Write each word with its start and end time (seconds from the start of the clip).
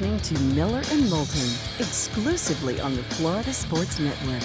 listening 0.00 0.20
to 0.20 0.40
Miller 0.54 0.80
and 0.92 1.10
Moulton 1.10 1.50
exclusively 1.80 2.80
on 2.80 2.94
the 2.94 3.02
Florida 3.02 3.52
Sports 3.52 3.98
Network. 3.98 4.44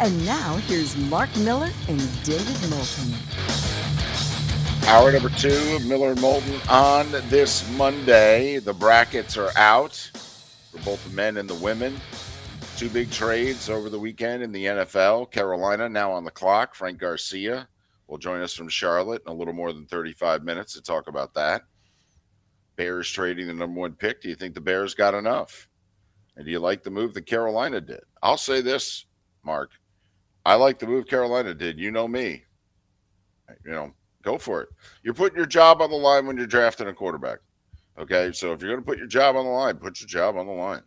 And 0.00 0.26
now 0.26 0.56
here's 0.66 0.96
Mark 0.96 1.28
Miller 1.36 1.70
and 1.86 2.24
David 2.24 2.68
Moulton. 2.68 3.14
Hour 4.88 5.12
number 5.12 5.28
two 5.28 5.76
of 5.76 5.86
Miller 5.86 6.10
and 6.10 6.20
Moulton 6.20 6.60
on 6.68 7.12
this 7.28 7.70
Monday. 7.76 8.58
The 8.58 8.72
brackets 8.72 9.36
are 9.36 9.52
out 9.54 9.94
for 10.72 10.78
both 10.78 11.04
the 11.08 11.14
men 11.14 11.36
and 11.36 11.48
the 11.48 11.54
women. 11.54 11.96
Two 12.76 12.88
big 12.88 13.12
trades 13.12 13.70
over 13.70 13.88
the 13.88 14.00
weekend 14.00 14.42
in 14.42 14.50
the 14.50 14.64
NFL. 14.64 15.30
Carolina 15.30 15.88
now 15.88 16.10
on 16.10 16.24
the 16.24 16.32
clock. 16.32 16.74
Frank 16.74 16.98
Garcia 16.98 17.68
will 18.08 18.18
join 18.18 18.42
us 18.42 18.52
from 18.52 18.68
Charlotte 18.68 19.22
in 19.24 19.30
a 19.30 19.36
little 19.36 19.54
more 19.54 19.72
than 19.72 19.86
35 19.86 20.42
minutes 20.42 20.72
to 20.72 20.82
talk 20.82 21.06
about 21.06 21.34
that. 21.34 21.62
Bears 22.80 23.10
trading 23.10 23.46
the 23.46 23.52
number 23.52 23.78
one 23.78 23.92
pick. 23.92 24.22
Do 24.22 24.30
you 24.30 24.34
think 24.34 24.54
the 24.54 24.60
Bears 24.62 24.94
got 24.94 25.12
enough? 25.12 25.68
And 26.34 26.46
do 26.46 26.50
you 26.50 26.60
like 26.60 26.82
the 26.82 26.90
move 26.90 27.12
that 27.12 27.26
Carolina 27.26 27.78
did? 27.78 28.00
I'll 28.22 28.38
say 28.38 28.62
this, 28.62 29.04
Mark. 29.44 29.72
I 30.46 30.54
like 30.54 30.78
the 30.78 30.86
move 30.86 31.06
Carolina 31.06 31.52
did. 31.52 31.78
You 31.78 31.90
know 31.90 32.08
me. 32.08 32.42
You 33.66 33.72
know, 33.72 33.92
go 34.22 34.38
for 34.38 34.62
it. 34.62 34.70
You're 35.02 35.12
putting 35.12 35.36
your 35.36 35.44
job 35.44 35.82
on 35.82 35.90
the 35.90 35.96
line 35.96 36.26
when 36.26 36.38
you're 36.38 36.46
drafting 36.46 36.88
a 36.88 36.94
quarterback. 36.94 37.40
Okay, 37.98 38.32
so 38.32 38.54
if 38.54 38.62
you're 38.62 38.70
going 38.70 38.82
to 38.82 38.86
put 38.86 38.96
your 38.96 39.06
job 39.06 39.36
on 39.36 39.44
the 39.44 39.50
line, 39.50 39.76
put 39.76 40.00
your 40.00 40.08
job 40.08 40.38
on 40.38 40.46
the 40.46 40.52
line, 40.52 40.80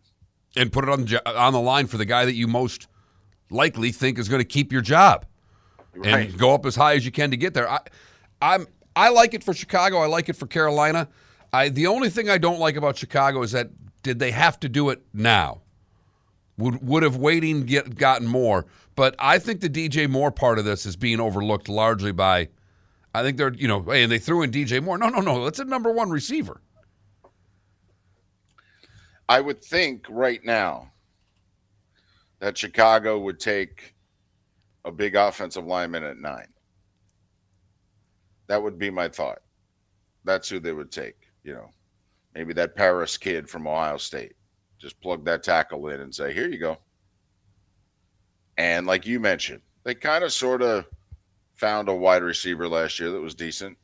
and 0.56 0.72
put 0.72 0.82
it 0.82 0.90
on 0.90 1.04
the, 1.04 1.38
on 1.38 1.52
the 1.52 1.60
line 1.60 1.86
for 1.86 1.96
the 1.96 2.04
guy 2.04 2.24
that 2.24 2.34
you 2.34 2.48
most 2.48 2.88
likely 3.50 3.92
think 3.92 4.18
is 4.18 4.28
going 4.28 4.40
to 4.40 4.44
keep 4.44 4.72
your 4.72 4.82
job, 4.82 5.26
right. 5.94 6.28
and 6.28 6.38
go 6.38 6.54
up 6.54 6.66
as 6.66 6.74
high 6.74 6.96
as 6.96 7.04
you 7.04 7.12
can 7.12 7.30
to 7.30 7.36
get 7.36 7.54
there. 7.54 7.70
I, 7.70 7.78
I'm 8.42 8.66
I 8.96 9.10
like 9.10 9.32
it 9.32 9.44
for 9.44 9.54
Chicago. 9.54 9.98
I 9.98 10.06
like 10.06 10.28
it 10.28 10.34
for 10.34 10.48
Carolina. 10.48 11.08
I 11.54 11.68
the 11.68 11.86
only 11.86 12.10
thing 12.10 12.28
I 12.28 12.38
don't 12.38 12.58
like 12.58 12.74
about 12.74 12.96
Chicago 12.96 13.42
is 13.42 13.52
that 13.52 13.70
did 14.02 14.18
they 14.18 14.32
have 14.32 14.58
to 14.60 14.68
do 14.68 14.90
it 14.90 15.02
now? 15.12 15.60
Would 16.58 16.84
would 16.86 17.04
have 17.04 17.16
waiting 17.16 17.64
get 17.64 17.94
gotten 17.94 18.26
more? 18.26 18.66
But 18.96 19.14
I 19.20 19.38
think 19.38 19.60
the 19.60 19.70
DJ 19.70 20.10
Moore 20.10 20.32
part 20.32 20.58
of 20.58 20.64
this 20.64 20.84
is 20.84 20.96
being 20.96 21.20
overlooked 21.20 21.68
largely 21.68 22.10
by. 22.10 22.48
I 23.14 23.22
think 23.22 23.36
they're 23.36 23.54
you 23.54 23.68
know, 23.68 23.82
hey, 23.82 24.02
and 24.02 24.10
they 24.10 24.18
threw 24.18 24.42
in 24.42 24.50
DJ 24.50 24.82
Moore. 24.82 24.98
No, 24.98 25.08
no, 25.08 25.20
no. 25.20 25.44
That's 25.44 25.60
a 25.60 25.64
number 25.64 25.92
one 25.92 26.10
receiver. 26.10 26.60
I 29.28 29.40
would 29.40 29.62
think 29.62 30.06
right 30.10 30.44
now 30.44 30.90
that 32.40 32.58
Chicago 32.58 33.20
would 33.20 33.38
take 33.38 33.94
a 34.84 34.90
big 34.90 35.14
offensive 35.14 35.64
lineman 35.64 36.02
at 36.02 36.18
nine. 36.18 36.48
That 38.48 38.60
would 38.60 38.76
be 38.76 38.90
my 38.90 39.08
thought. 39.08 39.38
That's 40.24 40.48
who 40.48 40.58
they 40.58 40.72
would 40.72 40.90
take 40.90 41.23
you 41.44 41.52
know, 41.52 41.70
maybe 42.34 42.52
that 42.54 42.74
Paris 42.74 43.16
kid 43.16 43.48
from 43.48 43.68
Ohio 43.68 43.98
State. 43.98 44.32
Just 44.78 45.00
plug 45.00 45.24
that 45.24 45.42
tackle 45.42 45.88
in 45.88 46.00
and 46.00 46.14
say, 46.14 46.32
here 46.32 46.48
you 46.48 46.58
go. 46.58 46.78
And 48.56 48.86
like 48.86 49.06
you 49.06 49.20
mentioned, 49.20 49.60
they 49.84 49.94
kind 49.94 50.24
of 50.24 50.32
sort 50.32 50.62
of 50.62 50.86
found 51.54 51.88
a 51.88 51.94
wide 51.94 52.22
receiver 52.22 52.68
last 52.68 52.98
year 52.98 53.10
that 53.10 53.20
was 53.20 53.34
decent. 53.34 53.76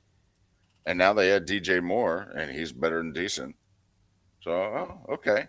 And 0.86 0.98
now 0.98 1.12
they 1.12 1.28
had 1.28 1.46
DJ 1.46 1.82
Moore, 1.82 2.32
and 2.36 2.50
he's 2.50 2.72
better 2.72 2.98
than 2.98 3.12
decent. 3.12 3.54
So, 4.42 4.52
oh, 4.52 5.12
okay. 5.14 5.46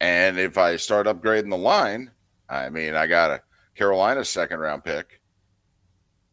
And 0.00 0.38
if 0.38 0.58
I 0.58 0.76
start 0.76 1.06
upgrading 1.06 1.50
the 1.50 1.56
line, 1.56 2.10
I 2.48 2.68
mean, 2.68 2.94
I 2.94 3.06
got 3.06 3.30
a 3.30 3.42
Carolina 3.76 4.24
second 4.24 4.58
round 4.58 4.82
pick, 4.82 5.20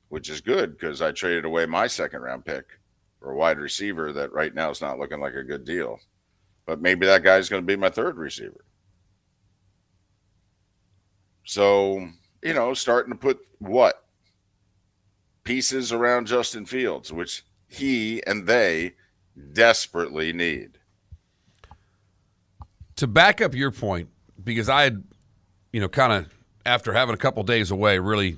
which 0.10 0.30
is 0.30 0.42
good 0.42 0.78
because 0.78 1.02
I 1.02 1.12
traded 1.12 1.46
away 1.46 1.68
my 1.68 1.86
second 1.86 2.22
round 2.22 2.46
pick 2.46 2.79
for 3.20 3.32
a 3.32 3.36
wide 3.36 3.60
receiver 3.60 4.14
that 4.14 4.32
right 4.32 4.54
now 4.54 4.70
is 4.70 4.82
not 4.82 4.98
looking 4.98 5.20
like 5.20 5.36
a 5.36 5.44
good 5.44 5.66
deal. 5.66 6.00
But 6.66 6.82
maybe 6.82 7.06
that 7.06 7.24
guy's 7.24 7.50
going 7.50 7.62
to 7.62 7.68
be 7.68 7.76
my 7.76 7.90
third 7.90 8.18
receiver. 8.18 8.64
So, 11.44 12.08
you 12.44 12.54
know, 12.54 12.74
starting 12.74 13.12
to 13.12 13.18
put 13.18 13.40
what? 13.58 14.04
Pieces 15.44 15.92
around 15.92 16.28
Justin 16.28 16.66
Fields, 16.66 17.12
which 17.12 17.44
he 17.68 18.24
and 18.26 18.46
they 18.46 18.94
desperately 19.54 20.32
need. 20.32 20.78
To 22.98 23.08
back 23.08 23.42
up 23.42 23.56
your 23.56 23.72
point, 23.72 24.10
because 24.44 24.70
I 24.70 24.84
had, 24.84 25.04
you 25.74 25.82
know, 25.82 25.90
kind 25.90 26.14
of 26.14 26.32
after 26.66 26.94
having 26.94 27.16
a 27.16 27.18
couple 27.18 27.42
days 27.44 27.72
away, 27.72 27.98
really 27.98 28.38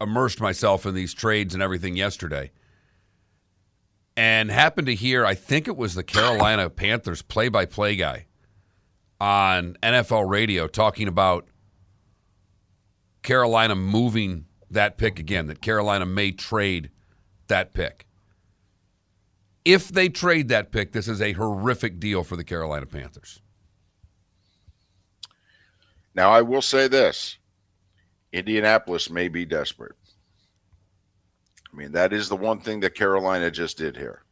immersed 0.00 0.40
myself 0.40 0.86
in 0.86 0.94
these 0.94 1.14
trades 1.14 1.54
and 1.54 1.62
everything 1.62 1.96
yesterday 1.96 2.50
and 4.18 4.50
happened 4.50 4.88
to 4.88 4.96
hear, 4.96 5.24
I 5.24 5.36
think 5.36 5.68
it 5.68 5.76
was 5.76 5.94
the 5.94 6.02
Carolina 6.02 6.68
Panthers 6.76 7.22
play 7.22 7.48
by 7.48 7.66
play 7.66 7.94
guy 7.94 8.26
on 9.20 9.76
NFL 9.80 10.28
radio 10.28 10.66
talking 10.66 11.06
about 11.06 11.46
Carolina 13.22 13.76
moving 13.76 14.46
that 14.72 14.98
pick 14.98 15.20
again, 15.20 15.46
that 15.46 15.62
Carolina 15.62 16.04
may 16.04 16.32
trade 16.32 16.90
that 17.46 17.72
pick. 17.72 18.08
If 19.64 19.88
they 19.88 20.08
trade 20.08 20.48
that 20.48 20.72
pick, 20.72 20.90
this 20.90 21.06
is 21.06 21.22
a 21.22 21.34
horrific 21.34 22.00
deal 22.00 22.24
for 22.24 22.34
the 22.34 22.42
Carolina 22.42 22.86
Panthers. 22.86 23.40
Now, 26.12 26.32
I 26.32 26.42
will 26.42 26.62
say 26.62 26.88
this 26.88 27.38
Indianapolis 28.32 29.10
may 29.10 29.28
be 29.28 29.44
desperate. 29.44 29.94
I 31.72 31.76
mean, 31.76 31.92
that 31.92 32.12
is 32.12 32.28
the 32.28 32.36
one 32.36 32.60
thing 32.60 32.80
that 32.80 32.94
Carolina 32.94 33.50
just 33.50 33.78
did 33.78 33.96
here. 33.96 34.24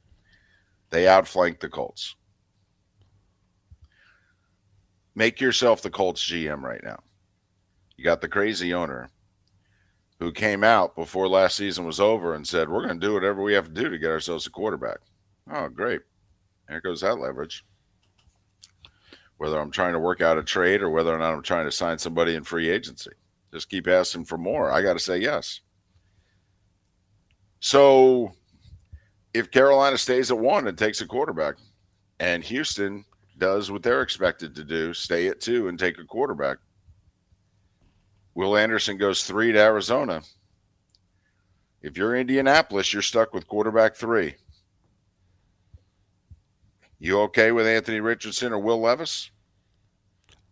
They 0.91 1.09
outflanked 1.09 1.61
the 1.61 1.69
Colts. 1.69 2.15
Make 5.15 5.41
yourself 5.41 5.83
the 5.83 5.91
Colts 5.91 6.23
GM 6.25 6.63
right 6.63 6.83
now. 6.83 7.03
You 7.97 8.05
got 8.05 8.21
the 8.21 8.29
crazy 8.29 8.75
owner 8.75 9.09
who 10.19 10.33
came 10.33 10.65
out 10.65 10.95
before 10.95 11.29
last 11.29 11.57
season 11.57 11.87
was 11.87 12.01
over 12.01 12.35
and 12.35 12.47
said, 12.47 12.69
We're 12.69 12.87
going 12.87 13.01
to 13.01 13.07
do 13.07 13.15
whatever 13.15 13.43
we 13.43 13.55
have 13.55 13.67
to 13.67 13.83
do 13.83 13.89
to 13.89 13.99
get 13.99 14.11
ourselves 14.11 14.47
a 14.47 14.51
quarterback. 14.51 14.99
Oh, 15.51 15.69
great. 15.69 16.01
There 16.69 16.81
goes 16.81 17.01
that 17.03 17.19
leverage. 17.19 17.65
Whether 19.39 19.59
I'm 19.59 19.71
trying 19.71 19.93
to 19.93 19.99
work 19.99 20.21
out 20.21 20.39
a 20.39 20.43
trade 20.43 20.83
or 20.83 20.91
whether 20.91 21.15
or 21.15 21.19
not 21.19 21.35
I'm 21.35 21.43
trying 21.43 21.67
to 21.67 21.73
sign 21.73 21.99
somebody 21.99 22.35
in 22.35 22.45
free 22.45 22.71
agency, 22.71 23.13
just 23.53 23.69
keep 23.69 23.87
asking 23.87 24.25
for 24.25 24.39
more. 24.39 24.71
I 24.73 24.83
got 24.83 24.95
to 24.95 24.99
say 24.99 25.19
yes. 25.19 25.61
So 27.67 28.31
if 29.35 29.51
Carolina 29.51 29.99
stays 29.99 30.31
at 30.31 30.39
one 30.39 30.69
and 30.69 30.79
takes 30.79 31.01
a 31.01 31.07
quarterback, 31.07 31.57
and 32.21 32.45
Houston 32.45 33.05
does 33.39 33.73
what 33.73 33.83
they're 33.83 34.03
expected 34.03 34.55
to 34.55 34.63
do, 34.63 34.95
stay 34.95 35.27
at 35.27 35.41
two 35.41 35.67
and 35.67 35.77
take 35.77 35.99
a 35.99 36.05
quarterback, 36.05 36.59
Will 38.37 38.57
Anderson 38.57 38.99
goes 38.99 39.25
three 39.25 39.51
to 39.51 39.59
Arizona. 39.59 40.23
If 41.83 41.97
you're 41.97 42.15
Indianapolis, 42.15 42.93
you're 42.93 43.03
stuck 43.03 43.35
with 43.35 43.49
quarterback 43.49 43.97
three. 43.97 44.37
You 47.01 47.19
okay 47.23 47.51
with 47.51 47.67
Anthony 47.67 47.99
Richardson 47.99 48.53
or 48.53 48.61
Will 48.61 48.81
Levis? 48.81 49.33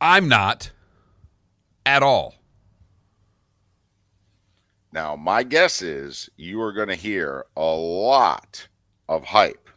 I'm 0.01 0.29
not 0.29 0.73
at 1.87 2.03
all. 2.03 2.35
Now, 4.95 5.17
my 5.17 5.43
guess 5.43 5.83
is 5.83 6.31
you 6.37 6.63
are 6.63 6.73
going 6.73 6.87
to 6.87 6.95
hear 6.95 7.47
a 7.57 7.65
lot 7.65 8.69
of 9.09 9.25
hype 9.25 9.69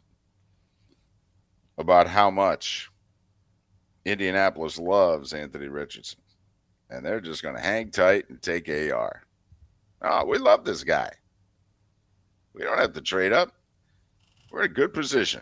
about 1.80 2.06
how 2.06 2.30
much 2.30 2.92
Indianapolis 4.06 4.78
loves 4.78 5.34
Anthony 5.34 5.70
Richardson. 5.70 6.20
And 6.92 7.04
they're 7.04 7.20
just 7.20 7.42
going 7.42 7.56
to 7.56 7.62
hang 7.62 7.90
tight 7.90 8.30
and 8.30 8.40
take 8.40 8.70
AR. 8.70 9.24
Oh, 10.04 10.24
we 10.24 10.38
love 10.38 10.64
this 10.64 10.84
guy. 10.84 11.12
We 12.54 12.62
don't 12.62 12.78
have 12.78 12.94
to 12.94 13.02
trade 13.02 13.34
up. 13.34 13.52
We're 14.52 14.66
in 14.66 14.72
a 14.72 14.74
good 14.74 14.94
position. 14.94 15.42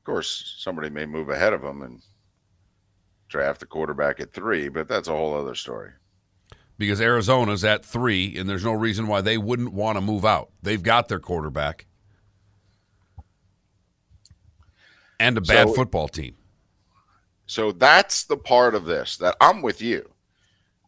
Of 0.00 0.04
course, 0.04 0.56
somebody 0.58 0.90
may 0.90 1.06
move 1.06 1.30
ahead 1.30 1.52
of 1.52 1.62
him 1.62 1.82
and 1.82 2.02
draft 3.28 3.60
the 3.60 3.66
quarterback 3.66 4.18
at 4.18 4.32
three, 4.32 4.68
but 4.68 4.88
that's 4.88 5.06
a 5.06 5.12
whole 5.12 5.34
other 5.34 5.54
story 5.54 5.92
because 6.82 7.00
Arizona's 7.00 7.64
at 7.64 7.84
three, 7.84 8.36
and 8.36 8.48
there's 8.48 8.64
no 8.64 8.72
reason 8.72 9.06
why 9.06 9.20
they 9.20 9.38
wouldn't 9.38 9.72
want 9.72 9.96
to 9.96 10.00
move 10.00 10.24
out. 10.24 10.50
They've 10.62 10.82
got 10.82 11.08
their 11.08 11.20
quarterback 11.20 11.86
and 15.20 15.38
a 15.38 15.40
bad 15.40 15.68
so, 15.68 15.74
football 15.74 16.08
team. 16.08 16.34
So 17.46 17.70
that's 17.70 18.24
the 18.24 18.36
part 18.36 18.74
of 18.74 18.84
this 18.84 19.16
that 19.18 19.36
I'm 19.40 19.62
with 19.62 19.80
you. 19.80 20.10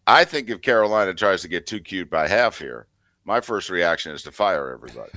I 0.06 0.24
think 0.24 0.50
if 0.50 0.60
Carolina 0.60 1.14
tries 1.14 1.42
to 1.42 1.48
get 1.48 1.66
too 1.66 1.80
cute 1.80 2.10
by 2.10 2.26
half 2.26 2.58
here, 2.58 2.88
my 3.24 3.40
first 3.40 3.70
reaction 3.70 4.12
is 4.12 4.22
to 4.24 4.32
fire 4.32 4.72
everybody. 4.72 5.12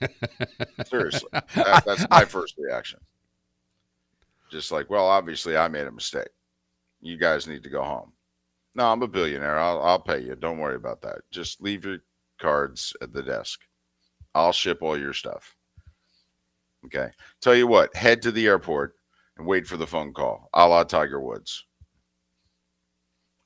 Seriously, 0.86 1.28
that, 1.32 1.82
that's 1.84 2.08
my 2.08 2.24
first 2.24 2.54
reaction. 2.56 3.00
Just 4.50 4.72
like, 4.72 4.88
well, 4.88 5.06
obviously 5.06 5.56
I 5.56 5.68
made 5.68 5.86
a 5.86 5.92
mistake. 5.92 6.28
You 7.00 7.18
guys 7.18 7.46
need 7.46 7.64
to 7.64 7.68
go 7.68 7.82
home. 7.82 8.12
No, 8.78 8.92
I'm 8.92 9.02
a 9.02 9.08
billionaire. 9.08 9.58
I'll 9.58 9.82
I'll 9.82 9.98
pay 9.98 10.20
you. 10.20 10.36
Don't 10.36 10.58
worry 10.58 10.76
about 10.76 11.02
that. 11.02 11.22
Just 11.32 11.60
leave 11.60 11.84
your 11.84 11.98
cards 12.40 12.94
at 13.02 13.12
the 13.12 13.24
desk. 13.24 13.58
I'll 14.36 14.52
ship 14.52 14.78
all 14.82 14.96
your 14.96 15.12
stuff. 15.12 15.56
Okay. 16.86 17.08
Tell 17.40 17.56
you 17.56 17.66
what, 17.66 17.94
head 17.96 18.22
to 18.22 18.30
the 18.30 18.46
airport 18.46 18.94
and 19.36 19.44
wait 19.48 19.66
for 19.66 19.76
the 19.76 19.86
phone 19.86 20.14
call, 20.14 20.48
a 20.54 20.68
la 20.68 20.84
Tiger 20.84 21.20
Woods. 21.20 21.64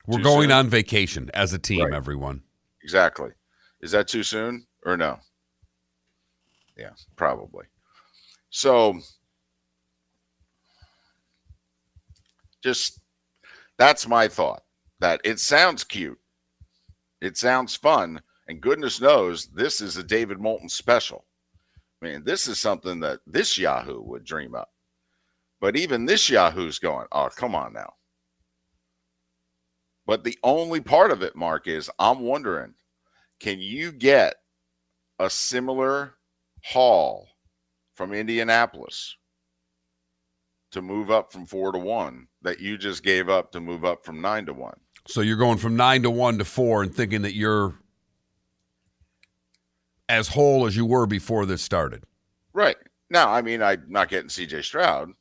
We're 0.05 0.17
Too 0.19 0.23
going 0.23 0.49
soon? 0.49 0.57
on 0.57 0.69
vacation 0.69 1.31
as 1.33 1.51
a 1.51 1.57
team, 1.57 1.81
Right. 1.81 1.93
everyone. 1.95 2.43
Exactly. 2.83 3.31
Is 3.81 3.89
that 3.91 4.07
too 4.07 4.21
soon 4.21 4.67
or 4.85 4.97
no? 4.97 5.17
Yeah, 6.77 6.91
probably. 7.15 7.65
So 8.51 8.99
just 12.61 12.99
that's 13.79 14.07
my 14.07 14.27
thought. 14.27 14.62
That 15.03 15.19
it 15.25 15.41
sounds 15.41 15.83
cute. 15.83 16.17
It 17.19 17.35
sounds 17.35 17.75
fun. 17.75 18.21
And 18.47 18.61
goodness 18.61 19.01
knows 19.01 19.47
this 19.47 19.81
is 19.81 19.97
a 19.97 20.03
David 20.03 20.39
Moulton 20.39 20.69
special. 20.69 21.25
I 22.01 22.05
mean, 22.05 22.23
this 22.23 22.47
is 22.47 22.57
something 22.57 23.01
that 23.01 23.19
this 23.27 23.57
Yahoo 23.57 24.01
would 24.01 24.23
dream 24.23 24.55
up. 24.55 24.69
But 25.59 25.75
even 25.75 26.05
this 26.05 26.29
Yahoo's 26.29 26.79
going, 26.79 27.07
oh, 27.11 27.27
come 27.35 27.53
on 27.53 27.73
now. 27.73 27.95
But 30.05 30.23
the 30.23 30.39
only 30.41 30.79
part 30.79 31.11
of 31.11 31.21
it, 31.21 31.35
Mark, 31.35 31.67
is 31.67 31.91
I'm 31.99 32.21
wondering 32.21 32.73
can 33.41 33.59
you 33.59 33.91
get 33.91 34.35
a 35.19 35.29
similar 35.29 36.13
haul 36.63 37.27
from 37.93 38.13
Indianapolis 38.13 39.17
to 40.71 40.81
move 40.81 41.11
up 41.11 41.33
from 41.33 41.45
four 41.45 41.73
to 41.73 41.77
one 41.77 42.29
that 42.41 42.61
you 42.61 42.77
just 42.77 43.03
gave 43.03 43.27
up 43.27 43.51
to 43.51 43.59
move 43.59 43.83
up 43.83 44.05
from 44.05 44.21
nine 44.21 44.45
to 44.45 44.53
one? 44.53 44.79
So 45.05 45.21
you're 45.21 45.37
going 45.37 45.57
from 45.57 45.75
nine 45.75 46.03
to 46.03 46.11
one 46.11 46.37
to 46.37 46.45
four 46.45 46.83
and 46.83 46.93
thinking 46.93 47.23
that 47.23 47.35
you're 47.35 47.75
as 50.07 50.27
whole 50.27 50.65
as 50.65 50.75
you 50.75 50.85
were 50.85 51.05
before 51.05 51.45
this 51.45 51.61
started. 51.61 52.03
Right. 52.53 52.77
Now, 53.09 53.31
I 53.31 53.41
mean, 53.41 53.61
I'm 53.61 53.83
not 53.87 54.09
getting 54.09 54.29
CJ 54.29 54.63
Stroud. 54.63 55.11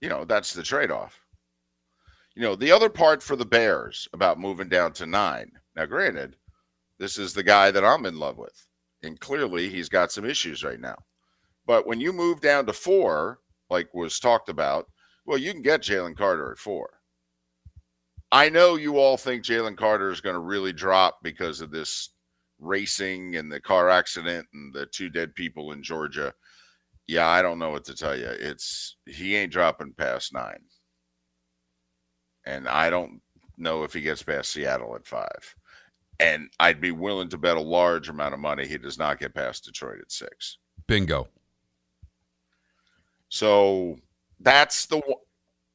You 0.00 0.08
know, 0.08 0.24
that's 0.24 0.52
the 0.52 0.62
trade 0.62 0.90
off. 0.90 1.20
You 2.34 2.42
know, 2.42 2.56
the 2.56 2.72
other 2.72 2.88
part 2.88 3.22
for 3.22 3.36
the 3.36 3.44
Bears 3.44 4.08
about 4.12 4.40
moving 4.40 4.68
down 4.68 4.92
to 4.94 5.06
nine. 5.06 5.52
Now, 5.76 5.86
granted, 5.86 6.36
this 6.98 7.18
is 7.18 7.32
the 7.32 7.42
guy 7.42 7.70
that 7.70 7.84
I'm 7.84 8.06
in 8.06 8.18
love 8.18 8.38
with. 8.38 8.66
And 9.02 9.20
clearly 9.20 9.68
he's 9.68 9.88
got 9.88 10.10
some 10.10 10.24
issues 10.24 10.64
right 10.64 10.80
now. 10.80 10.96
But 11.66 11.86
when 11.86 12.00
you 12.00 12.12
move 12.12 12.40
down 12.40 12.66
to 12.66 12.72
four, 12.72 13.40
like 13.70 13.92
was 13.94 14.18
talked 14.18 14.48
about, 14.48 14.86
well, 15.26 15.38
you 15.38 15.52
can 15.52 15.62
get 15.62 15.82
Jalen 15.82 16.16
Carter 16.16 16.52
at 16.52 16.58
four. 16.58 16.90
I 18.34 18.48
know 18.48 18.74
you 18.74 18.98
all 18.98 19.16
think 19.16 19.44
Jalen 19.44 19.76
Carter 19.76 20.10
is 20.10 20.20
going 20.20 20.34
to 20.34 20.40
really 20.40 20.72
drop 20.72 21.20
because 21.22 21.60
of 21.60 21.70
this 21.70 22.10
racing 22.58 23.36
and 23.36 23.50
the 23.50 23.60
car 23.60 23.88
accident 23.88 24.48
and 24.52 24.74
the 24.74 24.86
two 24.86 25.08
dead 25.08 25.36
people 25.36 25.70
in 25.70 25.84
Georgia. 25.84 26.34
Yeah, 27.06 27.28
I 27.28 27.42
don't 27.42 27.60
know 27.60 27.70
what 27.70 27.84
to 27.84 27.94
tell 27.94 28.18
you. 28.18 28.26
It's 28.26 28.96
he 29.06 29.36
ain't 29.36 29.52
dropping 29.52 29.92
past 29.92 30.32
nine. 30.34 30.58
And 32.44 32.66
I 32.66 32.90
don't 32.90 33.20
know 33.56 33.84
if 33.84 33.92
he 33.92 34.00
gets 34.00 34.24
past 34.24 34.50
Seattle 34.50 34.96
at 34.96 35.06
five. 35.06 35.54
And 36.18 36.50
I'd 36.58 36.80
be 36.80 36.90
willing 36.90 37.28
to 37.28 37.38
bet 37.38 37.56
a 37.56 37.60
large 37.60 38.08
amount 38.08 38.34
of 38.34 38.40
money 38.40 38.66
he 38.66 38.78
does 38.78 38.98
not 38.98 39.20
get 39.20 39.32
past 39.32 39.64
Detroit 39.64 40.00
at 40.00 40.10
six. 40.10 40.58
Bingo. 40.88 41.28
So 43.28 43.96
that's 44.40 44.86
the 44.86 44.98
one- 44.98 45.23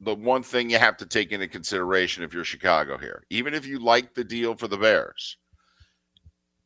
the 0.01 0.15
one 0.15 0.43
thing 0.43 0.69
you 0.69 0.79
have 0.79 0.97
to 0.97 1.05
take 1.05 1.31
into 1.31 1.47
consideration 1.47 2.23
if 2.23 2.33
you're 2.33 2.43
Chicago 2.43 2.97
here. 2.97 3.23
Even 3.29 3.53
if 3.53 3.65
you 3.65 3.79
like 3.79 4.13
the 4.13 4.23
deal 4.23 4.55
for 4.55 4.67
the 4.67 4.77
Bears, 4.77 5.37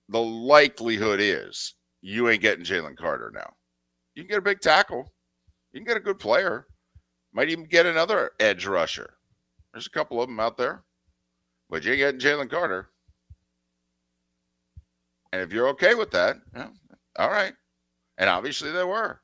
the 0.10 0.22
likelihood 0.22 1.20
is 1.20 1.76
you 2.02 2.30
ain't 2.30 2.42
getting 2.42 2.66
Jalen 2.66 2.98
Carter 2.98 3.32
now. 3.34 3.54
You 4.16 4.24
can 4.24 4.30
get 4.30 4.40
a 4.40 4.42
big 4.42 4.60
tackle. 4.60 5.12
You 5.72 5.80
can 5.80 5.88
get 5.88 5.98
a 5.98 6.02
good 6.02 6.20
player. 6.20 6.68
Might 7.34 7.50
even 7.50 7.66
get 7.66 7.88
another 7.88 8.32
edge 8.40 8.68
rusher. 8.68 9.16
There's 9.74 9.88
a 9.88 9.92
couple 9.92 10.22
of 10.22 10.30
them 10.30 10.40
out 10.40 10.58
there. 10.58 10.84
But 11.70 11.84
you 11.84 11.94
ain't 11.94 12.00
getting 12.00 12.20
Jalen 12.20 12.52
Carter. 12.52 12.90
And 15.32 15.42
if 15.42 15.52
you're 15.52 15.70
okay 15.70 15.96
with 15.96 16.12
that, 16.12 16.38
yeah, 16.56 16.68
all 17.18 17.32
right. 17.32 17.54
And 18.20 18.30
obviously 18.30 18.70
they 18.70 18.84
were. 18.84 19.23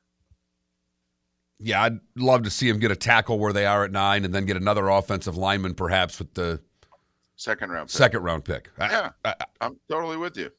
Yeah, 1.62 1.82
I'd 1.82 1.98
love 2.16 2.42
to 2.44 2.50
see 2.50 2.68
him 2.68 2.78
get 2.78 2.90
a 2.90 2.96
tackle 2.96 3.38
where 3.38 3.52
they 3.52 3.66
are 3.66 3.84
at 3.84 3.92
nine 3.92 4.24
and 4.24 4.34
then 4.34 4.46
get 4.46 4.56
another 4.56 4.88
offensive 4.88 5.36
lineman 5.36 5.74
perhaps 5.74 6.18
with 6.18 6.32
the 6.34 6.60
Second 7.36 7.70
round 7.70 7.88
pick. 7.88 7.96
second 7.96 8.22
round 8.22 8.44
pick. 8.44 8.70
Yeah. 8.78 9.10
I- 9.24 9.34
I'm 9.60 9.78
totally 9.88 10.16
with 10.16 10.36
you. 10.36 10.50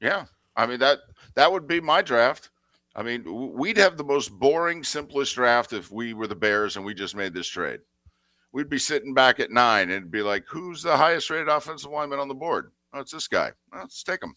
Yeah, 0.00 0.24
I 0.56 0.66
mean 0.66 0.78
that 0.80 0.98
that 1.36 1.50
would 1.50 1.66
be 1.66 1.80
my 1.80 2.02
draft. 2.02 2.50
I 2.96 3.02
mean, 3.02 3.24
we'd 3.54 3.76
have 3.78 3.96
the 3.96 4.04
most 4.04 4.30
boring, 4.30 4.84
simplest 4.84 5.34
draft 5.34 5.72
if 5.72 5.90
we 5.90 6.14
were 6.14 6.26
the 6.28 6.36
Bears 6.36 6.76
and 6.76 6.84
we 6.84 6.94
just 6.94 7.16
made 7.16 7.34
this 7.34 7.48
trade. 7.48 7.80
We'd 8.52 8.68
be 8.68 8.78
sitting 8.78 9.14
back 9.14 9.40
at 9.40 9.50
nine 9.50 9.90
and 9.90 10.10
be 10.10 10.22
like, 10.22 10.44
"Who's 10.48 10.82
the 10.82 10.96
highest 10.96 11.28
rated 11.30 11.48
offensive 11.48 11.90
lineman 11.90 12.20
on 12.20 12.28
the 12.28 12.34
board? 12.34 12.70
Oh, 12.92 13.00
it's 13.00 13.10
this 13.12 13.26
guy. 13.26 13.50
Well, 13.72 13.80
let's 13.82 14.02
take 14.02 14.22
him." 14.22 14.34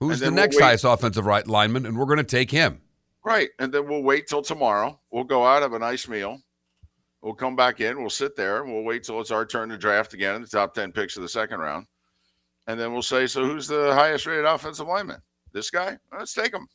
who's 0.00 0.18
the 0.18 0.26
then 0.26 0.34
we'll 0.34 0.42
next 0.44 0.60
highest 0.60 0.84
offensive 0.84 1.24
right 1.24 1.46
lineman? 1.46 1.86
And 1.86 1.96
we're 1.96 2.04
going 2.04 2.18
to 2.18 2.24
take 2.24 2.50
him. 2.50 2.82
Right, 3.26 3.48
and 3.58 3.74
then 3.74 3.88
we'll 3.88 4.04
wait 4.04 4.28
till 4.28 4.40
tomorrow. 4.40 5.00
We'll 5.10 5.24
go 5.24 5.44
out 5.44 5.62
have 5.62 5.72
a 5.72 5.80
nice 5.80 6.06
meal. 6.06 6.38
We'll 7.22 7.34
come 7.34 7.56
back 7.56 7.80
in. 7.80 7.98
We'll 7.98 8.08
sit 8.08 8.36
there 8.36 8.64
we'll 8.64 8.84
wait 8.84 9.02
till 9.02 9.20
it's 9.20 9.32
our 9.32 9.44
turn 9.44 9.68
to 9.70 9.76
draft 9.76 10.14
again 10.14 10.36
in 10.36 10.42
the 10.42 10.46
top 10.46 10.74
ten 10.74 10.92
picks 10.92 11.16
of 11.16 11.22
the 11.22 11.28
second 11.28 11.58
round, 11.58 11.88
and 12.68 12.78
then 12.78 12.92
we'll 12.92 13.02
say, 13.02 13.26
"So 13.26 13.44
who's 13.44 13.66
the 13.66 13.92
highest 13.92 14.26
rated 14.26 14.44
offensive 14.44 14.86
lineman? 14.86 15.20
This 15.52 15.70
guy? 15.70 15.98
Let's 16.16 16.34
take 16.34 16.54
him." 16.54 16.68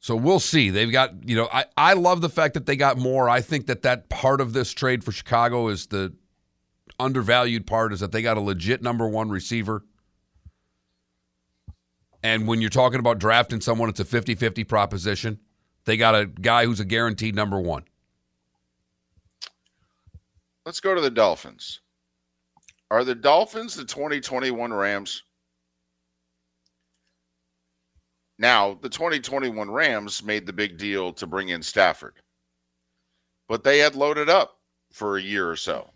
So 0.00 0.16
we'll 0.16 0.40
see. 0.40 0.70
They've 0.70 0.90
got, 0.90 1.28
you 1.28 1.36
know, 1.36 1.48
I, 1.52 1.66
I 1.76 1.92
love 1.92 2.20
the 2.20 2.28
fact 2.28 2.54
that 2.54 2.66
they 2.66 2.74
got 2.74 2.98
more. 2.98 3.28
I 3.28 3.40
think 3.40 3.66
that 3.66 3.82
that 3.82 4.08
part 4.08 4.40
of 4.40 4.54
this 4.54 4.72
trade 4.72 5.04
for 5.04 5.12
Chicago 5.12 5.68
is 5.68 5.86
the 5.86 6.12
undervalued 6.98 7.64
part 7.68 7.92
is 7.92 8.00
that 8.00 8.10
they 8.10 8.22
got 8.22 8.36
a 8.36 8.40
legit 8.40 8.82
number 8.82 9.08
one 9.08 9.30
receiver. 9.30 9.84
And 12.22 12.46
when 12.46 12.60
you're 12.60 12.70
talking 12.70 13.00
about 13.00 13.18
drafting 13.18 13.60
someone, 13.60 13.88
it's 13.88 14.00
a 14.00 14.04
50 14.04 14.34
50 14.34 14.64
proposition. 14.64 15.38
They 15.84 15.96
got 15.96 16.14
a 16.14 16.26
guy 16.26 16.64
who's 16.64 16.80
a 16.80 16.84
guaranteed 16.84 17.34
number 17.34 17.58
one. 17.60 17.84
Let's 20.64 20.80
go 20.80 20.94
to 20.94 21.00
the 21.00 21.10
Dolphins. 21.10 21.80
Are 22.90 23.04
the 23.04 23.14
Dolphins 23.14 23.74
the 23.74 23.84
2021 23.84 24.72
Rams? 24.72 25.24
Now, 28.38 28.74
the 28.74 28.88
2021 28.88 29.70
Rams 29.70 30.22
made 30.22 30.46
the 30.46 30.52
big 30.52 30.78
deal 30.78 31.12
to 31.14 31.26
bring 31.26 31.48
in 31.48 31.62
Stafford, 31.62 32.14
but 33.48 33.64
they 33.64 33.78
had 33.78 33.94
loaded 33.94 34.28
up 34.28 34.58
for 34.92 35.16
a 35.16 35.22
year 35.22 35.48
or 35.48 35.56
so. 35.56 35.90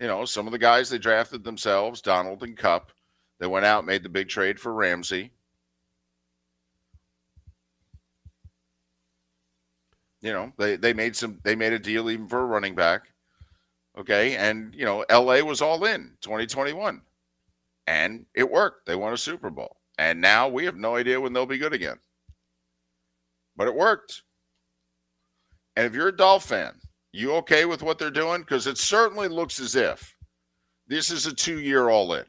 You 0.00 0.06
know, 0.06 0.24
some 0.24 0.46
of 0.46 0.52
the 0.52 0.58
guys 0.58 0.88
they 0.88 0.98
drafted 0.98 1.44
themselves, 1.44 2.00
Donald 2.00 2.42
and 2.42 2.56
Kupp, 2.56 2.92
they 3.38 3.46
went 3.46 3.66
out, 3.66 3.86
made 3.86 4.02
the 4.02 4.08
big 4.08 4.28
trade 4.28 4.58
for 4.58 4.72
Ramsey. 4.72 5.32
You 10.20 10.32
know, 10.32 10.52
they 10.58 10.76
they 10.76 10.92
made 10.92 11.14
some 11.14 11.38
they 11.44 11.54
made 11.54 11.72
a 11.72 11.78
deal 11.78 12.10
even 12.10 12.26
for 12.26 12.40
a 12.40 12.46
running 12.46 12.74
back. 12.74 13.02
Okay. 13.98 14.36
And, 14.36 14.74
you 14.74 14.84
know, 14.84 15.04
LA 15.10 15.40
was 15.40 15.60
all 15.60 15.84
in 15.84 16.12
2021 16.20 17.02
and 17.88 18.26
it 18.34 18.48
worked. 18.48 18.86
They 18.86 18.94
won 18.94 19.12
a 19.12 19.16
Super 19.16 19.50
Bowl. 19.50 19.76
And 19.98 20.20
now 20.20 20.46
we 20.48 20.64
have 20.64 20.76
no 20.76 20.94
idea 20.94 21.20
when 21.20 21.32
they'll 21.32 21.46
be 21.46 21.58
good 21.58 21.72
again. 21.72 21.98
But 23.56 23.66
it 23.66 23.74
worked. 23.74 24.22
And 25.74 25.84
if 25.84 25.94
you're 25.94 26.08
a 26.08 26.16
Dolph 26.16 26.44
fan, 26.44 26.74
you 27.12 27.32
okay 27.36 27.64
with 27.64 27.82
what 27.82 27.98
they're 27.98 28.10
doing? 28.10 28.42
Because 28.42 28.68
it 28.68 28.78
certainly 28.78 29.26
looks 29.26 29.58
as 29.58 29.74
if 29.74 30.14
this 30.86 31.10
is 31.10 31.26
a 31.26 31.34
two 31.34 31.58
year 31.58 31.88
all 31.88 32.14
in. 32.14 32.24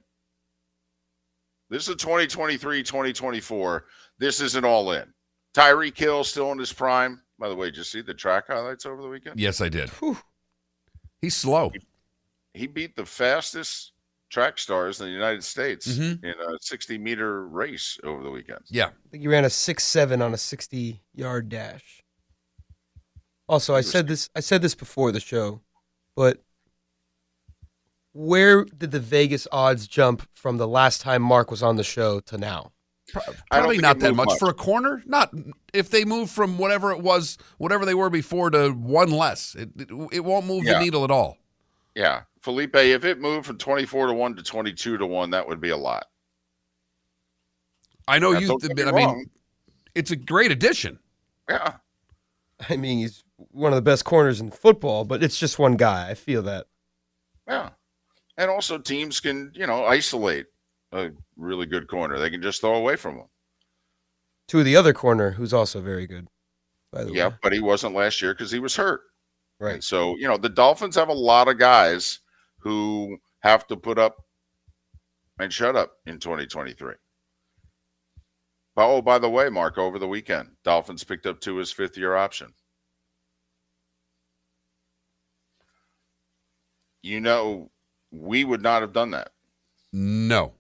This 1.70 1.84
is 1.84 1.90
a 1.90 1.96
2023, 1.96 2.84
2024. 2.84 3.86
This 4.18 4.42
is 4.42 4.56
an 4.56 4.66
all 4.66 4.92
in. 4.92 5.06
Tyreek 5.56 5.98
Hill 5.98 6.24
still 6.24 6.52
in 6.52 6.58
his 6.60 6.74
prime. 6.74 7.22
By 7.38 7.48
the 7.50 7.56
way, 7.56 7.68
did 7.68 7.78
you 7.78 7.84
see 7.84 8.02
the 8.02 8.14
track 8.14 8.48
highlights 8.48 8.86
over 8.86 9.02
the 9.02 9.08
weekend? 9.08 9.40
Yes, 9.40 9.62
I 9.62 9.70
did. 9.70 9.90
He's 11.22 11.36
slow. 11.36 11.72
he 12.54 12.66
beat 12.68 12.96
the 12.96 13.06
fastest 13.06 13.92
track 14.30 14.58
stars 14.58 15.00
in 15.00 15.06
the 15.08 15.12
United 15.12 15.44
States 15.44 15.88
Mhm. 15.88 16.24
in 16.24 16.32
a 16.32 16.58
60 16.60 16.98
meter 16.98 17.48
race 17.48 17.98
over 18.04 18.22
the 18.24 18.30
weekend. 18.32 18.60
Yeah. 18.68 18.88
I 18.88 19.10
think 19.12 19.22
he 19.22 19.28
ran 19.28 19.46
a 19.46 19.50
six 19.50 19.84
seven 19.84 20.22
on 20.22 20.34
a 20.34 20.38
sixty 20.38 21.02
yard 21.14 21.50
dash. 21.50 22.04
Also, 23.48 23.76
I 23.76 23.82
said 23.82 24.08
this 24.08 24.30
I 24.36 24.40
said 24.42 24.62
this 24.62 24.76
before 24.76 25.12
the 25.12 25.20
show, 25.20 25.62
but 26.16 26.44
where 28.20 28.66
did 28.66 28.92
the 28.92 29.00
Vegas 29.00 29.48
odds 29.52 29.88
jump 29.88 30.28
from 30.34 30.58
the 30.58 30.68
last 30.68 31.02
time 31.02 31.22
Mark 31.22 31.50
was 31.50 31.64
on 31.64 31.78
the 31.78 31.84
show 31.84 32.20
to 32.22 32.38
now? 32.38 32.72
Probably 33.50 33.78
not 33.80 34.00
that 34.00 34.14
much. 34.14 34.28
much. 34.28 34.40
for 34.40 34.50
a 34.50 34.54
corner. 34.54 35.02
Not 35.06 35.34
if 35.74 35.90
they 35.90 36.06
move 36.06 36.30
from 36.30 36.58
whatever 36.58 36.92
it 36.92 37.00
was, 37.02 37.38
whatever 37.58 37.86
they 37.86 37.96
were 37.96 38.10
before 38.10 38.52
to 38.52 38.70
one 38.72 39.10
less. 39.10 39.56
It 39.56 39.70
it, 39.78 39.90
it 40.12 40.20
won't 40.26 40.46
move 40.46 40.64
Yeah. 40.66 40.74
the 40.74 40.80
needle 40.82 41.04
at 41.04 41.10
all. 41.12 41.38
Yeah, 41.96 42.22
Felipe, 42.42 42.76
if 42.76 43.04
it 43.06 43.20
moved 43.20 43.48
from 43.48 43.58
24 43.58 44.08
to 44.08 44.14
1 44.14 44.36
to 44.36 44.44
22 44.44 44.98
to 44.98 45.06
1, 45.08 45.32
that 45.32 45.48
would 45.48 45.60
be 45.60 45.70
a 45.70 45.78
lot. 45.78 46.06
I 48.08 48.20
know 48.20 48.32
Now, 48.32 48.40
you. 48.40 48.48
don't 48.48 48.64
I 48.88 48.92
mean, 48.92 49.06
wrong. 49.06 49.26
it's 49.96 50.12
a 50.12 50.16
great 50.16 50.52
addition. 50.52 51.00
Yeah. 51.50 51.78
I 52.70 52.76
mean, 52.78 53.00
he's 53.00 53.24
one 53.38 53.72
of 53.72 53.76
the 53.76 53.82
best 53.82 54.06
corners 54.06 54.40
in 54.42 54.52
football, 54.52 55.04
but 55.06 55.24
it's 55.24 55.40
just 55.40 55.58
one 55.58 55.78
guy. 55.78 56.10
I 56.10 56.14
feel 56.14 56.42
that. 56.44 56.68
Yeah. 57.48 57.70
And 58.40 58.50
also 58.50 58.78
teams 58.78 59.20
can, 59.20 59.52
you 59.54 59.68
know, 59.68 59.84
isolate 59.84 60.46
a 60.94 61.10
really 61.36 61.66
good 61.66 61.90
corner. 61.90 62.18
They 62.18 62.30
can 62.30 62.42
just 62.42 62.62
throw 62.62 62.76
away 62.76 62.96
from 62.96 63.18
him. 63.18 63.28
To 64.48 64.64
the 64.64 64.78
other 64.78 64.94
corner, 64.94 65.32
who's 65.32 65.54
also 65.54 65.82
very 65.82 66.08
good, 66.08 66.28
by 66.94 67.04
the 67.04 67.14
Yeah, 67.14 67.30
way. 67.30 67.36
but 67.44 67.52
he 67.52 67.60
wasn't 67.60 67.96
last 67.96 68.22
year 68.22 68.34
because 68.34 68.50
he 68.50 68.60
was 68.60 68.78
hurt. 68.78 69.02
And 69.60 69.74
Right. 69.74 69.84
so, 69.84 70.16
you 70.18 70.26
know, 70.26 70.38
the 70.38 70.48
Dolphins 70.48 70.96
have 70.96 71.10
a 71.10 71.14
lot 71.14 71.50
of 71.50 71.60
guys 71.60 72.22
who 72.60 73.18
have 73.42 73.68
to 73.68 73.76
put 73.76 74.00
up 74.00 74.16
and 75.38 75.52
shut 75.52 75.76
up 75.76 75.92
in 76.06 76.18
2023. 76.18 76.94
Oh, 78.78 79.02
by 79.02 79.20
the 79.20 79.30
way, 79.30 79.50
Mark, 79.50 79.78
over 79.78 80.00
the 80.00 80.08
weekend, 80.08 80.56
Dolphins 80.64 81.04
picked 81.04 81.26
up 81.26 81.42
to 81.42 81.58
his 81.58 81.74
fifth 81.74 81.98
year 81.98 82.16
option. 82.16 82.54
You 87.02 87.20
know, 87.20 87.70
we 88.12 88.44
would 88.44 88.62
not 88.62 88.82
have 88.82 88.94
done 88.94 89.12
that 89.12 89.32
No. 89.94 90.54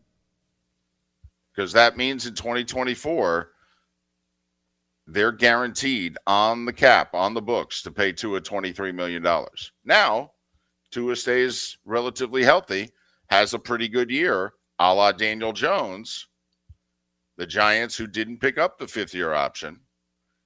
because 1.52 1.72
that 1.74 1.98
means 1.98 2.26
in 2.26 2.36
2024, 2.36 3.52
they're 5.08 5.32
guaranteed 5.32 6.18
on 6.28 6.66
the 6.66 6.74
cap, 6.74 7.14
on 7.16 7.34
the 7.34 7.42
books, 7.42 7.82
to 7.82 7.92
pay 7.92 8.12
Tua 8.12 8.42
$23 8.42 8.94
million. 8.94 9.26
Now, 9.84 10.32
Tua 10.92 11.16
stays 11.16 11.78
relatively 11.86 12.44
healthy, 12.44 12.92
has 13.30 13.54
a 13.54 13.60
pretty 13.60 13.88
good 13.88 14.12
year, 14.12 14.54
a 14.78 14.94
la 14.94 15.12
Daniel 15.12 15.52
Jones. 15.54 16.28
The 17.38 17.48
Giants, 17.48 17.96
who 17.96 18.06
didn't 18.06 18.40
pick 18.42 18.58
up 18.58 18.78
the 18.78 18.88
fifth 18.88 19.14
year 19.16 19.34
option, 19.34 19.80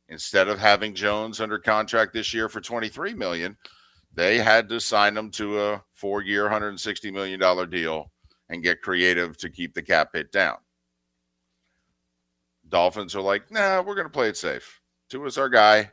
instead 0.10 0.48
of 0.48 0.60
having 0.60 0.94
Jones 0.96 1.42
under 1.42 1.58
contract 1.60 2.14
this 2.14 2.34
year 2.34 2.48
for 2.48 2.62
23 2.62 3.14
million, 3.16 3.58
they 4.14 4.38
had 4.38 4.70
to 4.70 4.80
sign 4.80 5.18
him 5.18 5.32
to 5.32 5.60
a 5.60 5.84
four 5.92 6.22
year, 6.22 6.48
$160 6.48 7.12
million 7.12 7.70
deal 7.70 8.12
and 8.50 8.64
get 8.64 8.82
creative 8.82 9.38
to 9.38 9.50
keep 9.50 9.74
the 9.74 9.82
cap 9.82 10.10
hit 10.14 10.32
down. 10.32 10.58
Dolphins 12.70 13.16
are 13.16 13.22
like, 13.22 13.52
nah, 13.52 13.82
we're 13.82 13.96
going 13.96 14.08
to 14.08 14.14
play 14.14 14.30
it 14.30 14.38
safe. 14.38 14.82
Tua's 15.10 15.38
our 15.38 15.50
guy. 15.50 15.92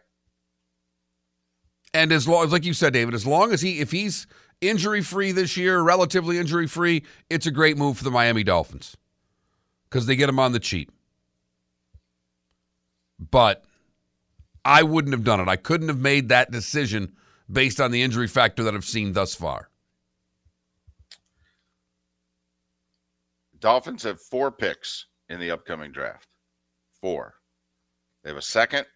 And 1.92 2.12
as 2.12 2.28
long 2.28 2.44
as, 2.44 2.52
like 2.52 2.64
you 2.64 2.74
said, 2.74 2.92
David, 2.92 3.14
as 3.14 3.26
long 3.26 3.52
as 3.52 3.60
he 3.60 3.80
if 3.80 3.90
he's 3.90 4.26
injury 4.60 5.02
free 5.02 5.32
this 5.32 5.56
year, 5.56 5.80
relatively 5.80 6.38
injury 6.38 6.66
free, 6.66 7.02
it's 7.28 7.46
a 7.46 7.50
great 7.50 7.76
move 7.76 7.98
for 7.98 8.04
the 8.04 8.10
Miami 8.10 8.44
Dolphins 8.44 8.96
because 9.84 10.06
they 10.06 10.14
get 10.14 10.28
him 10.28 10.38
on 10.38 10.52
the 10.52 10.60
cheap. 10.60 10.92
But 13.18 13.64
I 14.64 14.84
wouldn't 14.84 15.12
have 15.12 15.24
done 15.24 15.40
it. 15.40 15.48
I 15.48 15.56
couldn't 15.56 15.88
have 15.88 15.98
made 15.98 16.28
that 16.28 16.50
decision 16.50 17.14
based 17.50 17.80
on 17.80 17.90
the 17.90 18.02
injury 18.02 18.28
factor 18.28 18.62
that 18.62 18.74
I've 18.74 18.84
seen 18.84 19.12
thus 19.12 19.34
far. 19.34 19.70
Dolphins 23.58 24.02
have 24.04 24.20
four 24.20 24.50
picks 24.50 25.06
in 25.28 25.38
the 25.38 25.50
upcoming 25.50 25.92
draft. 25.92 26.28
Four. 27.00 27.34
They 28.22 28.30
have 28.30 28.38
a 28.38 28.42
second. 28.42 28.86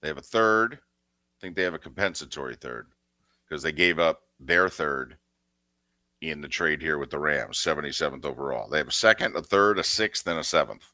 They 0.00 0.08
have 0.08 0.18
a 0.18 0.22
third. 0.22 0.74
I 0.74 1.36
think 1.40 1.56
they 1.56 1.62
have 1.62 1.74
a 1.74 1.78
compensatory 1.78 2.54
third 2.54 2.86
because 3.48 3.62
they 3.62 3.72
gave 3.72 3.98
up 3.98 4.22
their 4.38 4.68
third 4.68 5.16
in 6.20 6.40
the 6.40 6.48
trade 6.48 6.82
here 6.82 6.98
with 6.98 7.10
the 7.10 7.18
Rams, 7.18 7.58
77th 7.58 8.24
overall. 8.24 8.68
They 8.68 8.78
have 8.78 8.88
a 8.88 8.92
second, 8.92 9.36
a 9.36 9.42
third, 9.42 9.78
a 9.78 9.84
sixth, 9.84 10.26
and 10.26 10.38
a 10.38 10.44
seventh. 10.44 10.92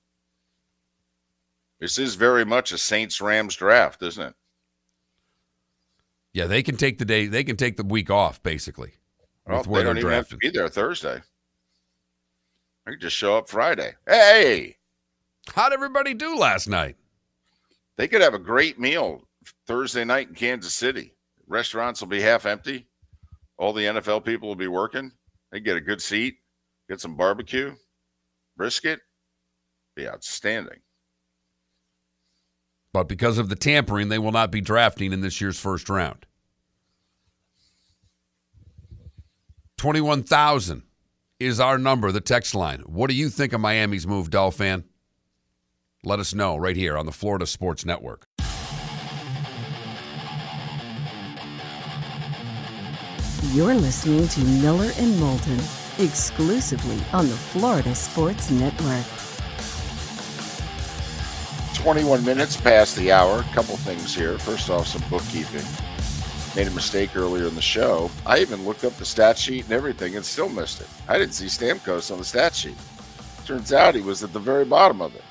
This 1.81 1.99
is 1.99 2.15
very 2.15 2.45
much 2.45 2.73
a 2.73 2.79
Saints 2.79 3.21
Rams 3.21 3.57
draft, 3.57 4.03
isn't 4.03 4.29
it? 4.29 4.35
Yeah, 6.37 6.47
they 6.47 6.63
can 6.63 6.77
take 6.77 6.99
the 6.99 7.07
day. 7.07 7.29
They 7.29 7.45
can 7.45 7.57
take 7.57 7.79
the 7.79 7.83
week 7.83 8.11
off 8.11 8.43
basically. 8.43 8.93
Well, 9.47 9.63
they 9.63 9.83
don't 9.83 9.97
even 9.97 10.11
have 10.11 10.29
to 10.29 10.37
be 10.37 10.51
there 10.51 10.69
Thursday. 10.69 11.23
They 12.85 12.93
could 12.93 13.01
just 13.01 13.17
show 13.17 13.39
up 13.39 13.49
Friday. 13.49 13.95
Hey, 14.07 14.77
How'd 15.55 15.73
everybody 15.73 16.13
do 16.13 16.37
last 16.37 16.69
night? 16.69 16.97
they 17.97 18.07
could 18.07 18.21
have 18.21 18.35
a 18.35 18.39
great 18.39 18.79
meal 18.79 19.27
Thursday 19.67 20.05
night 20.05 20.29
in 20.29 20.35
Kansas 20.35 20.75
City. 20.75 21.15
Restaurants 21.47 22.03
will 22.03 22.09
be 22.09 22.21
half 22.21 22.45
empty. 22.45 22.87
All 23.57 23.73
the 23.73 23.85
NFL 23.85 24.23
people 24.23 24.47
will 24.47 24.57
be 24.57 24.69
working. 24.69 25.13
They 25.53 25.61
get 25.61 25.79
a 25.79 25.81
good 25.81 26.03
seat, 26.03 26.35
get 26.87 27.01
some 27.01 27.17
barbecue, 27.17 27.75
brisket. 28.59 29.01
Be 29.95 30.07
outstanding. 30.07 30.81
But 32.97 33.09
because 33.09 33.37
of 33.37 33.51
the 33.51 33.57
tampering, 33.57 34.09
they 34.09 34.19
will 34.19 34.33
not 34.33 34.51
be 34.51 34.63
drafting 34.63 35.13
in 35.13 35.21
this 35.21 35.39
year's 35.39 35.61
first 35.61 35.91
round. 35.91 36.25
21,000 39.77 40.83
is 41.39 41.61
our 41.61 41.77
number, 41.77 42.11
the 42.11 42.23
text 42.23 42.55
line. 42.55 42.81
What 42.87 43.11
do 43.11 43.15
you 43.15 43.29
think 43.29 43.53
of 43.53 43.61
Miami's 43.61 44.07
move, 44.07 44.31
Dolphin? 44.31 44.85
Let 46.05 46.21
us 46.21 46.33
know 46.33 46.57
right 46.57 46.75
here 46.75 46.97
on 46.97 47.05
the 47.05 47.13
Florida 47.13 47.45
Sports 47.45 47.85
Network. 47.85 48.25
You're 53.53 53.75
listening 53.75 54.27
to 54.27 54.41
Miller 54.63 54.91
and 54.97 55.21
Moulton 55.21 55.61
exclusively 55.99 56.99
on 57.13 57.29
the 57.29 57.37
Florida 57.37 57.95
Sports 57.95 58.51
Network. 58.51 59.16
21 61.87 62.25
minutes 62.25 62.61
past 62.61 62.97
the 62.97 63.13
hour. 63.13 63.39
A 63.39 63.55
couple 63.55 63.77
things 63.77 64.13
here. 64.13 64.37
First 64.39 64.71
off, 64.71 64.89
some 64.89 65.09
bookkeeping. 65.09 65.63
Made 66.57 66.67
a 66.67 66.75
mistake 66.75 67.15
earlier 67.15 67.47
in 67.47 67.55
the 67.55 67.63
show. 67.63 68.11
I 68.27 68.41
even 68.41 68.65
looked 68.65 68.83
up 68.83 68.95
the 68.95 69.05
stat 69.05 69.39
sheet 69.39 69.67
and 69.67 69.73
everything 69.73 70.17
and 70.17 70.25
still 70.25 70.49
missed 70.49 70.81
it. 70.81 70.89
I 71.07 71.17
didn't 71.17 71.35
see 71.35 71.45
Stamkos 71.45 72.11
on 72.11 72.19
the 72.19 72.25
stat 72.25 72.57
sheet. 72.57 72.75
Turns 73.45 73.73
out 73.73 73.95
he 73.95 74.01
was 74.01 74.25
at 74.25 74.33
the 74.33 74.41
very 74.41 74.65
bottom 74.65 75.01
of 75.01 75.15
it. 75.15 75.23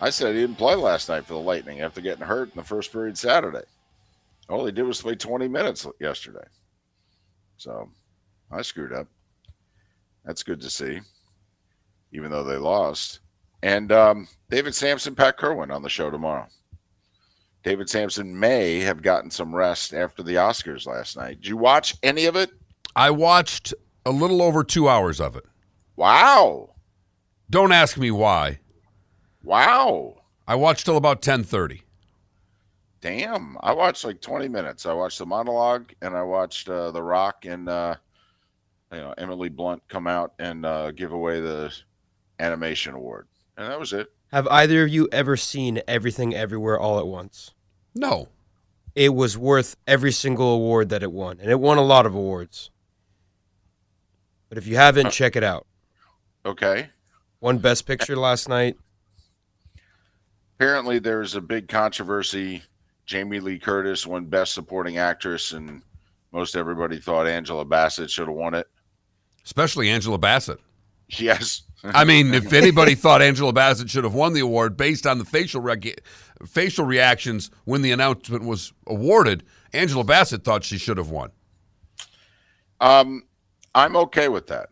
I 0.00 0.10
said 0.10 0.34
he 0.34 0.40
didn't 0.40 0.58
play 0.58 0.74
last 0.74 1.08
night 1.08 1.24
for 1.24 1.34
the 1.34 1.38
Lightning 1.38 1.82
after 1.82 2.00
getting 2.00 2.26
hurt 2.26 2.50
in 2.50 2.56
the 2.56 2.64
first 2.66 2.90
period 2.90 3.16
Saturday. 3.16 3.62
All 4.48 4.66
he 4.66 4.72
did 4.72 4.82
was 4.82 5.00
play 5.00 5.14
20 5.14 5.46
minutes 5.46 5.86
yesterday. 6.00 6.48
So 7.58 7.88
I 8.50 8.62
screwed 8.62 8.92
up. 8.92 9.06
That's 10.24 10.42
good 10.42 10.60
to 10.62 10.68
see, 10.68 10.98
even 12.10 12.32
though 12.32 12.42
they 12.42 12.56
lost. 12.56 13.20
And 13.62 13.90
um, 13.90 14.28
David 14.50 14.74
Samson, 14.74 15.14
Pat 15.14 15.36
Kirwan 15.36 15.70
on 15.70 15.82
the 15.82 15.88
show 15.88 16.10
tomorrow. 16.10 16.46
David 17.64 17.90
Samson 17.90 18.38
may 18.38 18.80
have 18.80 19.02
gotten 19.02 19.30
some 19.30 19.54
rest 19.54 19.92
after 19.92 20.22
the 20.22 20.36
Oscars 20.36 20.86
last 20.86 21.16
night. 21.16 21.40
Did 21.40 21.48
you 21.48 21.56
watch 21.56 21.96
any 22.02 22.26
of 22.26 22.36
it? 22.36 22.50
I 22.94 23.10
watched 23.10 23.74
a 24.06 24.10
little 24.10 24.40
over 24.40 24.62
two 24.64 24.88
hours 24.88 25.20
of 25.20 25.36
it. 25.36 25.44
Wow. 25.96 26.70
Don't 27.50 27.72
ask 27.72 27.98
me 27.98 28.10
why. 28.10 28.60
Wow. 29.42 30.22
I 30.46 30.54
watched 30.54 30.86
till 30.86 30.96
about 30.96 31.20
10:30. 31.20 31.82
Damn. 33.00 33.56
I 33.60 33.72
watched 33.72 34.04
like 34.04 34.20
20 34.20 34.48
minutes. 34.48 34.86
I 34.86 34.92
watched 34.92 35.18
the 35.18 35.26
monologue 35.26 35.92
and 36.00 36.16
I 36.16 36.22
watched 36.22 36.68
uh, 36.68 36.90
The 36.90 37.02
Rock 37.02 37.44
and 37.44 37.68
uh, 37.68 37.96
you 38.92 38.98
know 38.98 39.14
Emily 39.18 39.48
Blunt 39.48 39.82
come 39.88 40.06
out 40.06 40.32
and 40.38 40.64
uh, 40.64 40.90
give 40.92 41.12
away 41.12 41.40
the 41.40 41.72
animation 42.38 42.94
award. 42.94 43.26
And 43.58 43.68
that 43.68 43.78
was 43.78 43.92
it. 43.92 44.10
Have 44.30 44.46
either 44.48 44.84
of 44.84 44.88
you 44.88 45.08
ever 45.10 45.36
seen 45.36 45.82
Everything 45.88 46.34
Everywhere 46.34 46.78
All 46.78 46.98
at 47.00 47.06
Once? 47.08 47.52
No. 47.94 48.28
It 48.94 49.14
was 49.14 49.36
worth 49.36 49.76
every 49.86 50.12
single 50.12 50.54
award 50.54 50.90
that 50.90 51.02
it 51.02 51.10
won, 51.12 51.38
and 51.40 51.50
it 51.50 51.58
won 51.58 51.76
a 51.76 51.82
lot 51.82 52.06
of 52.06 52.14
awards. 52.14 52.70
But 54.48 54.58
if 54.58 54.66
you 54.66 54.76
haven't, 54.76 55.06
uh, 55.06 55.10
check 55.10 55.34
it 55.34 55.42
out. 55.42 55.66
Okay. 56.46 56.88
Won 57.40 57.58
Best 57.58 57.84
Picture 57.84 58.16
last 58.16 58.48
night. 58.48 58.76
apparently 60.54 60.98
there's 61.00 61.34
a 61.34 61.40
big 61.40 61.68
controversy. 61.68 62.62
Jamie 63.06 63.40
Lee 63.40 63.58
Curtis 63.58 64.06
won 64.06 64.26
Best 64.26 64.54
Supporting 64.54 64.98
Actress, 64.98 65.52
and 65.52 65.82
most 66.32 66.54
everybody 66.56 67.00
thought 67.00 67.26
Angela 67.26 67.64
Bassett 67.64 68.10
should 68.10 68.28
have 68.28 68.36
won 68.36 68.54
it. 68.54 68.68
Especially 69.44 69.88
Angela 69.90 70.18
Bassett. 70.18 70.60
Yes. 71.08 71.62
I 71.84 72.04
mean, 72.04 72.34
if 72.34 72.52
anybody 72.52 72.94
thought 72.94 73.22
Angela 73.22 73.52
Bassett 73.52 73.88
should 73.88 74.04
have 74.04 74.14
won 74.14 74.32
the 74.32 74.40
award 74.40 74.76
based 74.76 75.06
on 75.06 75.18
the 75.18 75.24
facial 75.24 75.60
rec- 75.60 76.02
facial 76.46 76.84
reactions 76.84 77.50
when 77.64 77.82
the 77.82 77.92
announcement 77.92 78.44
was 78.44 78.72
awarded, 78.86 79.44
Angela 79.72 80.04
Bassett 80.04 80.44
thought 80.44 80.64
she 80.64 80.78
should 80.78 80.96
have 80.96 81.10
won. 81.10 81.30
Um, 82.80 83.24
I'm 83.74 83.96
okay 83.96 84.28
with 84.28 84.46
that. 84.48 84.70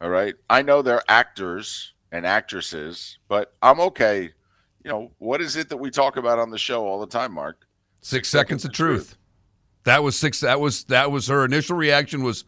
All 0.00 0.10
right. 0.10 0.34
I 0.48 0.62
know 0.62 0.82
they're 0.82 1.02
actors 1.08 1.92
and 2.12 2.24
actresses, 2.26 3.18
but 3.28 3.54
I'm 3.62 3.80
okay. 3.80 4.30
You 4.84 4.90
know, 4.90 5.10
what 5.18 5.40
is 5.40 5.56
it 5.56 5.68
that 5.70 5.76
we 5.76 5.90
talk 5.90 6.16
about 6.16 6.38
on 6.38 6.50
the 6.50 6.58
show 6.58 6.86
all 6.86 7.00
the 7.00 7.06
time, 7.06 7.32
Mark? 7.32 7.66
Six, 8.00 8.28
seconds, 8.28 8.64
of 8.64 8.72
truth. 8.72 9.16
That 9.84 10.02
was 10.02 10.16
six. 10.16 10.40
That 10.40 10.60
was 10.60 10.84
that 10.84 11.10
was 11.10 11.26
her 11.26 11.44
initial 11.44 11.76
reaction 11.76 12.22
was, 12.22 12.44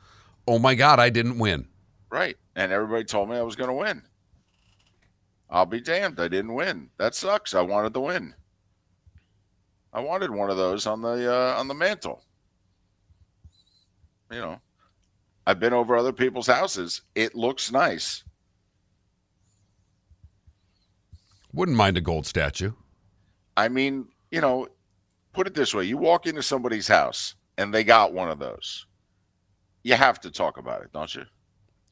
"Oh 0.47 0.61
my 0.61 0.77
God, 0.77 1.01
I 1.01 1.11
didn't 1.11 1.39
win." 1.39 1.67
Right, 2.11 2.37
and 2.57 2.73
everybody 2.73 3.05
told 3.05 3.31
me 3.31 3.37
I 3.37 3.43
was 3.43 3.57
going 3.57 3.71
to 3.71 3.75
win. 3.75 4.03
I'll 5.49 5.67
be 5.67 5.81
damned, 5.81 6.21
I 6.21 6.29
didn't 6.29 6.55
win. 6.55 6.91
That 6.99 7.15
sucks. 7.15 7.55
I 7.55 7.61
wanted 7.61 7.95
to 7.95 8.01
win. 8.01 8.35
I 9.93 10.01
wanted 10.01 10.31
one 10.31 10.51
of 10.51 10.57
those 10.57 10.87
on 10.87 11.03
the 11.03 11.33
uh, 11.33 11.59
on 11.59 11.67
the 11.67 11.75
mantle. 11.75 12.23
You 14.31 14.39
know, 14.39 14.61
I've 15.47 15.59
been 15.59 15.73
over 15.73 15.97
other 15.97 16.13
people's 16.13 16.47
houses. 16.47 17.03
It 17.17 17.35
looks 17.35 17.73
nice. 17.73 18.23
Wouldn't 21.53 21.77
mind 21.77 21.97
a 21.97 22.01
gold 22.01 22.27
statue. 22.27 22.73
I 23.57 23.69
mean, 23.69 24.07
you 24.31 24.41
know, 24.41 24.69
put 25.33 25.49
it 25.49 25.55
this 25.55 25.75
way: 25.75 25.85
you 25.85 25.97
walk 25.97 26.29
into 26.29 26.43
somebody's 26.43 26.87
house 26.87 27.35
and 27.59 27.75
they 27.75 27.83
got 27.83 28.13
one 28.13 28.31
of 28.31 28.39
those. 28.39 28.87
You 29.83 29.95
have 29.95 30.21
to 30.21 30.31
talk 30.31 30.59
about 30.59 30.83
it, 30.83 30.93
don't 30.93 31.13
you? 31.15 31.25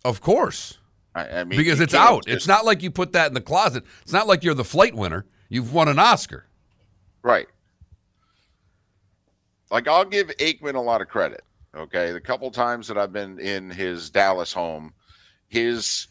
Of 0.09 0.21
course. 0.23 0.79
I, 1.15 1.41
I 1.41 1.45
mean, 1.45 1.59
because 1.59 1.81
it's 1.81 1.93
out. 1.95 2.25
just- 2.25 2.35
It's 2.37 2.47
not 2.47 2.65
like 2.65 2.83
you 2.83 2.91
put 2.91 3.13
that 3.13 3.27
in 3.29 3.35
the 3.35 3.41
closet. 3.43 3.85
It's 4.03 4.13
not 4.13 4.27
like 4.27 4.43
you're 4.43 4.55
the 4.55 4.65
flight 4.65 4.95
winner. 4.95 5.27
You've 5.51 5.73
won 5.75 5.89
an 5.89 5.99
Oscar. 5.99 6.47
Right. 7.23 7.47
Like 9.71 9.87
I'll 9.87 10.05
give 10.05 10.29
Aikman 10.39 10.75
a 10.77 10.81
lot 10.81 11.03
of 11.03 11.09
credit. 11.09 11.43
Okay, 11.77 12.13
the 12.13 12.21
couple 12.21 12.51
times 12.51 12.89
that 12.89 12.97
I've 12.97 13.13
been 13.13 13.39
in 13.39 13.71
his 13.71 14.09
Dallas 14.09 14.53
home, 14.53 14.95
his 15.49 16.09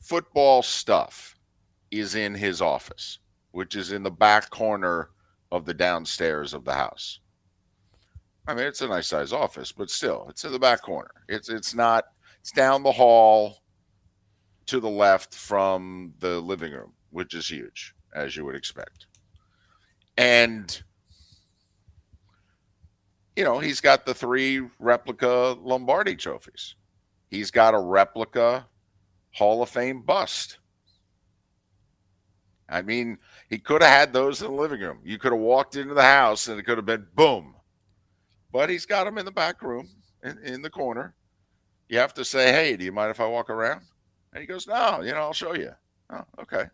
football 0.00 0.62
stuff 0.62 1.36
is 1.92 2.16
in 2.16 2.34
his 2.34 2.60
office, 2.60 3.18
which 3.52 3.76
is 3.76 3.92
in 3.92 4.02
the 4.02 4.10
back 4.10 4.50
corner 4.50 5.10
of 5.52 5.64
the 5.64 5.74
downstairs 5.74 6.52
of 6.52 6.64
the 6.64 6.74
house. 6.74 7.20
I 8.48 8.54
mean, 8.54 8.66
it's 8.66 8.80
a 8.82 8.88
nice 8.88 9.06
size 9.06 9.32
office, 9.32 9.70
but 9.70 9.90
still, 9.90 10.26
it's 10.28 10.44
in 10.44 10.50
the 10.52 10.58
back 10.58 10.82
corner. 10.82 11.12
It's 11.28 11.48
it's 11.48 11.74
not. 11.74 12.04
It's 12.48 12.54
down 12.54 12.82
the 12.82 12.92
hall 12.92 13.58
to 14.68 14.80
the 14.80 14.88
left 14.88 15.34
from 15.34 16.14
the 16.18 16.40
living 16.40 16.72
room, 16.72 16.94
which 17.10 17.34
is 17.34 17.46
huge, 17.46 17.94
as 18.14 18.36
you 18.36 18.46
would 18.46 18.54
expect. 18.54 19.04
And 20.16 20.82
you 23.36 23.44
know, 23.44 23.58
he's 23.58 23.82
got 23.82 24.06
the 24.06 24.14
three 24.14 24.62
replica 24.78 25.58
Lombardi 25.60 26.16
trophies. 26.16 26.74
He's 27.28 27.50
got 27.50 27.74
a 27.74 27.78
replica 27.78 28.66
Hall 29.34 29.62
of 29.62 29.68
Fame 29.68 30.00
bust. 30.00 30.56
I 32.66 32.80
mean, 32.80 33.18
he 33.50 33.58
could 33.58 33.82
have 33.82 33.92
had 33.92 34.14
those 34.14 34.40
in 34.40 34.46
the 34.46 34.54
living 34.54 34.80
room. 34.80 35.00
You 35.04 35.18
could 35.18 35.32
have 35.32 35.40
walked 35.42 35.76
into 35.76 35.92
the 35.92 36.00
house 36.00 36.48
and 36.48 36.58
it 36.58 36.62
could 36.62 36.78
have 36.78 36.86
been 36.86 37.08
boom. 37.14 37.56
But 38.50 38.70
he's 38.70 38.86
got 38.86 39.04
them 39.04 39.18
in 39.18 39.26
the 39.26 39.32
back 39.32 39.60
room 39.60 39.86
in, 40.22 40.38
in 40.38 40.62
the 40.62 40.70
corner. 40.70 41.14
You 41.88 41.98
have 41.98 42.14
to 42.14 42.24
say, 42.24 42.52
hey, 42.52 42.76
do 42.76 42.84
you 42.84 42.92
mind 42.92 43.10
if 43.10 43.20
I 43.20 43.26
walk 43.26 43.50
around? 43.50 43.82
And 44.32 44.40
he 44.40 44.46
goes, 44.46 44.66
no, 44.66 45.00
you 45.02 45.12
know, 45.12 45.18
I'll 45.18 45.32
show 45.32 45.54
you. 45.54 45.70
Oh, 46.10 46.24
okay. 46.42 46.64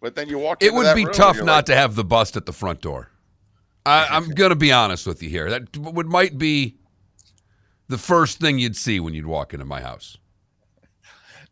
But 0.00 0.14
then 0.14 0.28
you 0.28 0.38
walk 0.38 0.62
It 0.62 0.72
would 0.72 0.94
be 0.94 1.04
tough 1.04 1.36
not 1.36 1.46
like, 1.46 1.64
to 1.66 1.76
have 1.76 1.94
the 1.94 2.04
bust 2.04 2.36
at 2.36 2.46
the 2.46 2.52
front 2.52 2.80
door. 2.80 3.10
I, 3.84 4.06
I'm 4.10 4.30
going 4.30 4.50
to 4.50 4.56
be 4.56 4.72
honest 4.72 5.06
with 5.06 5.22
you 5.22 5.28
here. 5.28 5.50
That 5.50 5.76
would 5.76 6.06
might 6.06 6.38
be 6.38 6.78
the 7.88 7.98
first 7.98 8.40
thing 8.40 8.58
you'd 8.58 8.76
see 8.76 9.00
when 9.00 9.14
you'd 9.14 9.26
walk 9.26 9.52
into 9.52 9.66
my 9.66 9.80
house. 9.80 10.16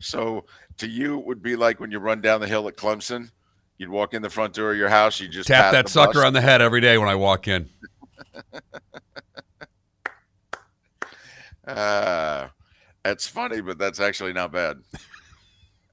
So 0.00 0.47
to 0.78 0.88
you, 0.88 1.19
it 1.19 1.26
would 1.26 1.43
be 1.43 1.57
like 1.57 1.81
when 1.81 1.90
you 1.90 1.99
run 1.99 2.21
down 2.21 2.40
the 2.40 2.47
hill 2.47 2.69
at 2.69 2.76
Clemson. 2.76 3.31
You'd 3.76 3.90
walk 3.90 4.14
in 4.14 4.23
the 4.23 4.31
front 4.31 4.55
door 4.55 4.73
of 4.73 4.78
your 4.78 4.88
house. 4.88 5.21
You 5.21 5.28
just 5.28 5.49
Tap 5.49 5.73
that 5.73 5.88
sucker 5.88 6.14
bust. 6.14 6.26
on 6.26 6.33
the 6.33 6.40
head 6.40 6.61
every 6.61 6.81
day 6.81 6.99
when 6.99 7.09
I 7.09 7.14
walk 7.14 7.47
in. 7.47 7.69
Uh, 11.69 12.49
that's 13.04 13.26
funny, 13.26 13.61
but 13.61 13.78
that's 13.78 14.00
actually 14.00 14.33
not 14.33 14.52
bad. 14.52 14.78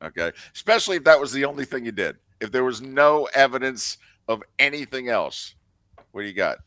Okay, 0.04 0.34
especially 0.54 0.98
if 0.98 1.06
that 1.06 1.20
was 1.20 1.32
the 1.32 1.46
only 1.46 1.66
thing 1.66 1.86
you 1.86 1.92
did. 1.92 2.18
If 2.42 2.52
there 2.52 2.66
was 2.66 2.82
no 2.82 3.28
evidence 3.34 3.98
of 4.28 4.44
anything 4.60 5.08
else, 5.08 5.56
what 6.12 6.22
do 6.22 6.28
you 6.28 6.34
got? 6.34 6.58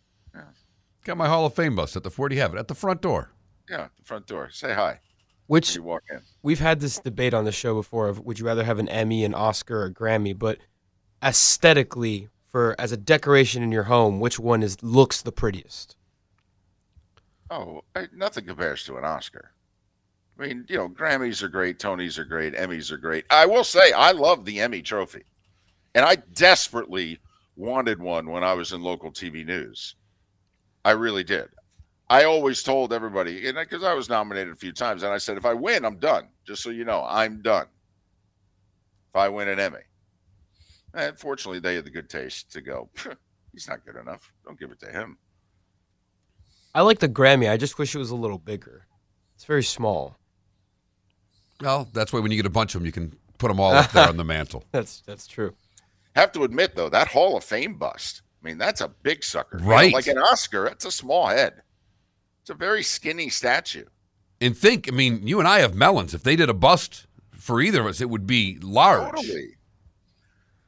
Got 1.04 1.18
my 1.18 1.28
Hall 1.28 1.44
of 1.46 1.54
Fame 1.54 1.76
bust 1.76 1.94
at 1.94 2.02
the 2.02 2.10
where 2.10 2.28
do 2.30 2.34
you 2.34 2.40
have 2.40 2.54
it? 2.54 2.58
At 2.58 2.68
the 2.68 2.74
front 2.74 3.02
door. 3.02 3.30
Yeah, 3.70 3.88
the 3.96 4.02
front 4.02 4.26
door. 4.26 4.48
Say 4.50 4.72
hi. 4.72 5.00
Which 5.46 5.76
You 5.76 5.82
walk 5.82 6.04
in. 6.10 6.20
we've 6.42 6.58
had 6.58 6.80
this 6.80 6.98
debate 6.98 7.34
on 7.34 7.44
the 7.44 7.52
show 7.52 7.74
before 7.74 8.08
of 8.08 8.18
would 8.20 8.38
you 8.38 8.46
rather 8.46 8.64
have 8.64 8.78
an 8.78 8.88
Emmy, 8.88 9.24
an 9.24 9.34
Oscar, 9.34 9.82
or 9.82 9.84
a 9.86 9.94
Grammy, 9.94 10.36
but 10.36 10.58
aesthetically, 11.22 12.28
for 12.50 12.74
as 12.78 12.92
a 12.92 12.96
decoration 12.96 13.62
in 13.62 13.70
your 13.70 13.84
home, 13.84 14.20
which 14.20 14.38
one 14.40 14.62
is 14.62 14.82
looks 14.82 15.20
the 15.22 15.32
prettiest? 15.32 15.96
Oh, 17.50 17.82
I, 17.94 18.08
nothing 18.14 18.44
compares 18.44 18.84
to 18.84 18.96
an 18.96 19.04
Oscar. 19.04 19.52
I 20.38 20.46
mean, 20.46 20.66
you 20.68 20.76
know, 20.76 20.88
Grammys 20.88 21.42
are 21.42 21.48
great, 21.48 21.78
Tonys 21.78 22.18
are 22.18 22.24
great, 22.24 22.54
Emmys 22.54 22.92
are 22.92 22.98
great. 22.98 23.24
I 23.30 23.46
will 23.46 23.64
say, 23.64 23.92
I 23.92 24.12
love 24.12 24.44
the 24.44 24.60
Emmy 24.60 24.82
trophy, 24.82 25.24
and 25.94 26.04
I 26.04 26.16
desperately 26.16 27.18
wanted 27.56 28.00
one 28.00 28.30
when 28.30 28.44
I 28.44 28.54
was 28.54 28.72
in 28.72 28.82
local 28.82 29.10
TV 29.10 29.44
news. 29.44 29.96
I 30.84 30.92
really 30.92 31.24
did. 31.24 31.48
I 32.08 32.24
always 32.24 32.62
told 32.62 32.92
everybody, 32.92 33.48
and 33.48 33.56
because 33.56 33.82
I 33.82 33.94
was 33.94 34.08
nominated 34.08 34.52
a 34.52 34.56
few 34.56 34.72
times, 34.72 35.02
and 35.02 35.12
I 35.12 35.18
said, 35.18 35.36
if 35.36 35.44
I 35.44 35.54
win, 35.54 35.84
I'm 35.84 35.98
done. 35.98 36.28
Just 36.46 36.62
so 36.62 36.70
you 36.70 36.84
know, 36.84 37.04
I'm 37.06 37.42
done. 37.42 37.66
If 39.10 39.16
I 39.16 39.28
win 39.28 39.48
an 39.48 39.58
Emmy, 39.58 39.80
and 40.94 41.18
fortunately, 41.18 41.58
they 41.58 41.74
had 41.74 41.84
the 41.84 41.90
good 41.90 42.08
taste 42.08 42.52
to 42.52 42.60
go. 42.60 42.88
He's 43.52 43.68
not 43.68 43.84
good 43.84 43.96
enough. 43.96 44.32
Don't 44.44 44.58
give 44.58 44.70
it 44.70 44.80
to 44.80 44.90
him. 44.90 45.18
I 46.74 46.82
like 46.82 46.98
the 46.98 47.08
Grammy. 47.08 47.50
I 47.50 47.56
just 47.56 47.78
wish 47.78 47.94
it 47.94 47.98
was 47.98 48.10
a 48.10 48.16
little 48.16 48.38
bigger. 48.38 48.86
It's 49.34 49.44
very 49.44 49.62
small. 49.64 50.16
Well, 51.60 51.88
that's 51.92 52.12
why 52.12 52.20
when 52.20 52.30
you 52.30 52.36
get 52.36 52.46
a 52.46 52.50
bunch 52.50 52.74
of 52.74 52.80
them, 52.80 52.86
you 52.86 52.92
can 52.92 53.14
put 53.38 53.48
them 53.48 53.58
all 53.60 53.72
up 53.72 53.90
there 53.92 54.08
on 54.08 54.16
the 54.16 54.24
mantle. 54.24 54.64
That's 54.72 55.00
that's 55.06 55.26
true. 55.26 55.54
Have 56.14 56.32
to 56.32 56.42
admit 56.44 56.74
though, 56.74 56.88
that 56.88 57.08
Hall 57.08 57.36
of 57.36 57.44
Fame 57.44 57.74
bust. 57.78 58.22
I 58.42 58.46
mean, 58.46 58.58
that's 58.58 58.80
a 58.80 58.88
big 58.88 59.24
sucker. 59.24 59.58
You 59.58 59.64
know, 59.64 59.70
Right. 59.70 59.92
like 59.92 60.06
an 60.06 60.18
Oscar, 60.18 60.64
that's 60.64 60.84
a 60.84 60.90
small 60.92 61.26
head. 61.26 61.62
It's 62.42 62.50
a 62.50 62.54
very 62.54 62.82
skinny 62.84 63.28
statue. 63.28 63.84
And 64.40 64.56
think, 64.56 64.88
I 64.88 64.94
mean, 64.94 65.26
you 65.26 65.40
and 65.40 65.48
I 65.48 65.58
have 65.60 65.74
melons. 65.74 66.14
If 66.14 66.22
they 66.22 66.36
did 66.36 66.48
a 66.48 66.54
bust 66.54 67.06
for 67.32 67.60
either 67.60 67.80
of 67.80 67.86
us, 67.88 68.00
it 68.00 68.08
would 68.08 68.26
be 68.26 68.58
large. 68.62 69.16
Totally. 69.16 69.56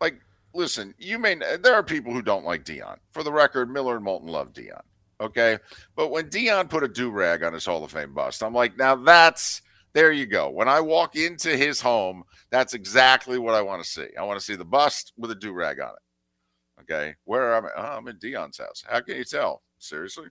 Like, 0.00 0.20
listen, 0.52 0.94
you 0.98 1.18
may 1.18 1.36
there 1.36 1.74
are 1.74 1.82
people 1.84 2.12
who 2.12 2.22
don't 2.22 2.44
like 2.44 2.64
Deion. 2.64 2.96
For 3.10 3.22
the 3.22 3.32
record, 3.32 3.70
Miller 3.70 3.94
and 3.96 4.04
Moulton 4.04 4.28
love 4.28 4.52
Deion. 4.52 4.82
Okay. 5.20 5.58
But 5.96 6.10
when 6.10 6.30
Deion 6.30 6.70
put 6.70 6.82
a 6.82 6.88
do-rag 6.88 7.42
on 7.42 7.52
his 7.52 7.66
Hall 7.66 7.84
of 7.84 7.92
Fame 7.92 8.14
bust, 8.14 8.42
I'm 8.42 8.54
like, 8.54 8.76
now 8.76 8.96
that's 8.96 9.62
there 9.92 10.12
you 10.12 10.26
go. 10.26 10.48
When 10.48 10.68
I 10.68 10.80
walk 10.80 11.16
into 11.16 11.56
his 11.56 11.80
home, 11.80 12.22
that's 12.50 12.74
exactly 12.74 13.38
what 13.38 13.54
I 13.54 13.62
want 13.62 13.82
to 13.82 13.88
see. 13.88 14.06
I 14.18 14.22
want 14.22 14.38
to 14.38 14.44
see 14.44 14.54
the 14.54 14.64
bust 14.64 15.12
with 15.16 15.30
a 15.30 15.34
do-rag 15.34 15.80
on 15.80 15.90
it. 15.90 16.82
Okay. 16.82 17.14
Where 17.24 17.54
am 17.54 17.66
I? 17.66 17.70
Oh, 17.76 17.82
I'm 17.98 18.08
in 18.08 18.16
Deion's 18.16 18.58
house. 18.58 18.84
How 18.88 19.00
can 19.00 19.16
you 19.16 19.24
tell? 19.24 19.62
Seriously? 19.78 20.28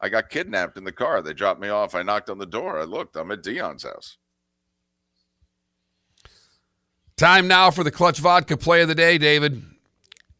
I 0.00 0.08
got 0.08 0.30
kidnapped 0.30 0.76
in 0.76 0.84
the 0.84 0.92
car. 0.92 1.22
They 1.22 1.34
dropped 1.34 1.60
me 1.60 1.68
off. 1.68 1.94
I 1.94 2.02
knocked 2.02 2.30
on 2.30 2.38
the 2.38 2.46
door. 2.46 2.78
I 2.78 2.84
looked. 2.84 3.16
I'm 3.16 3.32
at 3.32 3.42
Deion's 3.42 3.82
house. 3.82 4.18
Time 7.16 7.48
now 7.48 7.72
for 7.72 7.82
the 7.82 7.90
Clutch 7.90 8.20
Vodka 8.20 8.56
play 8.56 8.82
of 8.82 8.88
the 8.88 8.94
day, 8.94 9.18
David. 9.18 9.64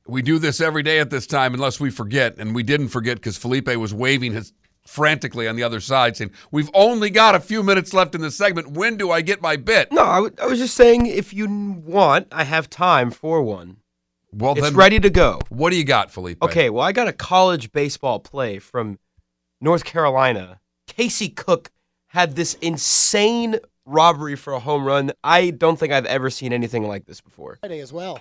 We 0.08 0.22
do 0.22 0.38
this 0.38 0.60
every 0.60 0.82
day 0.82 0.98
at 1.00 1.10
this 1.10 1.26
time 1.26 1.54
unless 1.54 1.78
we 1.78 1.90
forget, 1.90 2.36
and 2.38 2.54
we 2.54 2.62
didn't 2.62 2.88
forget 2.88 3.16
because 3.18 3.36
Felipe 3.36 3.68
was 3.76 3.92
waving 3.92 4.32
his 4.32 4.52
frantically 4.86 5.46
on 5.46 5.54
the 5.54 5.62
other 5.62 5.80
side 5.80 6.16
saying, 6.16 6.30
We've 6.50 6.70
only 6.72 7.10
got 7.10 7.34
a 7.34 7.40
few 7.40 7.62
minutes 7.62 7.92
left 7.92 8.14
in 8.14 8.22
the 8.22 8.30
segment. 8.30 8.70
When 8.72 8.96
do 8.96 9.10
I 9.10 9.20
get 9.20 9.42
my 9.42 9.56
bit? 9.56 9.92
No, 9.92 10.02
I, 10.02 10.14
w- 10.16 10.34
I 10.42 10.46
was 10.46 10.58
just 10.58 10.74
saying 10.74 11.04
if 11.06 11.34
you 11.34 11.46
want, 11.84 12.28
I 12.32 12.44
have 12.44 12.70
time 12.70 13.10
for 13.10 13.42
one. 13.42 13.76
Well, 14.32 14.52
It's 14.52 14.62
then, 14.62 14.74
ready 14.74 14.98
to 15.00 15.10
go. 15.10 15.40
what 15.50 15.70
do 15.70 15.76
you 15.76 15.84
got, 15.84 16.10
Felipe? 16.10 16.42
Okay, 16.42 16.70
well, 16.70 16.84
I 16.84 16.92
got 16.92 17.06
a 17.08 17.12
college 17.12 17.70
baseball 17.72 18.18
play 18.18 18.58
from 18.58 18.98
North 19.60 19.84
Carolina. 19.84 20.60
Casey 20.86 21.28
Cooke 21.28 21.70
had 22.08 22.34
this 22.34 22.54
insane 22.62 23.56
robbery 23.84 24.36
for 24.36 24.54
a 24.54 24.58
home 24.60 24.84
run. 24.84 25.12
I 25.22 25.50
don't 25.50 25.78
think 25.78 25.92
I've 25.92 26.06
ever 26.06 26.30
seen 26.30 26.52
anything 26.54 26.86
like 26.88 27.04
this 27.04 27.20
before. 27.20 27.58
Friday 27.60 27.80
as 27.80 27.92
well. 27.92 28.20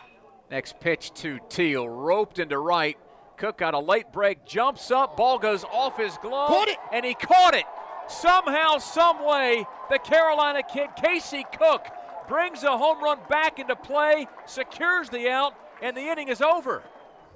Next 0.49 0.79
pitch 0.79 1.13
to 1.15 1.39
Teal, 1.49 1.87
roped 1.89 2.39
into 2.39 2.57
right. 2.57 2.97
Cooke 3.37 3.57
got 3.57 3.73
a 3.73 3.79
late 3.79 4.11
break, 4.11 4.45
jumps 4.45 4.89
up, 4.91 5.17
ball 5.17 5.37
goes 5.37 5.63
off 5.65 5.97
his 5.97 6.17
glove, 6.19 6.67
it. 6.67 6.77
and 6.91 7.05
he 7.05 7.13
caught 7.13 7.53
it. 7.53 7.65
Somehow, 8.07 8.77
some 8.77 9.25
way, 9.25 9.65
the 9.89 9.99
Carolina 9.99 10.61
kid 10.63 10.89
Casey 11.01 11.45
Cooke 11.59 11.87
brings 12.27 12.63
a 12.63 12.77
home 12.77 13.03
run 13.03 13.19
back 13.29 13.59
into 13.59 13.75
play, 13.75 14.27
secures 14.45 15.09
the 15.09 15.29
out, 15.29 15.53
and 15.81 15.95
the 15.95 16.01
inning 16.01 16.29
is 16.29 16.41
over. 16.41 16.83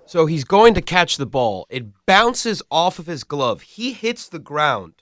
So 0.06 0.26
he's 0.26 0.43
going 0.43 0.74
to 0.74 0.82
catch 0.82 1.17
the 1.17 1.26
ball. 1.26 1.67
It 1.69 2.06
bounces 2.06 2.63
off 2.71 2.97
of 2.97 3.06
his 3.06 3.24
glove. 3.24 3.62
He 3.62 3.93
hits 3.93 4.28
the 4.28 4.39
ground. 4.39 4.93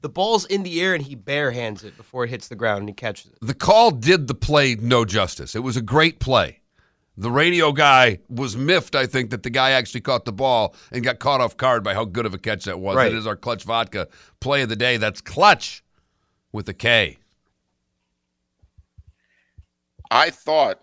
The 0.00 0.08
ball's 0.08 0.44
in 0.44 0.62
the 0.62 0.80
air 0.80 0.94
and 0.94 1.02
he 1.02 1.16
barehands 1.16 1.82
it 1.82 1.96
before 1.96 2.24
it 2.24 2.30
hits 2.30 2.46
the 2.46 2.54
ground 2.54 2.80
and 2.80 2.88
he 2.88 2.94
catches 2.94 3.32
it. 3.32 3.38
The 3.42 3.54
call 3.54 3.90
did 3.90 4.28
the 4.28 4.34
play 4.34 4.76
no 4.76 5.04
justice. 5.04 5.56
It 5.56 5.64
was 5.64 5.76
a 5.76 5.82
great 5.82 6.20
play. 6.20 6.57
The 7.18 7.32
radio 7.32 7.72
guy 7.72 8.20
was 8.28 8.56
miffed, 8.56 8.94
I 8.94 9.04
think, 9.04 9.30
that 9.30 9.42
the 9.42 9.50
guy 9.50 9.72
actually 9.72 10.02
caught 10.02 10.24
the 10.24 10.32
ball 10.32 10.76
and 10.92 11.02
got 11.02 11.18
caught 11.18 11.40
off 11.40 11.56
guard 11.56 11.82
by 11.82 11.92
how 11.92 12.04
good 12.04 12.26
of 12.26 12.32
a 12.32 12.38
catch 12.38 12.64
that 12.66 12.78
was. 12.78 12.94
Right. 12.94 13.12
It 13.12 13.18
is 13.18 13.26
our 13.26 13.34
Clutch 13.34 13.64
Vodka 13.64 14.06
play 14.38 14.62
of 14.62 14.68
the 14.68 14.76
day. 14.76 14.98
That's 14.98 15.20
Clutch 15.20 15.82
with 16.52 16.68
a 16.68 16.74
K. 16.74 17.18
I 20.12 20.30
thought, 20.30 20.80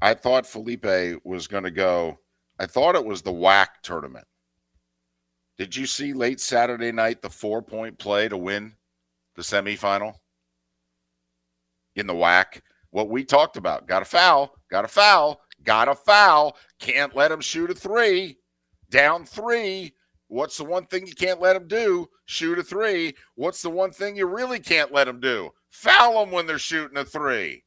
I 0.00 0.14
thought 0.14 0.46
Felipe 0.46 0.86
was 1.24 1.48
going 1.48 1.64
to 1.64 1.72
go. 1.72 2.20
I 2.60 2.66
thought 2.66 2.94
it 2.94 3.04
was 3.04 3.20
the 3.20 3.32
WAC 3.32 3.66
tournament. 3.82 4.28
Did 5.58 5.74
you 5.74 5.86
see 5.86 6.12
late 6.12 6.40
Saturday 6.40 6.92
night 6.92 7.22
the 7.22 7.30
four 7.30 7.60
point 7.60 7.98
play 7.98 8.28
to 8.28 8.36
win 8.36 8.74
the 9.34 9.42
semifinal 9.42 10.14
in 11.96 12.06
the 12.06 12.14
WAC? 12.14 12.60
What 12.94 13.10
we 13.10 13.24
talked 13.24 13.56
about 13.56 13.88
got 13.88 14.02
a 14.02 14.04
foul, 14.04 14.54
got 14.70 14.84
a 14.84 14.88
foul, 14.88 15.40
got 15.64 15.88
a 15.88 15.96
foul. 15.96 16.56
Can't 16.78 17.16
let 17.16 17.32
him 17.32 17.40
shoot 17.40 17.72
a 17.72 17.74
three. 17.74 18.36
Down 18.88 19.24
three. 19.24 19.94
What's 20.28 20.58
the 20.58 20.64
one 20.64 20.86
thing 20.86 21.04
you 21.08 21.14
can't 21.16 21.40
let 21.40 21.56
him 21.56 21.66
do? 21.66 22.08
Shoot 22.26 22.60
a 22.60 22.62
three. 22.62 23.16
What's 23.34 23.62
the 23.62 23.70
one 23.70 23.90
thing 23.90 24.14
you 24.14 24.26
really 24.26 24.60
can't 24.60 24.92
let 24.92 25.08
him 25.08 25.18
do? 25.18 25.50
Foul 25.70 26.20
them 26.20 26.32
when 26.32 26.46
they're 26.46 26.56
shooting 26.56 26.96
a 26.96 27.04
three. 27.04 27.64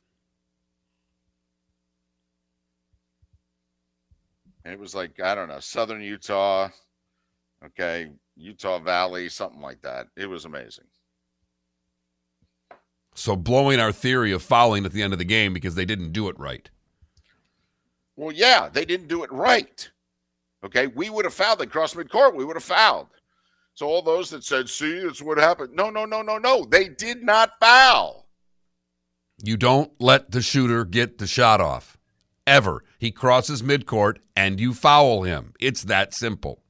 And 4.64 4.74
it 4.74 4.80
was 4.80 4.96
like, 4.96 5.20
I 5.20 5.36
don't 5.36 5.50
know, 5.50 5.60
Southern 5.60 6.02
Utah, 6.02 6.70
okay, 7.66 8.12
Utah 8.38 8.80
Valley, 8.80 9.28
something 9.28 9.62
like 9.62 9.82
that. 9.82 10.08
It 10.16 10.28
was 10.28 10.46
amazing. 10.46 10.86
So 13.18 13.36
blowing 13.36 13.80
our 13.80 13.92
theory 13.92 14.32
of 14.32 14.44
fouling 14.44 14.86
at 14.86 14.92
the 14.92 15.02
end 15.02 15.12
of 15.12 15.18
the 15.18 15.26
game 15.26 15.52
because 15.52 15.74
they 15.74 15.86
didn't 15.86 16.12
do 16.12 16.30
it 16.30 16.38
right. 16.38 16.70
Well, 18.16 18.32
yeah, 18.32 18.70
they 18.72 18.86
didn't 18.86 19.08
do 19.08 19.24
it 19.24 19.32
right. 19.32 19.90
Okay, 20.64 20.86
we 20.86 21.10
would 21.10 21.26
have 21.26 21.34
fouled. 21.34 21.58
They 21.58 21.66
crossed 21.66 21.96
midcourt. 21.96 22.36
We 22.36 22.46
would 22.46 22.56
have 22.56 22.64
fouled. 22.64 23.08
So 23.74 23.88
all 23.88 24.04
those 24.04 24.30
that 24.30 24.44
said, 24.44 24.70
"See, 24.70 25.00
that's 25.00 25.22
what 25.22 25.40
happened." 25.40 25.74
No, 25.74 25.90
no, 25.90 26.06
no, 26.06 26.22
no, 26.22 26.38
no. 26.38 26.66
They 26.66 26.90
did 26.90 27.24
not 27.24 27.60
foul. 27.60 28.28
You 29.42 29.58
don't 29.58 29.92
let 30.00 30.30
the 30.30 30.44
shooter 30.44 30.86
get 30.86 31.18
the 31.18 31.28
shot 31.28 31.60
off. 31.60 31.98
Ever. 32.46 32.84
He 33.00 33.12
crosses 33.12 33.64
midcourt 33.64 34.18
and 34.36 34.60
you 34.60 34.76
foul 34.76 35.24
him. 35.24 35.54
It's 35.60 35.84
that 35.84 36.14
simple. 36.14 36.62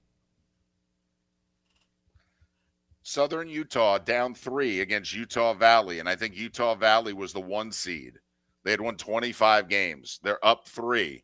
Southern 3.07 3.47
Utah 3.47 3.97
down 3.97 4.35
three 4.35 4.81
against 4.81 5.15
Utah 5.15 5.53
Valley, 5.53 5.99
and 5.99 6.09
I 6.09 6.15
think 6.17 6.35
Utah 6.35 6.75
Valley 6.75 7.13
was 7.13 7.31
the 7.31 7.39
one 7.39 7.71
seed. 7.71 8.19
They 8.65 8.71
had 8.71 8.81
won 8.81 8.97
25 8.97 9.69
games. 9.69 10.19
They're 10.23 10.45
up 10.45 10.67
three, 10.67 11.23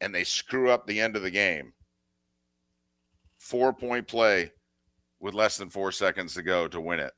and 0.00 0.14
they 0.14 0.22
screw 0.22 0.70
up 0.70 0.86
the 0.86 1.00
end 1.00 1.16
of 1.16 1.22
the 1.22 1.30
game. 1.32 1.72
Four 3.40 3.72
point 3.72 4.06
play 4.06 4.52
with 5.18 5.34
less 5.34 5.56
than 5.56 5.68
four 5.68 5.90
seconds 5.90 6.32
to 6.34 6.44
go 6.44 6.68
to 6.68 6.80
win 6.80 7.00
it. 7.00 7.12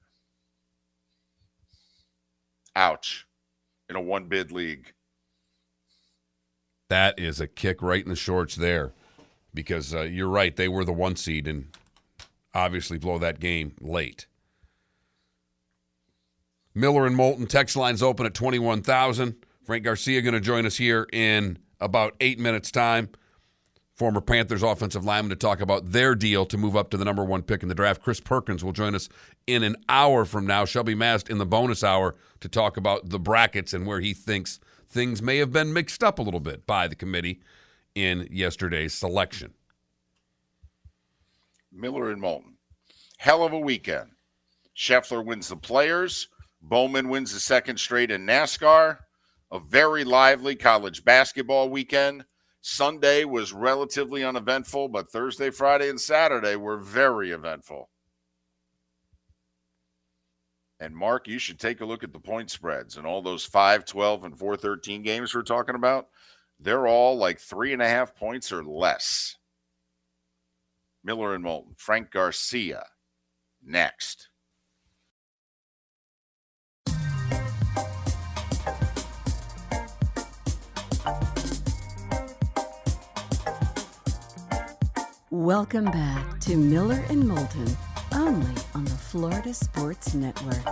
Ouch. 2.77 3.27
In 3.91 3.97
a 3.97 4.01
one 4.01 4.27
bid 4.27 4.51
league. 4.51 4.91
That 6.89 7.19
is 7.19 7.43
a 7.43 7.47
kick 7.47 7.83
right 7.83 8.03
in 8.03 8.09
the 8.09 8.17
shorts 8.17 8.57
there 8.57 8.93
because 9.53 9.95
uh, 9.95 10.05
you're 10.05 10.31
right. 10.31 10.57
They 10.57 10.69
were 10.69 10.87
the 10.87 10.95
one 10.95 11.15
seed 11.15 11.47
and 11.47 11.67
obviously 12.59 12.99
blow 12.99 13.19
that 13.19 13.41
game 13.41 13.75
late. 13.81 14.27
Miller 16.75 17.07
and 17.07 17.17
Moulton 17.17 17.47
text 17.47 17.77
lines 17.77 18.03
open 18.03 18.27
at 18.27 18.35
21,000. 18.35 19.35
Frank 19.65 19.85
Garcia 19.85 20.23
going 20.23 20.35
to 20.35 20.41
join 20.41 20.65
us 20.65 20.77
here 20.77 21.07
in 21.13 21.59
about 21.81 22.15
eight 22.21 22.39
minutes' 22.39 22.71
time. 22.71 23.09
Former 23.95 24.21
Panthers 24.21 24.63
offensive 24.63 25.05
lineman 25.05 25.31
to 25.31 25.37
talk 25.37 25.61
about 25.61 25.91
their 25.91 26.15
deal 26.15 26.47
to 26.47 26.57
move 26.57 26.77
up 26.77 26.91
to 26.91 26.97
the 26.97 27.05
number 27.05 27.25
one 27.25 27.43
pick 27.43 27.63
in 27.63 27.69
the 27.69 27.75
draft. 27.75 28.01
Chris 28.01 28.21
Perkins 28.21 28.63
will 28.63 28.73
join 28.73 28.95
us 28.95 29.09
in 29.49 29.65
an 29.65 29.75
hour 29.89 30.25
from 30.25 30.47
now. 30.47 30.65
Shelby 30.65 30.95
Mast 30.95 31.29
in 31.29 31.39
the 31.39 31.47
bonus 31.47 31.83
hour 31.83 32.15
to 32.41 32.49
talk 32.49 32.77
about 32.77 33.09
the 33.09 33.19
brackets 33.19 33.75
and 33.75 33.87
where 33.87 34.01
he 34.01 34.15
thinks 34.15 34.61
things 34.89 35.21
may 35.21 35.39
have 35.39 35.53
been 35.53 35.73
mixed 35.73 36.05
up 36.05 36.21
a 36.21 36.23
little 36.23 36.39
bit 36.39 36.65
by 36.65 36.87
the 36.87 36.95
committee 36.95 37.41
in 37.97 38.29
yesterday's 38.31 38.95
selection. 38.95 39.53
Miller 41.73 42.11
and 42.11 42.21
Moulton. 42.21 42.57
Hell 43.19 43.43
of 43.43 43.53
a 43.53 43.59
weekend. 43.59 44.11
Scheffler 44.77 45.25
wins 45.25 45.49
the 45.49 45.57
players. 45.57 46.29
Bowman 46.61 47.09
wins 47.09 47.33
the 47.33 47.41
second 47.41 47.79
straight 47.79 48.11
in 48.11 48.27
NASCAR. 48.27 48.99
A 49.51 49.59
very 49.59 50.05
lively 50.05 50.55
college 50.55 51.05
basketball 51.05 51.69
weekend. 51.69 52.25
Sunday 52.61 53.25
was 53.25 53.53
relatively 53.53 54.25
uneventful, 54.25 54.89
but 54.89 55.11
Thursday, 55.11 55.51
Friday, 55.51 55.89
and 55.89 56.01
Saturday 56.01 56.57
were 56.57 56.77
very 56.77 57.31
eventful. 57.31 57.89
And 60.81 60.95
Mark, 60.95 61.27
you 61.27 61.39
should 61.39 61.59
take 61.59 61.81
a 61.81 61.85
look 61.85 62.05
at 62.05 62.13
the 62.13 62.21
point 62.21 62.51
spreads 62.51 62.97
and 62.97 63.07
all 63.07 63.23
those 63.23 63.45
5, 63.45 63.85
12, 63.85 64.25
and 64.25 64.39
4, 64.39 64.57
13 64.57 65.03
games 65.03 65.35
we're 65.35 65.43
talking 65.43 65.75
about. 65.75 66.09
They're 66.61 66.87
all 66.87 67.17
like 67.17 67.41
three 67.41 67.73
and 67.73 67.83
a 67.83 67.89
half 67.89 68.15
points 68.15 68.53
or 68.53 68.65
less. 68.65 69.37
Miller 71.09 71.35
and 71.35 71.43
Moulton, 71.43 71.73
Frank 71.79 72.11
Garcia 72.11 72.85
next. 73.65 74.29
Welcome 85.31 85.87
back 85.87 86.41
to 86.41 86.59
Miller 86.59 87.03
and 87.09 87.27
Moulton, 87.27 87.75
only 88.13 88.53
on 88.75 88.85
the 88.85 88.91
Florida 88.91 89.55
Sports 89.55 90.13
Network. 90.13 90.63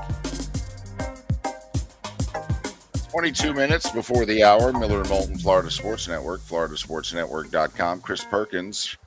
22 3.11 3.55
minutes 3.55 3.91
before 3.91 4.27
the 4.27 4.45
hour, 4.45 4.75
Miller 4.75 5.01
and 5.01 5.09
Moulton, 5.09 5.39
Florida 5.39 5.71
Sports 5.71 6.09
Network, 6.09 6.43
floridasportsnetwork.com. 6.43 8.03
Chris 8.03 8.23
Perkins 8.25 8.99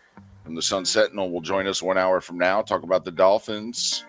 from 0.49 0.55
the 0.55 0.61
Sun 0.63 0.83
Sentinel 0.83 1.29
will 1.29 1.41
join 1.41 1.67
us 1.67 1.83
one 1.83 1.99
hour 1.99 2.19
from 2.19 2.39
now, 2.39 2.63
talk 2.63 2.81
about 2.81 3.05
the 3.05 3.11
Dolphins' 3.11 4.03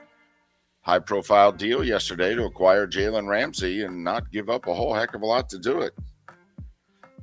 high 0.81 0.99
profile 0.99 1.53
deal 1.53 1.85
yesterday 1.85 2.35
to 2.35 2.45
acquire 2.45 2.87
Jalen 2.87 3.29
Ramsey 3.29 3.83
and 3.83 4.03
not 4.03 4.33
give 4.33 4.49
up 4.49 4.67
a 4.67 4.73
whole 4.73 4.95
heck 4.95 5.15
of 5.15 5.21
a 5.21 5.27
lot 5.27 5.51
to 5.51 5.59
do 5.59 5.83
it. 5.83 5.93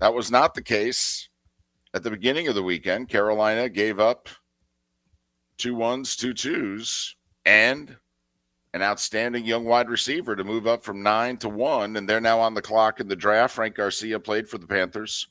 That 0.02 0.14
was 0.14 0.30
not 0.30 0.54
the 0.54 0.62
case 0.62 1.30
at 1.96 2.04
the 2.04 2.12
beginning 2.12 2.48
of 2.48 2.54
the 2.54 2.62
weekend. 2.62 3.10
Carolina 3.10 3.70
gave 3.70 4.00
up 4.00 4.30
two 5.58 5.74
ones, 5.74 6.16
two 6.16 6.36
twos, 6.36 7.16
and 7.44 7.98
an 8.76 8.84
outstanding 8.84 9.46
young 9.46 9.66
wide 9.66 9.90
receiver 9.90 10.36
to 10.36 10.44
move 10.44 10.68
up 10.68 10.84
from 10.84 11.02
nine 11.02 11.38
to 11.38 11.50
one, 11.50 11.98
and 11.98 12.08
they're 12.08 12.22
now 12.22 12.40
on 12.40 12.54
the 12.54 12.62
clock 12.62 13.00
in 13.00 13.08
the 13.08 13.16
draft. 13.16 13.56
Frank 13.56 13.74
Garcia 13.74 14.20
played 14.20 14.48
for 14.48 14.60
the 14.60 14.68
Panthers. 14.68 15.28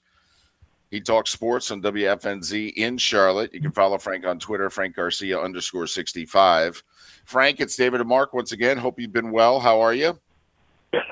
He 0.90 1.01
talks 1.01 1.31
sports 1.31 1.70
on 1.70 1.83
WFNZ 1.83 2.75
in 2.75 2.96
Charlotte. 2.96 3.53
You 3.53 3.61
can 3.61 3.72
follow 3.72 3.99
Frank 3.99 4.25
on 4.25 4.38
Twitter, 4.38 4.70
Frank 4.70 4.94
Garcia 4.94 5.38
underscore 5.40 5.87
65. 5.87 6.83
Frank, 7.25 7.61
it's 7.61 7.77
David 7.77 8.01
and 8.01 8.09
Mark 8.09 8.33
once 8.33 8.53
again. 8.53 8.79
Hope 8.79 9.01
you've 9.01 9.12
been 9.12 9.33
well. 9.33 9.59
How 9.59 9.81
are 9.81 9.94
you? 9.94 10.18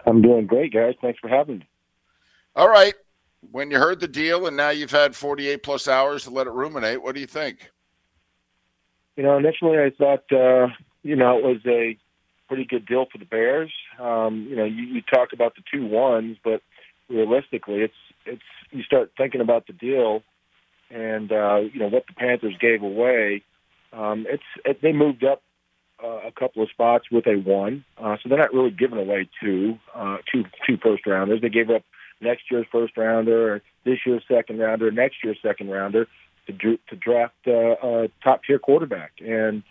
I'm 0.06 0.22
doing 0.22 0.46
great, 0.46 0.72
guys. 0.72 0.94
Thanks 1.00 1.18
for 1.18 1.28
having 1.28 1.58
me. 1.58 1.68
All 2.54 2.68
right. 2.68 2.94
When 3.50 3.70
you 3.70 3.78
heard 3.78 4.00
the 4.00 4.08
deal 4.08 4.46
and 4.46 4.56
now 4.56 4.70
you've 4.70 4.90
had 4.90 5.14
48 5.14 5.62
plus 5.62 5.88
hours 5.88 6.24
to 6.24 6.30
let 6.30 6.46
it 6.46 6.52
ruminate, 6.52 7.02
what 7.02 7.14
do 7.14 7.20
you 7.20 7.26
think? 7.26 7.72
You 9.16 9.24
know, 9.24 9.36
initially 9.36 9.78
I 9.78 9.90
thought, 9.90 10.24
uh, 10.32 10.68
you 11.02 11.16
know, 11.16 11.38
it 11.38 11.44
was 11.44 11.60
a 11.66 11.98
pretty 12.48 12.64
good 12.64 12.86
deal 12.86 13.06
for 13.10 13.18
the 13.18 13.24
Bears. 13.24 13.72
Um, 14.00 14.46
you 14.48 14.56
know, 14.56 14.64
you, 14.64 14.84
you 14.84 15.02
talk 15.02 15.32
about 15.32 15.54
the 15.56 15.62
two 15.72 15.86
ones, 15.86 16.36
but 16.42 16.62
realistically, 17.08 17.80
it's 17.82 17.94
it's 18.26 18.42
you 18.70 18.82
start 18.82 19.12
thinking 19.16 19.40
about 19.40 19.66
the 19.66 19.72
deal 19.72 20.22
and 20.90 21.32
uh, 21.32 21.60
you 21.72 21.80
know 21.80 21.88
what 21.88 22.06
the 22.06 22.14
Panthers 22.14 22.56
gave 22.60 22.82
away. 22.82 23.42
Um, 23.92 24.26
it's 24.28 24.42
it, 24.64 24.80
they 24.82 24.92
moved 24.92 25.24
up 25.24 25.42
uh, 26.02 26.20
a 26.26 26.32
couple 26.32 26.62
of 26.62 26.70
spots 26.70 27.06
with 27.10 27.26
a 27.26 27.36
one, 27.36 27.84
uh, 27.98 28.16
so 28.22 28.28
they're 28.28 28.38
not 28.38 28.54
really 28.54 28.70
giving 28.70 28.98
away 28.98 29.28
two 29.42 29.78
uh, 29.94 30.18
two 30.32 30.44
two 30.66 30.76
first 30.76 31.06
rounders. 31.06 31.40
They 31.40 31.48
gave 31.48 31.70
up 31.70 31.82
next 32.20 32.44
year's 32.50 32.66
first 32.70 32.96
rounder, 32.96 33.62
this 33.84 33.98
year's 34.06 34.22
second 34.28 34.58
rounder, 34.58 34.90
next 34.90 35.16
year's 35.22 35.38
second 35.42 35.70
rounder 35.70 36.06
to 36.46 36.52
to 36.88 36.96
draft 36.96 37.34
uh, 37.46 37.76
a 37.82 38.08
top 38.22 38.42
tier 38.44 38.58
quarterback. 38.58 39.12
And 39.20 39.62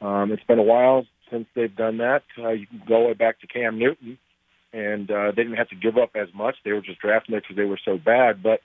um, 0.00 0.32
it's 0.32 0.44
been 0.44 0.58
a 0.58 0.64
while 0.64 1.06
since 1.30 1.46
they've 1.54 1.74
done 1.74 1.98
that. 1.98 2.22
Uh, 2.38 2.50
you 2.50 2.66
can 2.66 2.82
go 2.86 3.06
way 3.06 3.14
back 3.14 3.40
to 3.40 3.46
Cam 3.46 3.78
Newton, 3.78 4.18
and 4.72 5.10
uh, 5.10 5.32
they 5.36 5.42
didn't 5.42 5.58
have 5.58 5.68
to 5.68 5.76
give 5.76 5.98
up 5.98 6.10
as 6.14 6.28
much. 6.34 6.56
They 6.64 6.72
were 6.72 6.80
just 6.80 7.00
drafting 7.00 7.34
it 7.34 7.42
because 7.42 7.56
they 7.56 7.64
were 7.64 7.80
so 7.84 7.98
bad. 7.98 8.42
But 8.42 8.60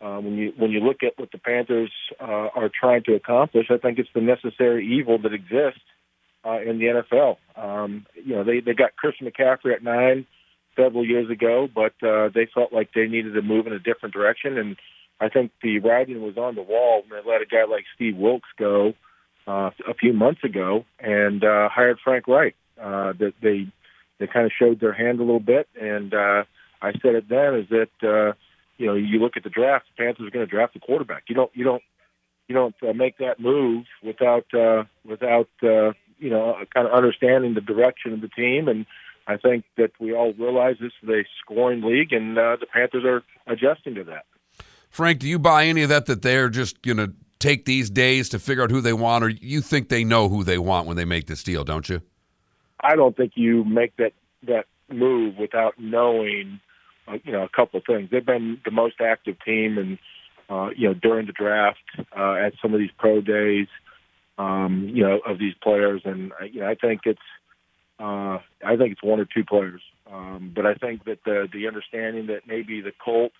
uh, 0.00 0.20
when 0.20 0.34
you 0.34 0.52
when 0.56 0.70
you 0.70 0.80
look 0.80 1.02
at 1.02 1.18
what 1.18 1.32
the 1.32 1.38
Panthers 1.38 1.92
uh, 2.20 2.48
are 2.54 2.70
trying 2.72 3.02
to 3.04 3.14
accomplish, 3.14 3.66
I 3.70 3.78
think 3.78 3.98
it's 3.98 4.08
the 4.14 4.20
necessary 4.20 4.86
evil 4.86 5.18
that 5.22 5.32
exists 5.32 5.80
uh, 6.44 6.60
in 6.60 6.78
the 6.78 7.02
NFL. 7.02 7.36
Um, 7.56 8.06
you 8.14 8.36
know, 8.36 8.44
they 8.44 8.60
they 8.60 8.74
got 8.74 8.96
Christian 8.96 9.26
McCaffrey 9.26 9.74
at 9.74 9.82
nine 9.82 10.26
several 10.76 11.04
years 11.04 11.28
ago, 11.30 11.68
but 11.72 11.94
uh, 12.06 12.28
they 12.32 12.46
felt 12.54 12.72
like 12.72 12.90
they 12.94 13.08
needed 13.08 13.34
to 13.34 13.42
move 13.42 13.66
in 13.66 13.72
a 13.72 13.80
different 13.80 14.14
direction, 14.14 14.56
and 14.56 14.76
I 15.20 15.28
think 15.28 15.50
the 15.62 15.80
writing 15.80 16.22
was 16.22 16.36
on 16.36 16.54
the 16.54 16.62
wall 16.62 17.02
when 17.02 17.20
they 17.20 17.28
let 17.28 17.42
a 17.42 17.46
guy 17.46 17.64
like 17.68 17.84
Steve 17.96 18.16
Wilks 18.16 18.48
go 18.56 18.94
uh, 19.48 19.70
a 19.88 19.94
few 19.94 20.12
months 20.12 20.44
ago 20.44 20.84
and 21.00 21.42
uh, 21.42 21.68
hired 21.68 21.98
Frank 22.04 22.28
Reich. 22.28 22.54
Uh, 22.80 23.12
that 23.18 23.32
they 23.42 23.66
they 24.18 24.26
kind 24.26 24.46
of 24.46 24.52
showed 24.58 24.80
their 24.80 24.92
hand 24.92 25.20
a 25.20 25.22
little 25.22 25.40
bit, 25.40 25.68
and 25.80 26.12
uh, 26.12 26.44
I 26.82 26.92
said 27.02 27.14
it 27.14 27.28
then 27.28 27.54
is 27.54 27.68
that 27.70 27.90
uh, 28.02 28.32
you 28.76 28.86
know 28.86 28.94
you 28.94 29.18
look 29.18 29.36
at 29.36 29.44
the 29.44 29.50
draft, 29.50 29.86
the 29.96 30.02
Panthers 30.02 30.26
are 30.26 30.30
going 30.30 30.46
to 30.46 30.50
draft 30.50 30.74
the 30.74 30.80
quarterback. 30.80 31.24
You 31.28 31.34
don't 31.34 31.50
you 31.54 31.64
don't 31.64 31.82
you 32.48 32.54
don't 32.54 32.74
uh, 32.82 32.92
make 32.92 33.18
that 33.18 33.40
move 33.40 33.84
without 34.02 34.46
uh, 34.54 34.84
without 35.04 35.48
uh, 35.62 35.92
you 36.18 36.30
know 36.30 36.56
kind 36.74 36.86
of 36.86 36.92
understanding 36.92 37.54
the 37.54 37.60
direction 37.60 38.12
of 38.12 38.20
the 38.20 38.28
team 38.28 38.68
and. 38.68 38.86
I 39.30 39.36
think 39.36 39.66
that 39.76 39.90
we 40.00 40.14
all 40.14 40.32
realize 40.32 40.76
this 40.80 40.92
is 41.02 41.08
a 41.10 41.22
scoring 41.42 41.82
league, 41.82 42.14
and 42.14 42.38
uh, 42.38 42.56
the 42.58 42.64
Panthers 42.64 43.04
are 43.04 43.22
adjusting 43.46 43.94
to 43.96 44.04
that. 44.04 44.24
Frank, 44.88 45.18
do 45.18 45.28
you 45.28 45.38
buy 45.38 45.66
any 45.66 45.82
of 45.82 45.90
that? 45.90 46.06
That 46.06 46.22
they're 46.22 46.48
just 46.48 46.80
going 46.80 46.96
to 46.96 47.12
take 47.38 47.64
these 47.66 47.90
days 47.90 48.28
to 48.30 48.38
figure 48.38 48.62
out 48.62 48.70
who 48.70 48.80
they 48.80 48.94
want, 48.94 49.24
or 49.24 49.28
you 49.28 49.60
think 49.60 49.90
they 49.90 50.02
know 50.02 50.30
who 50.30 50.44
they 50.44 50.56
want 50.56 50.86
when 50.86 50.96
they 50.96 51.04
make 51.04 51.26
this 51.26 51.42
deal? 51.42 51.62
Don't 51.62 51.88
you? 51.88 52.00
I 52.80 52.96
don't 52.96 53.16
think 53.16 53.32
you 53.34 53.64
make 53.64 53.96
that 53.96 54.12
that 54.44 54.66
move 54.90 55.36
without 55.36 55.74
knowing, 55.78 56.60
uh, 57.06 57.18
you 57.24 57.32
know, 57.32 57.42
a 57.42 57.48
couple 57.48 57.80
things. 57.86 58.10
They've 58.10 58.24
been 58.24 58.60
the 58.64 58.70
most 58.70 59.00
active 59.00 59.36
team, 59.44 59.78
and 59.78 59.98
uh, 60.48 60.70
you 60.76 60.88
know, 60.88 60.94
during 60.94 61.26
the 61.26 61.32
draft, 61.32 61.78
uh, 62.16 62.34
at 62.34 62.54
some 62.62 62.72
of 62.72 62.80
these 62.80 62.90
pro 62.98 63.20
days, 63.20 63.66
um, 64.38 64.90
you 64.92 65.02
know, 65.02 65.18
of 65.26 65.38
these 65.38 65.54
players, 65.62 66.02
and 66.04 66.32
uh, 66.40 66.44
you 66.44 66.60
know, 66.60 66.68
I 66.68 66.74
think 66.74 67.02
it's, 67.04 67.20
uh, 67.98 68.38
I 68.64 68.76
think 68.76 68.92
it's 68.92 69.02
one 69.02 69.20
or 69.20 69.26
two 69.26 69.44
players, 69.44 69.82
um, 70.10 70.52
but 70.54 70.64
I 70.64 70.74
think 70.74 71.04
that 71.04 71.18
the 71.24 71.48
the 71.52 71.66
understanding 71.66 72.28
that 72.28 72.46
maybe 72.46 72.80
the 72.80 72.92
Colts 73.04 73.34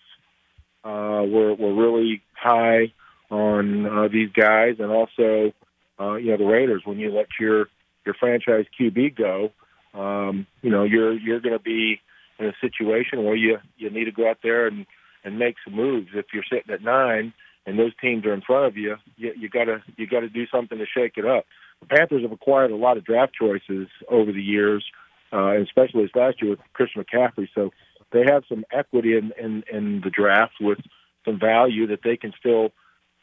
uh, 0.85 1.23
were 1.25 1.55
were 1.55 1.75
really 1.75 2.23
high 2.35 2.93
on 3.31 3.87
uh, 3.87 4.09
these 4.09 4.31
guys, 4.33 4.77
and 4.79 4.91
also, 4.91 5.53
uh, 6.01 6.15
you 6.15 6.31
know, 6.33 6.39
the 6.39 6.45
Raiders. 6.45 6.83
When 6.85 6.99
you 6.99 7.11
let 7.11 7.29
your 7.39 7.69
your 8.09 8.15
franchise 8.15 8.65
QB 8.81 9.17
go, 9.17 9.53
um, 9.93 10.47
you 10.63 10.71
know, 10.71 10.85
you're 10.85 11.13
you're 11.13 11.41
going 11.41 11.57
to 11.57 11.63
be 11.63 12.01
in 12.39 12.47
a 12.47 12.55
situation 12.61 13.25
where 13.25 13.37
you 13.37 13.59
you 13.77 13.91
need 13.91 14.07
to 14.07 14.13
go 14.13 14.29
out 14.29 14.39
there 14.43 14.67
and 14.67 14.87
and 15.25 15.39
make 15.39 15.57
some 15.65 15.75
moves. 15.75 16.09
If 16.15 16.27
you're 16.33 16.45
sitting 16.51 16.73
at 16.73 16.83
nine 16.83 17.35
and 17.67 17.79
those 17.79 17.93
teams 18.01 18.25
are 18.25 18.33
in 18.33 18.41
front 18.41 18.67
of 18.67 18.77
you, 18.79 18.97
you, 19.17 19.33
you 19.39 19.49
gotta 19.51 19.83
you 19.97 20.07
gotta 20.07 20.31
do 20.31 20.47
something 20.47 20.79
to 20.79 20.87
shake 20.87 21.19
it 21.19 21.27
up. 21.27 21.45
The 21.81 21.87
Panthers 21.87 22.23
have 22.23 22.33
acquired 22.33 22.71
a 22.71 22.77
lot 22.77 22.97
of 22.97 23.05
draft 23.05 23.35
choices 23.35 23.89
over 24.09 24.33
the 24.33 24.43
years, 24.43 24.85
uh, 25.33 25.61
especially 25.61 26.05
this 26.05 26.15
last 26.15 26.41
year 26.41 26.53
with 26.53 26.61
Christian 26.73 27.05
McCaffrey. 27.05 27.49
So 27.55 27.71
they 28.11 28.25
have 28.27 28.45
some 28.49 28.65
equity 28.73 29.17
in, 29.19 29.33
in 29.39 29.65
in 29.71 30.01
the 30.03 30.11
draft 30.11 30.55
with 30.61 30.79
some 31.27 31.39
value 31.39 31.87
that 31.89 32.01
they 32.03 32.17
can 32.17 32.33
still 32.39 32.71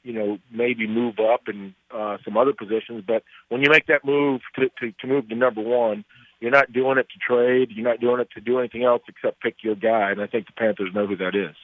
you 0.05 0.13
know, 0.13 0.37
maybe 0.51 0.87
move 0.87 1.15
up 1.19 1.41
in 1.47 1.73
uh, 1.91 2.17
some 2.23 2.37
other 2.37 2.53
positions. 2.53 3.03
But 3.05 3.23
when 3.49 3.61
you 3.61 3.69
make 3.71 3.87
that 3.87 4.05
move 4.05 4.41
to, 4.55 4.69
to, 4.79 4.91
to 5.01 5.07
move 5.07 5.27
to 5.29 5.35
number 5.35 5.61
one, 5.61 6.05
you're 6.39 6.51
not 6.51 6.71
doing 6.71 6.99
it 6.99 7.07
to 7.09 7.17
trade. 7.19 7.71
You're 7.71 7.87
not 7.87 7.99
doing 7.99 8.21
it 8.21 8.29
to 8.35 8.41
do 8.41 8.59
anything 8.59 8.83
else 8.83 9.01
except 9.07 9.41
pick 9.41 9.55
your 9.63 9.75
guy. 9.75 10.11
And 10.11 10.21
I 10.21 10.27
think 10.27 10.45
the 10.45 10.53
Panthers 10.53 10.93
know 10.93 11.07
who 11.07 11.15
that 11.17 11.35
is. 11.35 11.55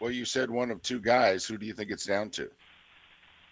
Well, 0.00 0.12
you 0.12 0.24
said 0.24 0.50
one 0.50 0.70
of 0.70 0.80
two 0.82 1.00
guys. 1.00 1.44
Who 1.44 1.58
do 1.58 1.66
you 1.66 1.72
think 1.72 1.90
it's 1.90 2.06
down 2.06 2.30
to? 2.30 2.48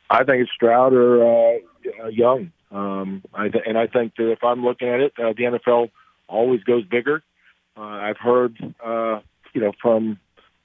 I 0.09 0.19
think 0.23 0.43
it's 0.43 0.53
Stroud 0.55 0.93
or 0.93 1.57
uh, 1.57 2.09
Young. 2.09 2.53
Um, 2.71 3.23
I 3.35 3.49
th- 3.49 3.65
and 3.67 3.77
I 3.77 3.89
think 3.89 4.15
that 4.17 4.31
if 4.31 4.45
I'm 4.45 4.65
looking 4.65 4.89
at 4.89 5.01
it, 5.01 5.15
uh, 5.19 5.33
the 5.37 5.59
NFL 5.59 5.91
always 6.29 6.63
goes 6.63 6.85
bigger. 6.85 7.23
Uh, 7.77 7.81
I've 7.81 8.19
heard, 8.19 8.57
uh, 8.85 9.21
you 9.53 9.61
know, 9.61 9.73
from 9.83 10.19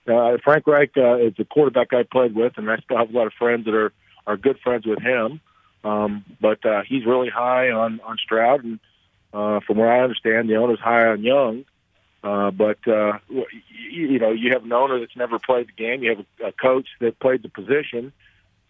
uh, 0.10 0.38
Frank 0.44 0.68
Reich 0.68 0.92
uh, 0.98 1.18
is 1.18 1.34
the 1.38 1.46
quarterback 1.46 1.94
I 1.94 2.04
played 2.04 2.36
with, 2.36 2.54
and 2.58 2.70
I 2.70 2.78
still 2.78 2.98
have 2.98 3.14
a 3.14 3.18
lot 3.18 3.28
of 3.28 3.34
friends 3.34 3.66
that 3.66 3.74
are 3.74 3.92
are 4.28 4.38
good 4.38 4.60
friends 4.60 4.86
with 4.86 5.02
him. 5.02 5.42
Um, 5.84 6.26
but 6.42 6.66
uh, 6.66 6.82
he's 6.88 7.06
really 7.06 7.30
high 7.30 7.72
on 7.72 8.00
on 8.02 8.18
Stroud, 8.18 8.64
and 8.64 8.80
uh, 9.34 9.60
from 9.66 9.78
what 9.78 9.88
I 9.88 10.00
understand, 10.02 10.50
the 10.50 10.56
owner's 10.56 10.80
high 10.80 11.08
on 11.08 11.24
Young. 11.24 11.66
Uh, 12.22 12.52
but 12.52 12.86
uh, 12.86 13.20
you, 13.30 13.48
you 13.90 14.20
know, 14.20 14.32
you 14.32 14.52
have 14.52 14.66
an 14.66 14.74
owner 14.74 15.00
that's 15.00 15.16
never 15.16 15.40
played 15.40 15.68
the 15.68 15.72
game. 15.72 16.04
You 16.04 16.10
have 16.18 16.26
a, 16.42 16.48
a 16.48 16.52
coach 16.52 16.88
that 17.00 17.20
played 17.20 17.44
the 17.44 17.50
position. 17.50 18.12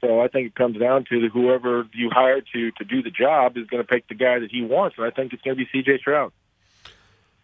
So 0.02 0.22
I 0.22 0.28
think 0.28 0.48
it 0.48 0.56
comes 0.56 0.78
down 0.78 1.06
to 1.10 1.30
whoever 1.30 1.86
you 1.94 2.10
hire 2.12 2.42
to 2.42 2.72
to 2.72 2.84
do 2.86 3.02
the 3.02 3.12
job 3.12 3.58
is 3.58 3.66
going 3.68 3.84
to 3.84 3.88
pick 3.88 4.08
the 4.08 4.16
guy 4.16 4.40
that 4.40 4.52
he 4.52 4.62
wants, 4.62 4.98
and 4.98 5.06
I 5.06 5.10
think 5.10 5.34
it's 5.34 5.42
going 5.42 5.58
to 5.58 5.64
be 5.64 5.70
C.J. 5.72 6.00
Stroud. 6.00 6.32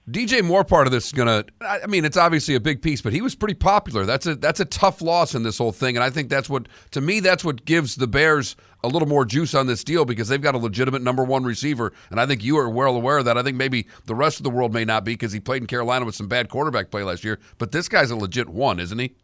DJ 0.10 0.44
Moore 0.44 0.64
part 0.64 0.86
of 0.86 0.94
this 0.94 1.08
is 1.08 1.12
gonna. 1.14 1.46
I 1.62 1.88
mean, 1.88 2.06
it's 2.06 2.18
obviously 2.18 2.54
a 2.54 2.60
big 2.60 2.84
piece, 2.84 3.02
but 3.02 3.12
he 3.12 3.22
was 3.22 3.34
pretty 3.34 3.56
popular. 3.56 4.06
That's 4.06 4.28
a 4.28 4.36
that's 4.36 4.60
a 4.60 4.66
tough 4.66 5.02
loss 5.02 5.34
in 5.34 5.42
this 5.42 5.58
whole 5.58 5.72
thing, 5.72 5.98
and 5.98 6.04
I 6.04 6.12
think 6.12 6.30
that's 6.30 6.48
what 6.48 6.68
to 6.92 7.02
me 7.02 7.22
that's 7.22 7.44
what 7.44 7.66
gives 7.66 7.96
the 7.96 8.06
Bears 8.06 8.56
a 8.84 8.88
little 8.88 9.08
more 9.08 9.26
juice 9.26 9.56
on 9.56 9.66
this 9.66 9.84
deal 9.84 10.06
because 10.06 10.28
they've 10.28 10.42
got 10.42 10.54
a 10.54 10.60
legitimate 10.60 11.02
number 11.02 11.24
one 11.24 11.44
receiver, 11.44 11.92
and 12.12 12.22
I 12.22 12.28
think 12.28 12.44
you 12.44 12.56
are 12.60 12.70
well 12.70 12.96
aware 12.96 13.18
of 13.18 13.26
that. 13.26 13.36
I 13.36 13.42
think 13.42 13.58
maybe 13.58 13.88
the 14.06 14.14
rest 14.14 14.38
of 14.38 14.44
the 14.44 14.52
world 14.52 14.72
may 14.72 14.86
not 14.86 15.06
be 15.06 15.14
because 15.14 15.32
he 15.32 15.40
played 15.40 15.64
in 15.64 15.68
Carolina 15.68 16.06
with 16.06 16.14
some 16.14 16.28
bad 16.28 16.50
quarterback 16.50 16.92
play 16.92 17.02
last 17.02 17.24
year, 17.24 17.40
but 17.58 17.72
this 17.72 17.90
guy's 17.90 18.12
a 18.12 18.16
legit 18.16 18.48
one, 18.48 18.80
isn't 18.80 19.00
he? 19.00 19.16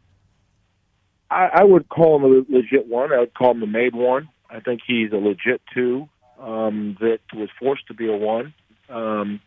I, 1.30 1.50
I 1.54 1.64
would 1.64 1.90
call 1.90 2.16
him 2.16 2.24
a 2.24 2.56
legit 2.58 2.88
one. 2.88 3.14
I 3.14 3.20
would 3.20 3.36
call 3.36 3.52
him 3.52 3.62
a 3.62 3.68
made 3.68 3.94
one. 3.94 4.30
I 4.50 4.60
think 4.62 4.82
he's 4.86 5.12
a 5.12 5.18
legit 5.18 5.62
two 5.72 6.10
um, 6.40 6.98
that 7.00 7.20
was 7.36 7.50
forced 7.60 7.86
to 7.88 7.94
be 7.94 8.12
a 8.12 8.18
one. 8.18 8.56
Um, 8.90 9.42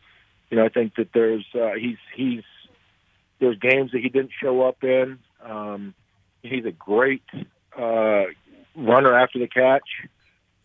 you 0.54 0.60
know, 0.60 0.66
I 0.66 0.68
think 0.68 0.94
that 0.94 1.08
there's 1.12 1.44
uh, 1.52 1.72
he's 1.72 1.96
he's 2.14 2.44
there's 3.40 3.58
games 3.58 3.90
that 3.90 4.00
he 4.00 4.08
didn't 4.08 4.30
show 4.40 4.62
up 4.62 4.84
in. 4.84 5.18
Um, 5.42 5.94
he's 6.44 6.64
a 6.64 6.70
great 6.70 7.24
uh, 7.76 8.26
runner 8.76 9.18
after 9.18 9.40
the 9.40 9.48
catch. 9.48 9.88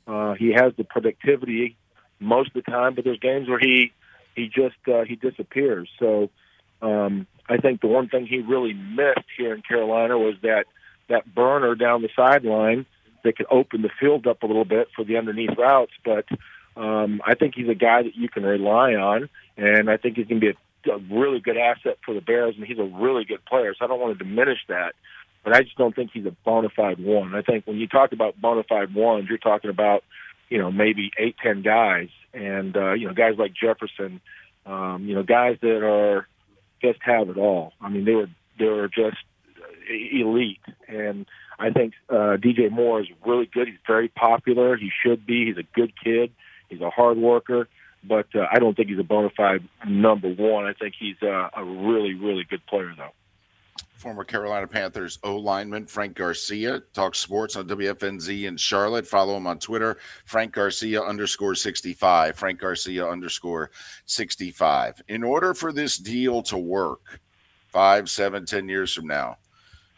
Uh, 0.05 0.35
he 0.35 0.53
has 0.53 0.73
the 0.77 0.83
productivity 0.83 1.75
most 2.19 2.49
of 2.49 2.63
the 2.63 2.71
time, 2.71 2.93
but 2.93 3.03
there's 3.03 3.17
games 3.17 3.49
where 3.49 3.57
he 3.57 3.91
he 4.35 4.45
just 4.45 4.75
uh, 4.87 5.05
he 5.05 5.15
disappears. 5.15 5.89
So 5.97 6.29
um, 6.83 7.25
I 7.49 7.57
think 7.57 7.81
the 7.81 7.87
one 7.87 8.09
thing 8.09 8.27
he 8.27 8.41
really 8.41 8.73
missed 8.73 9.25
here 9.35 9.55
in 9.55 9.63
Carolina 9.63 10.19
was 10.19 10.35
that 10.43 10.65
that 11.07 11.33
burner 11.33 11.73
down 11.73 12.03
the 12.03 12.09
sideline 12.15 12.85
that 13.23 13.37
could 13.37 13.47
open 13.49 13.81
the 13.81 13.89
field 13.99 14.27
up 14.27 14.43
a 14.43 14.45
little 14.45 14.65
bit 14.65 14.89
for 14.95 15.03
the 15.03 15.17
underneath 15.17 15.57
routes. 15.57 15.93
But 16.05 16.25
um, 16.79 17.21
I 17.25 17.35
think 17.35 17.55
he's 17.55 17.67
a 17.67 17.75
guy 17.75 18.03
that 18.03 18.15
you 18.15 18.29
can 18.29 18.43
rely 18.43 18.93
on, 18.93 19.29
and 19.57 19.89
I 19.89 19.97
think 19.97 20.15
he's 20.15 20.27
going 20.27 20.39
to 20.39 20.53
be 20.53 20.89
a, 20.89 20.93
a 20.93 20.97
really 21.11 21.41
good 21.41 21.57
asset 21.57 21.97
for 22.05 22.13
the 22.13 22.21
Bears, 22.21 22.55
and 22.57 22.65
he's 22.65 22.79
a 22.79 22.83
really 22.83 23.25
good 23.25 23.43
player. 23.43 23.75
So 23.77 23.83
I 23.83 23.89
don't 23.89 23.99
want 23.99 24.17
to 24.17 24.23
diminish 24.23 24.59
that, 24.69 24.93
but 25.43 25.53
I 25.53 25.63
just 25.63 25.77
don't 25.77 25.93
think 25.93 26.11
he's 26.13 26.25
a 26.25 26.35
bona 26.45 26.69
fide 26.69 26.97
one. 26.97 27.35
I 27.35 27.41
think 27.41 27.67
when 27.67 27.77
you 27.77 27.87
talk 27.87 28.13
about 28.13 28.39
bona 28.39 28.63
fide 28.63 28.95
ones, 28.95 29.27
you're 29.27 29.37
talking 29.37 29.69
about 29.69 30.05
you 30.47 30.57
know 30.57 30.71
maybe 30.71 31.11
eight, 31.17 31.35
ten 31.43 31.63
guys, 31.63 32.07
and 32.33 32.77
uh, 32.77 32.93
you 32.93 33.07
know 33.07 33.13
guys 33.13 33.33
like 33.37 33.53
Jefferson, 33.53 34.21
um, 34.65 35.05
you 35.05 35.15
know 35.15 35.23
guys 35.23 35.57
that 35.61 35.83
are 35.83 36.29
just 36.81 36.99
have 37.01 37.29
it 37.29 37.37
all. 37.37 37.73
I 37.81 37.89
mean, 37.89 38.05
they 38.05 38.15
were 38.15 38.29
they 38.57 38.67
were 38.67 38.87
just 38.87 39.17
elite, 39.89 40.61
and 40.87 41.25
I 41.59 41.71
think 41.71 41.93
uh, 42.09 42.37
DJ 42.37 42.71
Moore 42.71 43.01
is 43.01 43.07
really 43.25 43.49
good. 43.53 43.67
He's 43.67 43.77
very 43.85 44.07
popular. 44.07 44.77
He 44.77 44.91
should 45.03 45.25
be. 45.25 45.47
He's 45.47 45.57
a 45.57 45.67
good 45.75 45.91
kid. 46.01 46.31
He's 46.69 46.81
a 46.81 46.89
hard 46.89 47.17
worker, 47.17 47.67
but 48.03 48.27
uh, 48.35 48.45
I 48.51 48.59
don't 48.59 48.75
think 48.75 48.89
he's 48.89 48.99
a 48.99 49.03
bona 49.03 49.29
fide 49.35 49.67
number 49.87 50.29
one. 50.29 50.65
I 50.65 50.73
think 50.73 50.95
he's 50.97 51.17
uh, 51.21 51.49
a 51.55 51.63
really, 51.63 52.13
really 52.13 52.43
good 52.43 52.65
player, 52.67 52.93
though. 52.95 53.11
Former 53.99 54.23
Carolina 54.23 54.65
Panthers 54.65 55.19
O 55.23 55.35
lineman 55.35 55.85
Frank 55.85 56.15
Garcia 56.15 56.81
talks 56.93 57.19
sports 57.19 57.57
on 57.57 57.67
WFNZ 57.67 58.45
in 58.45 58.55
Charlotte. 58.55 59.05
Follow 59.05 59.35
him 59.35 59.45
on 59.45 59.59
Twitter, 59.59 59.97
Frank 60.23 60.53
Garcia 60.53 61.01
underscore 61.01 61.53
65. 61.53 62.37
Frank 62.37 62.59
Garcia 62.59 63.05
underscore 63.05 63.71
65. 64.05 65.01
In 65.09 65.21
order 65.21 65.53
for 65.53 65.73
this 65.73 65.97
deal 65.97 66.41
to 66.43 66.57
work 66.57 67.19
five, 67.67 68.09
seven, 68.09 68.45
ten 68.45 68.69
years 68.69 68.93
from 68.93 69.05
now, 69.05 69.35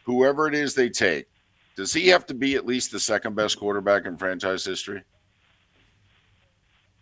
whoever 0.02 0.48
it 0.48 0.54
is 0.54 0.74
they 0.74 0.88
take, 0.88 1.26
does 1.76 1.94
he 1.94 2.08
have 2.08 2.26
to 2.26 2.34
be 2.34 2.56
at 2.56 2.66
least 2.66 2.90
the 2.90 2.98
second 2.98 3.36
best 3.36 3.56
quarterback 3.56 4.06
in 4.06 4.16
franchise 4.16 4.64
history? 4.64 5.02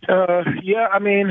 Uh, 0.09 0.45
yeah, 0.63 0.89
I 0.93 0.99
mean, 0.99 1.31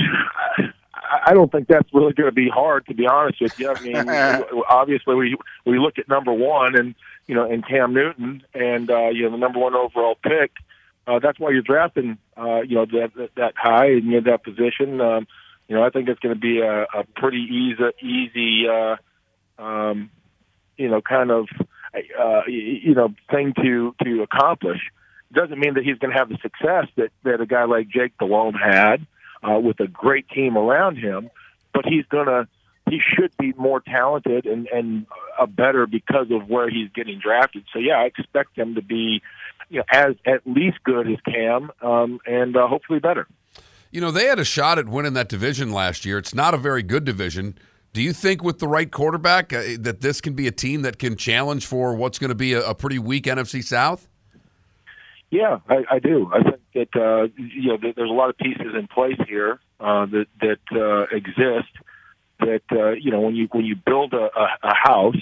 I 1.26 1.34
don't 1.34 1.52
think 1.52 1.68
that's 1.68 1.92
really 1.94 2.14
going 2.14 2.30
to 2.30 2.36
be 2.36 2.50
hard, 2.50 2.86
to 2.88 2.94
be 2.94 3.08
honest 3.08 3.42
with 3.42 3.60
you. 3.60 3.70
I 3.70 3.82
mean, 3.82 4.44
obviously, 4.70 5.16
we 5.16 5.38
we 5.66 5.80
look 5.80 5.98
at 5.98 6.08
number 6.08 6.34
one, 6.34 6.76
and 6.76 6.96
you 7.28 7.36
know, 7.36 7.50
and 7.50 7.66
Cam 7.68 7.94
Newton, 7.94 8.44
and 8.54 8.90
uh, 8.90 9.10
you 9.10 9.24
know, 9.24 9.32
the 9.32 9.38
number 9.38 9.60
one 9.60 9.76
overall 9.76 10.16
pick. 10.22 10.52
Uh, 11.08 11.18
that's 11.18 11.40
why 11.40 11.50
you're 11.50 11.64
drafting, 11.64 12.20
uh, 12.38 12.62
you 12.62 12.76
know, 12.76 12.86
that 12.86 13.12
that, 13.16 13.30
that 13.36 13.54
high 13.58 13.88
and 13.88 14.06
you 14.06 14.20
in 14.20 14.24
that 14.26 14.44
position. 14.44 15.02
Um, 15.02 15.28
you 15.68 15.76
know, 15.76 15.84
I 15.84 15.90
think 15.90 16.10
it's 16.10 16.20
going 16.20 16.36
to 16.36 16.40
be 16.40 16.60
a, 16.60 16.84
a 16.84 17.04
pretty 17.16 17.40
easy, 17.40 17.84
easy, 18.02 18.68
uh, 18.68 18.96
um, 19.62 20.10
you 20.78 20.90
know, 20.90 21.02
kind 21.02 21.32
of, 21.32 21.48
uh, 21.94 22.42
you 22.48 22.94
know, 22.94 23.14
thing 23.32 23.54
to 23.64 23.96
to 24.04 24.22
accomplish 24.22 24.80
doesn't 25.34 25.60
mean 25.60 25.76
that 25.76 25.84
he's 25.84 25.98
going 25.98 26.12
to 26.12 26.18
have 26.18 26.30
the 26.30 26.38
success 26.42 26.88
that 26.96 27.12
that 27.24 27.42
a 27.42 27.46
guy 27.46 27.66
like 27.66 27.88
Jake 27.88 28.18
Delhomme 28.18 28.54
had 28.54 29.06
uh, 29.44 29.60
with 29.60 29.80
a 29.80 29.88
great 29.88 30.28
team 30.30 30.58
around 30.58 30.98
him. 30.98 31.30
But 31.74 31.86
he's 31.86 32.06
going 32.06 32.28
to 32.28 32.48
he 32.90 33.00
should 33.00 33.32
be 33.38 33.54
more 33.54 33.80
talented 33.80 34.46
and 34.46 34.68
and 34.68 35.06
a 35.40 35.48
better 35.48 35.88
because 35.88 36.28
of 36.32 36.50
where 36.50 36.70
he's 36.70 36.90
getting 36.94 37.20
drafted. 37.20 37.64
So 37.72 37.80
yeah, 37.80 38.00
I 38.00 38.06
expect 38.06 38.58
him 38.58 38.76
to 38.76 38.82
be, 38.82 39.22
you 39.70 39.80
know, 39.80 39.84
as 39.92 40.16
at 40.26 40.42
least 40.46 40.84
good 40.84 41.10
as 41.10 41.18
Cam, 41.22 41.72
um, 41.82 42.20
and 42.26 42.58
uh, 42.58 42.68
hopefully 42.68 43.00
better. 43.00 43.28
You 43.92 44.02
know, 44.02 44.12
they 44.12 44.26
had 44.26 44.38
a 44.38 44.46
shot 44.46 44.78
at 44.78 44.88
winning 44.88 45.14
that 45.14 45.30
division 45.30 45.72
last 45.72 46.06
year. 46.06 46.18
It's 46.18 46.34
not 46.34 46.54
a 46.54 46.58
very 46.58 46.84
good 46.84 47.06
division. 47.06 47.58
Do 47.92 48.04
you 48.04 48.14
think 48.14 48.44
with 48.44 48.60
the 48.60 48.68
right 48.68 48.92
quarterback 48.92 49.52
uh, 49.52 49.64
that 49.80 50.02
this 50.02 50.22
can 50.22 50.34
be 50.34 50.48
a 50.48 50.52
team 50.52 50.84
that 50.84 51.00
can 51.00 51.16
challenge 51.16 51.66
for 51.66 51.96
what's 51.96 52.20
going 52.20 52.30
to 52.30 52.36
be 52.36 52.54
a, 52.54 52.70
a 52.70 52.76
pretty 52.76 53.00
weak 53.00 53.26
NFC 53.26 53.64
South? 53.64 54.09
Yeah, 55.32 55.60
I, 55.70 55.84
I 55.92 56.00
do. 56.00 56.30
I 56.34 56.42
think 56.42 56.62
that 56.74 57.00
uh, 57.00 57.28
you 57.38 57.70
know 57.70 57.78
there's 57.78 58.10
a 58.10 58.14
lot 58.14 58.30
of 58.30 58.38
pieces 58.38 58.74
in 58.78 58.88
place 58.88 59.20
here 59.28 59.60
uh, 59.80 60.08
that 60.08 60.26
that 60.42 60.60
uh, 60.72 61.16
exist. 61.16 61.70
That 62.40 62.64
uh, 62.72 62.92
you 62.92 63.12
know 63.12 63.22
when 63.22 63.36
you 63.36 63.48
when 63.52 63.66
you 63.66 63.76
build 63.76 64.14
a, 64.14 64.30
a, 64.36 64.48
a 64.64 64.74
house, 64.74 65.22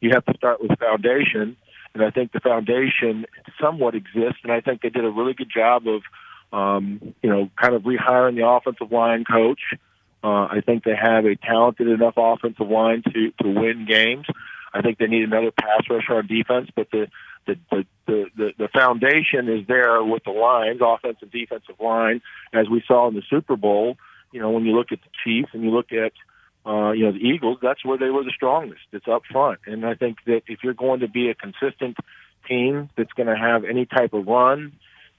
you 0.00 0.10
have 0.10 0.24
to 0.26 0.34
start 0.36 0.62
with 0.62 0.78
foundation, 0.78 1.56
and 1.94 2.04
I 2.04 2.10
think 2.10 2.32
the 2.32 2.40
foundation 2.40 3.26
somewhat 3.60 3.96
exists. 3.96 4.40
And 4.44 4.52
I 4.52 4.60
think 4.60 4.82
they 4.82 4.90
did 4.90 5.04
a 5.04 5.10
really 5.10 5.34
good 5.34 5.50
job 5.52 5.84
of 5.88 6.02
um, 6.52 7.14
you 7.22 7.28
know 7.28 7.50
kind 7.60 7.74
of 7.74 7.82
rehiring 7.82 8.36
the 8.36 8.46
offensive 8.46 8.92
line 8.92 9.24
coach. 9.24 9.60
Uh, 10.22 10.46
I 10.50 10.62
think 10.64 10.84
they 10.84 10.96
have 10.96 11.24
a 11.24 11.34
talented 11.34 11.88
enough 11.88 12.14
offensive 12.16 12.68
line 12.68 13.02
to 13.02 13.32
to 13.42 13.48
win 13.48 13.86
games. 13.88 14.26
I 14.72 14.82
think 14.82 14.98
they 14.98 15.06
need 15.06 15.24
another 15.24 15.50
pass 15.50 15.82
rusher 15.90 16.14
on 16.14 16.26
defense, 16.26 16.70
but 16.76 16.90
the 16.92 17.08
the 17.46 17.56
the 17.70 17.86
the, 18.06 18.52
the, 18.56 18.68
foundation 18.68 19.48
is 19.48 19.66
there 19.66 20.02
with 20.02 20.24
the 20.24 20.30
lines, 20.30 20.80
offensive, 20.82 21.30
defensive 21.30 21.78
line, 21.78 22.22
as 22.52 22.68
we 22.68 22.82
saw 22.86 23.08
in 23.08 23.14
the 23.14 23.22
Super 23.28 23.56
Bowl. 23.56 23.96
You 24.32 24.40
know, 24.40 24.50
when 24.50 24.64
you 24.64 24.72
look 24.72 24.92
at 24.92 25.00
the 25.00 25.10
Chiefs 25.24 25.50
and 25.52 25.62
you 25.62 25.70
look 25.70 25.92
at 25.92 26.12
uh, 26.66 26.92
you 26.92 27.04
know 27.04 27.12
the 27.12 27.18
Eagles, 27.18 27.58
that's 27.62 27.84
where 27.84 27.98
they 27.98 28.10
were 28.10 28.24
the 28.24 28.32
strongest. 28.34 28.82
It's 28.92 29.08
up 29.08 29.22
front, 29.30 29.60
and 29.66 29.84
I 29.84 29.94
think 29.94 30.18
that 30.26 30.42
if 30.46 30.60
you're 30.62 30.74
going 30.74 31.00
to 31.00 31.08
be 31.08 31.30
a 31.30 31.34
consistent 31.34 31.96
team 32.48 32.88
that's 32.96 33.12
going 33.12 33.28
to 33.28 33.36
have 33.36 33.64
any 33.64 33.86
type 33.86 34.12
of 34.12 34.26
run, 34.26 34.72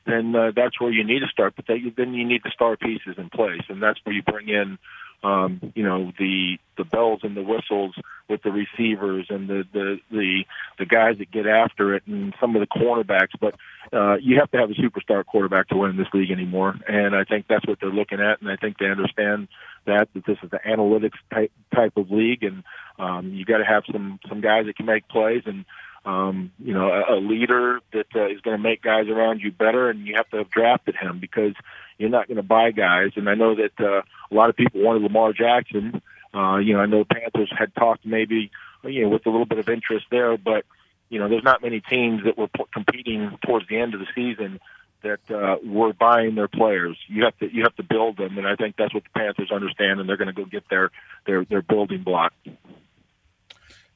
then 0.06 0.36
uh, 0.36 0.52
that's 0.56 0.80
where 0.80 0.92
you 0.92 1.04
need 1.04 1.20
to 1.20 1.28
start. 1.28 1.54
But 1.56 1.68
that, 1.68 1.78
then 1.96 2.14
you 2.14 2.28
need 2.28 2.42
the 2.44 2.52
star 2.52 2.76
pieces 2.78 3.16
in 3.18 3.30
place, 3.30 3.62
and 3.70 3.82
that's 3.82 4.00
where 4.04 4.16
you 4.16 4.24
bring 4.24 4.50
in, 4.50 4.78
um, 5.24 5.74
you 5.76 5.84
know, 5.84 6.12
the 6.18 6.58
the 6.78 6.86
bells 6.86 7.22
and 7.24 7.36
the 7.36 7.44
whistles 7.44 7.94
with 8.30 8.42
the 8.42 8.52
receivers 8.52 9.28
and 9.30 9.50
the 9.50 9.66
the 9.74 10.00
the 10.10 10.46
the 10.78 10.86
guys 10.86 11.18
that 11.18 11.30
get 11.32 11.46
after 11.46 11.94
it, 11.96 12.04
and 12.08 12.34
some 12.40 12.56
of 12.56 12.62
the 12.62 12.68
cornerbacks. 12.68 13.38
But 13.40 13.56
uh, 13.92 14.16
you 14.16 14.40
have 14.40 14.50
to 14.52 14.58
have 14.58 14.72
a 14.72 14.76
superstar 14.76 15.26
quarterback 15.26 15.68
to 15.70 15.78
win 15.78 15.92
in 15.92 15.98
this 15.98 16.08
league 16.14 16.32
anymore, 16.32 16.76
and 16.88 17.16
I 17.16 17.26
think 17.26 17.48
that's 17.48 17.68
what 17.68 17.80
they're 17.82 17.90
looking 17.90 18.22
at, 18.22 18.42
and 18.42 18.50
I 18.50 18.56
think 18.56 18.78
they 18.78 18.90
understand 18.90 19.50
that 19.86 20.08
that 20.14 20.26
this 20.26 20.38
is 20.42 20.50
the 20.52 20.60
analytics 20.60 21.18
type 21.34 21.52
type 21.74 21.98
of 21.98 22.12
league, 22.12 22.44
and 22.44 22.64
um, 22.98 23.34
you 23.34 23.44
got 23.46 23.58
to 23.58 23.66
have 23.66 23.84
some 23.92 24.20
some 24.30 24.42
guys 24.42 24.66
that 24.68 24.78
can 24.78 24.86
make 24.86 25.08
plays. 25.10 25.44
And 25.46 25.66
um, 26.06 26.52
you 26.60 26.74
know, 26.74 26.90
a, 26.92 27.16
a 27.16 27.20
leader 27.20 27.80
that 27.94 28.08
uh, 28.16 28.28
is 28.28 28.42
going 28.42 28.58
to 28.58 28.64
make 28.64 28.82
guys 28.82 29.08
around 29.08 29.42
you 29.42 29.52
better, 29.52 29.90
and 29.90 30.06
you 30.06 30.16
have 30.16 30.30
to 30.30 30.38
have 30.38 30.50
drafted 30.50 30.96
him 30.96 31.20
because 31.20 31.54
you're 31.98 32.10
not 32.10 32.28
going 32.28 32.38
to 32.38 32.44
buy 32.44 32.72
guys. 32.72 33.12
And 33.16 33.30
I 33.30 33.36
know 33.36 33.56
that 33.56 33.80
uh, 33.80 34.02
a 34.32 34.36
lot 34.36 34.50
of 34.50 34.56
people 34.56 34.82
wanted 34.82 35.04
Lamar 35.04 35.34
Jackson. 35.34 36.02
Uh, 36.34 36.58
you 36.58 36.74
know, 36.74 36.80
I 36.80 36.86
know 36.86 37.00
the 37.00 37.14
Panthers 37.14 37.52
had 37.58 37.74
talked 37.76 38.06
maybe, 38.06 38.52
you 38.84 39.04
know, 39.04 39.10
with 39.10 39.26
a 39.26 39.30
little 39.30 39.46
bit 39.46 39.60
of 39.60 39.68
interest 39.68 40.06
there, 40.12 40.38
but 40.38 40.66
you 41.10 41.20
know, 41.20 41.28
there's 41.28 41.44
not 41.44 41.62
many 41.62 41.82
teams 41.82 42.24
that 42.24 42.38
were 42.38 42.48
p- 42.48 42.66
competing 42.72 43.38
towards 43.44 43.68
the 43.68 43.78
end 43.78 43.96
of 43.96 44.00
the 44.00 44.06
season 44.16 44.60
that 45.02 45.20
uh, 45.32 45.58
were 45.66 45.94
buying 45.94 46.36
their 46.36 46.48
players. 46.48 46.98
You 47.08 47.24
have 47.24 47.38
to 47.40 47.54
you 47.54 47.64
have 47.64 47.76
to 47.78 47.84
build 47.84 48.18
them, 48.18 48.38
and 48.38 48.48
I 48.48 48.56
think 48.56 48.76
that's 48.78 48.94
what 48.94 49.04
the 49.04 49.20
Panthers 49.20 49.52
understand, 49.52 50.00
and 50.00 50.08
they're 50.08 50.18
going 50.18 50.28
to 50.28 50.34
go 50.34 50.46
get 50.46 50.70
their 50.70 50.92
their 51.26 51.46
their 51.46 51.62
building 51.62 52.04
block. 52.04 52.34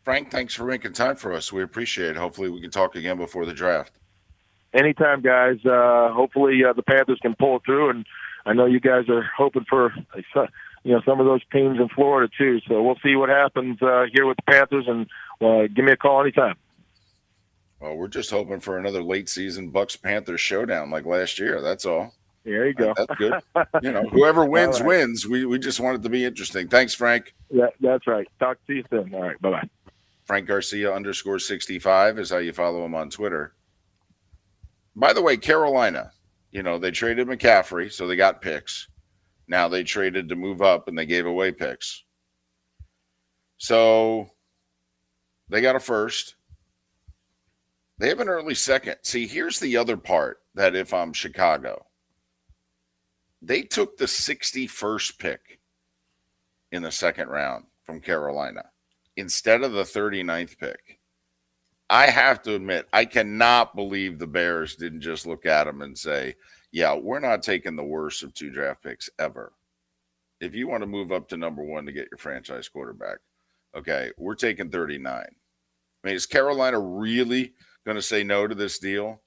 Frank, 0.04 0.32
thanks 0.32 0.54
for 0.54 0.66
making 0.66 0.94
time 0.94 1.16
for 1.16 1.34
us. 1.34 1.54
We 1.54 1.63
appreciate 1.63 2.12
it. 2.12 2.16
Hopefully, 2.18 2.50
we 2.50 2.60
can 2.60 2.72
talk 2.72 2.96
again 2.96 3.18
before 3.18 3.46
the 3.46 3.54
draft. 3.54 3.94
Anytime, 4.74 5.22
guys. 5.22 5.63
Uh, 5.66 6.12
hopefully, 6.12 6.63
uh, 6.63 6.74
the 6.74 6.84
Panthers 6.84 7.20
can 7.22 7.36
pull 7.36 7.62
through, 7.66 7.89
and 7.92 8.06
I 8.46 8.54
know 8.54 8.66
you 8.66 8.80
guys 8.80 9.08
are 9.08 9.24
hoping 9.38 9.66
for 9.70 9.94
you 10.84 10.92
know 10.92 11.02
some 11.06 11.20
of 11.22 11.26
those 11.26 11.42
teams 11.54 11.80
in 11.80 11.88
Florida 11.89 12.32
too. 12.38 12.60
So 12.68 12.84
we'll 12.84 13.00
see 13.04 13.16
what 13.16 13.30
happens 13.30 13.82
uh, 13.82 14.06
here 14.12 14.26
with 14.26 14.38
the 14.38 14.52
Panthers, 14.52 14.86
and 14.88 15.08
uh, 15.42 15.68
give 15.74 15.86
me 15.86 15.94
a 15.94 15.98
call 15.98 16.22
anytime. 16.22 16.56
Well, 17.80 17.96
we're 17.96 18.08
just 18.08 18.32
hoping 18.32 18.60
for 18.60 18.78
another 18.78 19.04
late 19.04 19.30
season 19.30 19.70
Bucks 19.70 19.96
Panthers 19.96 20.42
showdown 20.42 20.89
like 20.89 21.06
last 21.06 21.39
year. 21.39 21.62
That's 21.62 21.86
all. 21.86 22.13
There 22.44 22.68
you 22.68 22.74
go. 22.74 22.94
That's 22.96 23.16
good. 23.18 23.34
you 23.82 23.92
know, 23.92 24.04
whoever 24.04 24.44
wins 24.44 24.82
right. 24.82 24.88
wins. 24.88 25.28
We 25.28 25.46
we 25.46 25.60
just 25.60 25.80
want 25.80 26.00
it 26.00 26.04
to 26.04 26.10
be 26.10 26.26
interesting. 26.26 26.68
Thanks, 26.68 26.94
Frank. 26.94 27.34
Yeah, 27.50 27.68
that's 27.80 28.06
right. 28.06 28.28
Talk 28.39 28.58
to 28.68 28.74
you 28.74 28.84
soon. 28.89 29.13
All 29.13 29.22
right. 29.22 29.42
Bye 29.42 29.52
bye. 29.52 29.70
Frank 30.26 30.48
Garcia 30.48 30.94
underscore 30.94 31.40
65 31.40 32.18
is 32.18 32.30
how 32.30 32.38
you 32.38 32.54
follow 32.54 32.86
him 32.86 32.96
on 32.96 33.10
Twitter. 33.10 33.56
By 34.96 35.12
the 35.12 35.22
way, 35.22 35.38
Carolina, 35.38 36.12
you 36.52 36.64
know, 36.64 36.78
they 36.78 36.92
traded 36.92 37.28
McCaffrey, 37.28 37.92
so 37.92 38.08
they 38.08 38.16
got 38.16 38.42
picks. 38.42 38.88
Now 39.48 39.68
they 39.68 39.84
traded 39.84 40.30
to 40.30 40.36
move 40.36 40.62
up 40.62 40.88
and 40.88 40.98
they 40.98 41.06
gave 41.06 41.26
away 41.26 41.52
picks. 41.52 42.04
So 43.58 44.30
they 45.50 45.62
got 45.62 45.76
a 45.76 45.80
first. 45.80 46.36
They 47.98 48.08
have 48.10 48.20
an 48.20 48.30
early 48.30 48.56
second. 48.56 48.98
See, 49.02 49.28
here's 49.28 49.60
the 49.60 49.78
other 49.78 49.98
part 49.98 50.42
that 50.56 50.76
if 50.76 50.94
I'm 50.94 51.14
Chicago, 51.14 51.86
they 53.42 53.62
took 53.62 53.98
the 53.98 54.06
61st 54.06 55.18
pick 55.20 55.60
in 56.72 56.82
the 56.82 56.92
second 56.92 57.28
round 57.28 57.66
from 57.84 58.00
Carolina 58.00 58.64
instead 59.17 59.63
of 59.63 59.73
the 59.73 59.84
39th 59.84 60.58
pick. 60.58 60.99
I 61.89 62.08
have 62.08 62.41
to 62.43 62.56
admit, 62.56 62.88
I 62.91 63.06
cannot 63.06 63.76
believe 63.76 64.17
the 64.17 64.28
Bears 64.28 64.76
didn't 64.76 65.02
just 65.02 65.28
look 65.28 65.45
at 65.45 65.67
him 65.67 65.82
and 65.82 65.97
say, 65.97 66.36
yeah, 66.71 66.95
we're 66.95 67.19
not 67.19 67.43
taking 67.43 67.76
the 67.76 67.84
worst 67.84 68.23
of 68.23 68.34
two 68.34 68.49
draft 68.49 68.82
picks 68.84 69.10
ever. 69.19 69.54
If 70.41 70.56
you 70.56 70.67
want 70.67 70.82
to 70.82 70.88
move 70.88 71.12
up 71.12 71.30
to 71.30 71.38
number 71.38 71.63
one 71.63 71.86
to 71.86 71.91
get 71.91 72.08
your 72.10 72.17
franchise 72.17 72.67
quarterback, 72.67 73.19
okay, 73.76 74.12
we're 74.17 74.36
taking 74.36 74.69
39. 74.69 75.15
I 75.15 75.28
mean, 76.08 76.15
is 76.15 76.26
Carolina 76.26 76.80
really 76.80 77.54
going 77.86 77.95
to 77.95 78.02
say 78.02 78.23
no 78.23 78.47
to 78.47 78.56
this 78.56 78.80
deal 78.80 79.21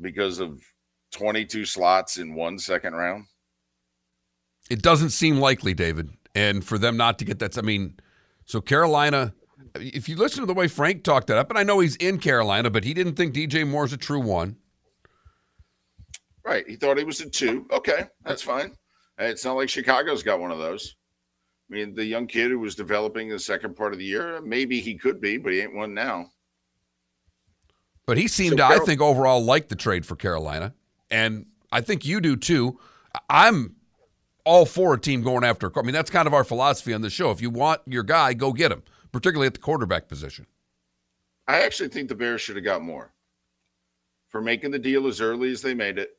because 0.00 0.40
of 0.40 0.62
22 1.12 1.64
slots 1.64 2.18
in 2.18 2.34
one 2.34 2.58
second 2.58 2.94
round? 2.94 3.24
It 4.68 4.82
doesn't 4.82 5.10
seem 5.10 5.38
likely, 5.38 5.74
David. 5.74 6.10
And 6.34 6.64
for 6.64 6.78
them 6.78 6.96
not 6.96 7.18
to 7.18 7.24
get 7.24 7.38
that, 7.40 7.58
I 7.58 7.62
mean, 7.62 7.98
so 8.50 8.60
Carolina, 8.60 9.32
if 9.76 10.08
you 10.08 10.16
listen 10.16 10.40
to 10.40 10.46
the 10.46 10.54
way 10.54 10.66
Frank 10.66 11.04
talked 11.04 11.28
that 11.28 11.38
up, 11.38 11.50
and 11.50 11.58
I 11.58 11.62
know 11.62 11.78
he's 11.78 11.94
in 11.96 12.18
Carolina, 12.18 12.68
but 12.68 12.82
he 12.82 12.92
didn't 12.92 13.14
think 13.14 13.32
DJ 13.32 13.64
Moore's 13.64 13.92
a 13.92 13.96
true 13.96 14.18
one. 14.18 14.56
Right. 16.44 16.66
He 16.66 16.74
thought 16.74 16.98
he 16.98 17.04
was 17.04 17.20
a 17.20 17.30
two. 17.30 17.68
Okay, 17.70 18.08
that's 18.24 18.42
fine. 18.42 18.72
It's 19.18 19.44
not 19.44 19.52
like 19.52 19.68
Chicago's 19.68 20.24
got 20.24 20.40
one 20.40 20.50
of 20.50 20.58
those. 20.58 20.96
I 21.70 21.74
mean, 21.74 21.94
the 21.94 22.04
young 22.04 22.26
kid 22.26 22.50
who 22.50 22.58
was 22.58 22.74
developing 22.74 23.28
the 23.28 23.38
second 23.38 23.76
part 23.76 23.92
of 23.92 24.00
the 24.00 24.04
year, 24.04 24.40
maybe 24.40 24.80
he 24.80 24.96
could 24.96 25.20
be, 25.20 25.36
but 25.36 25.52
he 25.52 25.60
ain't 25.60 25.76
one 25.76 25.94
now. 25.94 26.26
But 28.04 28.18
he 28.18 28.26
seemed 28.26 28.52
so 28.52 28.56
to, 28.56 28.62
Carol- 28.64 28.82
I 28.82 28.84
think, 28.84 29.00
overall 29.00 29.44
like 29.44 29.68
the 29.68 29.76
trade 29.76 30.04
for 30.04 30.16
Carolina. 30.16 30.74
And 31.08 31.46
I 31.70 31.82
think 31.82 32.04
you 32.04 32.20
do 32.20 32.34
too. 32.34 32.80
I'm 33.28 33.76
all 34.44 34.66
for 34.66 34.94
a 34.94 35.00
team 35.00 35.22
going 35.22 35.44
after. 35.44 35.70
I 35.78 35.82
mean, 35.82 35.92
that's 35.92 36.10
kind 36.10 36.26
of 36.26 36.34
our 36.34 36.44
philosophy 36.44 36.92
on 36.92 37.00
the 37.00 37.10
show. 37.10 37.30
If 37.30 37.40
you 37.40 37.50
want 37.50 37.80
your 37.86 38.02
guy, 38.02 38.34
go 38.34 38.52
get 38.52 38.72
him, 38.72 38.82
particularly 39.12 39.46
at 39.46 39.54
the 39.54 39.60
quarterback 39.60 40.08
position. 40.08 40.46
I 41.48 41.62
actually 41.62 41.88
think 41.88 42.08
the 42.08 42.14
Bears 42.14 42.40
should 42.40 42.56
have 42.56 42.64
got 42.64 42.82
more 42.82 43.12
for 44.28 44.40
making 44.40 44.70
the 44.70 44.78
deal 44.78 45.06
as 45.06 45.20
early 45.20 45.50
as 45.50 45.62
they 45.62 45.74
made 45.74 45.98
it, 45.98 46.16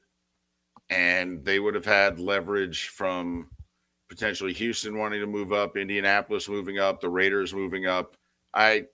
and 0.90 1.44
they 1.46 1.60
would 1.60 1.76
have 1.76 1.86
had 1.86 2.20
leverage 2.20 2.90
from 2.90 3.50
potentially 4.10 4.52
Houston 4.52 4.98
wanting 4.98 5.22
to 5.22 5.28
move 5.28 5.54
up, 5.54 5.78
Indianapolis 5.78 6.50
moving 6.50 6.80
up, 6.80 7.00
the 7.00 7.08
Raiders 7.10 7.54
moving 7.54 7.86
up. 7.88 8.18
I, 8.54 8.88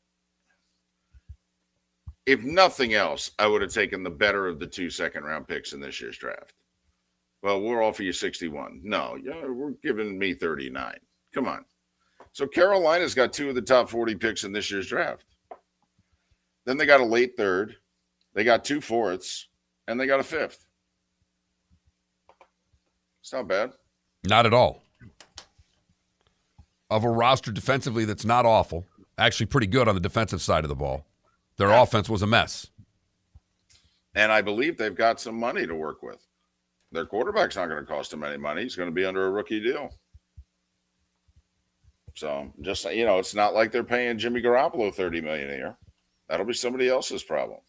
if 2.28 2.44
nothing 2.44 2.94
else, 2.94 3.32
I 3.40 3.48
would 3.48 3.64
have 3.64 3.74
taken 3.74 4.04
the 4.04 4.12
better 4.12 4.48
of 4.48 4.60
the 4.60 4.68
two 4.68 4.92
second 4.92 5.24
round 5.24 5.48
picks 5.48 5.74
in 5.74 5.80
this 5.80 6.00
year's 6.00 6.20
draft. 6.20 6.54
Well, 7.48 7.62
we'll 7.62 7.82
offer 7.82 8.04
you 8.04 8.12
61. 8.12 8.82
No, 8.84 9.18
yeah, 9.24 9.48
we're 9.48 9.72
giving 9.82 10.20
me 10.20 10.34
39. 10.34 10.98
Come 11.34 11.48
on. 11.48 11.64
So 12.34 12.46
Carolina's 12.46 13.16
got 13.16 13.32
two 13.32 13.48
of 13.48 13.56
the 13.56 13.62
top 13.62 13.90
40 13.90 14.16
picks 14.16 14.44
in 14.44 14.52
this 14.52 14.70
year's 14.70 14.90
draft. 14.90 15.24
Then 16.66 16.76
they 16.76 16.86
got 16.86 17.00
a 17.00 17.06
late 17.06 17.38
third, 17.38 17.78
they 18.34 18.44
got 18.44 18.66
two 18.66 18.82
fourths, 18.82 19.48
and 19.88 19.98
they 19.98 20.08
got 20.08 20.20
a 20.20 20.24
fifth. 20.24 20.66
It's 23.22 23.32
not 23.32 23.48
bad. 23.48 23.72
Not 24.26 24.46
at 24.46 24.54
all. 24.54 24.84
Of 26.90 27.06
a 27.06 27.10
roster 27.10 27.54
defensively 27.54 28.04
that's 28.04 28.26
not 28.26 28.46
awful, 28.46 28.86
actually 29.18 29.46
pretty 29.46 29.68
good 29.68 29.88
on 29.88 29.96
the 29.96 30.02
defensive 30.02 30.42
side 30.42 30.66
of 30.66 30.70
the 30.70 30.76
ball. 30.76 31.06
Their 31.56 31.70
yeah. 31.70 31.82
offense 31.82 32.10
was 32.10 32.22
a 32.22 32.28
mess. 32.28 32.68
And 34.16 34.34
I 34.34 34.42
believe 34.42 34.78
they've 34.78 34.94
got 34.94 35.22
some 35.22 35.40
money 35.40 35.66
to 35.66 35.76
work 35.76 36.04
with. 36.04 36.27
Their 36.92 37.06
quarterback's 37.06 37.56
not 37.56 37.68
going 37.68 37.84
to 37.84 37.92
cost 37.92 38.12
them 38.12 38.24
any 38.24 38.38
money. 38.38 38.64
He's 38.64 38.76
going 38.76 38.90
to 38.90 38.96
be 38.96 39.06
under 39.06 39.28
a 39.28 39.32
rookie 39.32 39.62
deal. 39.62 39.90
So 42.16 42.52
just 42.62 42.86
you 42.92 43.06
know, 43.06 43.20
it's 43.20 43.36
not 43.36 43.54
like 43.54 43.72
they're 43.72 43.84
paying 43.84 44.18
Jimmy 44.18 44.42
Garoppolo 44.42 44.94
thirty 44.94 45.22
million 45.22 45.52
a 45.52 45.56
year. 45.56 45.78
That'll 46.28 46.46
be 46.46 46.54
somebody 46.54 46.90
else's 46.90 47.24
problem. 47.24 47.60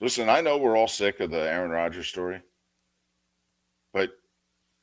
Listen, 0.00 0.28
I 0.28 0.40
know 0.40 0.56
we're 0.56 0.76
all 0.76 0.88
sick 0.88 1.20
of 1.20 1.30
the 1.30 1.40
Aaron 1.40 1.70
Rodgers 1.70 2.06
story, 2.06 2.40
but 3.92 4.10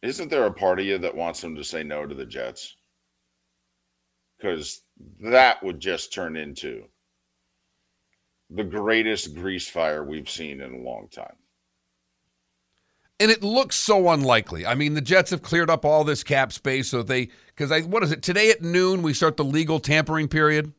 isn't 0.02 0.30
there 0.30 0.46
a 0.46 0.54
part 0.54 0.80
of 0.80 0.86
you 0.86 0.98
that 1.00 1.16
wants 1.16 1.44
him 1.44 1.56
to 1.56 1.64
say 1.64 1.84
no 1.84 2.06
to 2.06 2.14
the 2.14 2.26
Jets? 2.26 2.76
Because 4.38 4.82
that 5.22 5.64
would 5.64 5.80
just 5.80 6.14
turn 6.14 6.36
into 6.36 6.84
the 8.50 8.64
greatest 8.64 9.36
grease 9.36 9.68
fire 9.68 10.04
we've 10.04 10.30
seen 10.30 10.62
in 10.62 10.74
a 10.74 10.78
long 10.78 11.08
time. 11.10 11.36
And 13.20 13.32
it 13.32 13.42
looks 13.44 13.76
so 13.76 14.10
unlikely. 14.10 14.66
I 14.66 14.76
mean, 14.76 14.94
the 14.94 15.02
Jets 15.02 15.32
have 15.32 15.42
cleared 15.42 15.70
up 15.72 15.84
all 15.84 16.04
this 16.04 16.24
cap 16.24 16.54
space, 16.54 16.90
so 16.90 17.02
they 17.02 17.30
because 17.48 17.72
I 17.72 17.82
what 17.82 18.04
is 18.04 18.12
it 18.12 18.22
today 18.22 18.52
at 18.52 18.62
noon 18.62 19.02
we 19.02 19.14
start 19.14 19.38
the 19.38 19.44
legal 19.44 19.80
tampering 19.80 20.28
period. 20.28 20.72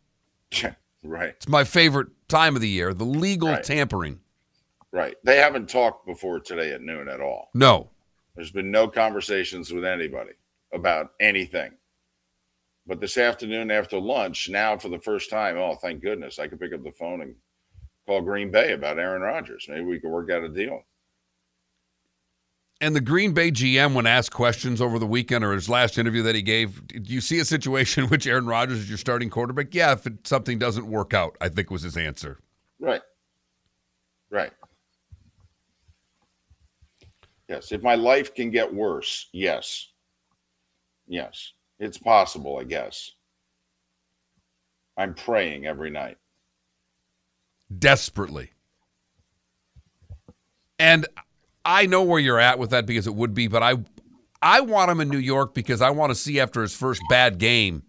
right. 1.02 1.30
It's 1.30 1.48
my 1.48 1.64
favorite 1.64 2.08
time 2.28 2.54
of 2.54 2.62
the 2.62 2.68
year, 2.68 2.94
the 2.94 3.04
legal 3.04 3.48
Right. 3.48 3.64
tampering. 3.64 4.20
Right. 4.92 5.16
They 5.24 5.36
haven't 5.38 5.68
talked 5.68 6.06
before 6.06 6.38
today 6.40 6.72
at 6.72 6.80
noon 6.80 7.08
at 7.08 7.20
all. 7.20 7.50
No, 7.54 7.90
There's 8.36 8.52
been 8.52 8.70
no 8.70 8.86
conversations 8.88 9.72
with 9.72 9.84
anybody 9.84 10.30
about 10.72 11.12
anything. 11.20 11.72
But 12.86 13.00
this 13.00 13.18
afternoon 13.18 13.70
after 13.70 13.98
lunch, 13.98 14.48
now 14.48 14.78
for 14.78 14.88
the 14.88 14.98
first 15.00 15.28
time, 15.28 15.58
oh, 15.58 15.74
thank 15.74 16.00
goodness, 16.02 16.38
I 16.38 16.46
could 16.46 16.60
pick 16.60 16.72
up 16.72 16.82
the 16.84 16.92
phone 16.92 17.20
and 17.20 17.34
call 18.08 18.22
Green 18.22 18.50
Bay 18.50 18.72
about 18.72 18.98
Aaron 18.98 19.20
Rodgers. 19.20 19.66
Maybe 19.68 19.84
we 19.84 20.00
could 20.00 20.10
work 20.10 20.30
out 20.30 20.42
a 20.42 20.48
deal. 20.48 20.82
And 22.80 22.96
the 22.96 23.00
Green 23.00 23.34
Bay 23.34 23.50
GM, 23.50 23.92
when 23.92 24.06
asked 24.06 24.32
questions 24.32 24.80
over 24.80 24.98
the 24.98 25.06
weekend 25.06 25.44
or 25.44 25.52
his 25.52 25.68
last 25.68 25.98
interview 25.98 26.22
that 26.22 26.34
he 26.34 26.42
gave, 26.42 26.86
do 26.86 27.12
you 27.12 27.20
see 27.20 27.38
a 27.40 27.44
situation 27.44 28.04
in 28.04 28.10
which 28.10 28.26
Aaron 28.26 28.46
Rodgers 28.46 28.78
is 28.78 28.88
your 28.88 28.98
starting 28.98 29.28
quarterback? 29.28 29.74
Yeah, 29.74 29.92
if 29.92 30.06
it, 30.06 30.26
something 30.26 30.58
doesn't 30.58 30.86
work 30.86 31.12
out, 31.12 31.36
I 31.40 31.48
think 31.48 31.70
was 31.70 31.82
his 31.82 31.96
answer. 31.96 32.38
Right. 32.80 33.02
Right. 34.30 34.52
Yes. 37.48 37.72
If 37.72 37.82
my 37.82 37.94
life 37.94 38.34
can 38.34 38.50
get 38.50 38.72
worse, 38.72 39.28
yes. 39.32 39.88
Yes. 41.06 41.52
It's 41.78 41.98
possible, 41.98 42.58
I 42.58 42.64
guess. 42.64 43.12
I'm 44.96 45.14
praying 45.14 45.66
every 45.66 45.90
night. 45.90 46.16
Desperately. 47.76 48.50
And 50.78 51.06
I 51.64 51.86
know 51.86 52.02
where 52.02 52.20
you're 52.20 52.38
at 52.38 52.58
with 52.58 52.70
that 52.70 52.86
because 52.86 53.06
it 53.06 53.14
would 53.14 53.34
be, 53.34 53.48
but 53.48 53.62
I 53.62 53.74
I 54.40 54.60
want 54.60 54.90
him 54.90 55.00
in 55.00 55.08
New 55.08 55.18
York 55.18 55.54
because 55.54 55.82
I 55.82 55.90
want 55.90 56.10
to 56.10 56.14
see 56.14 56.40
after 56.40 56.62
his 56.62 56.74
first 56.74 57.02
bad 57.08 57.38
game. 57.38 57.82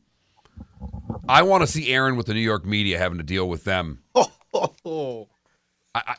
I 1.27 1.43
want 1.43 1.61
to 1.61 1.67
see 1.67 1.93
Aaron 1.93 2.15
with 2.15 2.25
the 2.25 2.33
New 2.33 2.39
York 2.39 2.65
media 2.65 2.97
having 2.97 3.19
to 3.19 3.23
deal 3.23 3.47
with 3.47 3.63
them. 3.63 4.03
Oh, 4.51 5.29
I. 5.93 6.15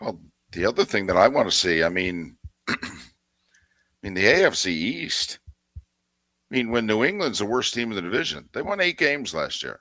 Well, 0.00 0.18
the 0.52 0.64
other 0.64 0.82
thing 0.86 1.06
that 1.08 1.16
I 1.18 1.28
want 1.28 1.50
to 1.50 1.54
see, 1.54 1.84
I 1.84 1.90
mean, 1.90 2.38
I 2.68 2.76
mean 4.02 4.14
the 4.14 4.24
AFC 4.24 4.68
East. 4.68 5.38
I 5.76 6.54
mean, 6.56 6.70
when 6.70 6.86
New 6.86 7.04
England's 7.04 7.40
the 7.40 7.44
worst 7.44 7.74
team 7.74 7.90
in 7.90 7.96
the 7.96 8.02
division, 8.02 8.48
they 8.54 8.62
won 8.62 8.80
eight 8.80 8.96
games 8.96 9.34
last 9.34 9.62
year. 9.62 9.80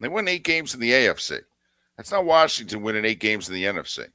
They 0.00 0.08
won 0.08 0.28
eight 0.28 0.44
games 0.44 0.74
in 0.74 0.80
the 0.80 0.90
AFC. 0.90 1.40
That's 1.96 2.10
not 2.10 2.24
Washington 2.24 2.82
winning 2.82 3.04
eight 3.04 3.20
games 3.20 3.48
in 3.48 3.54
the 3.54 3.64
NFC. 3.64 4.06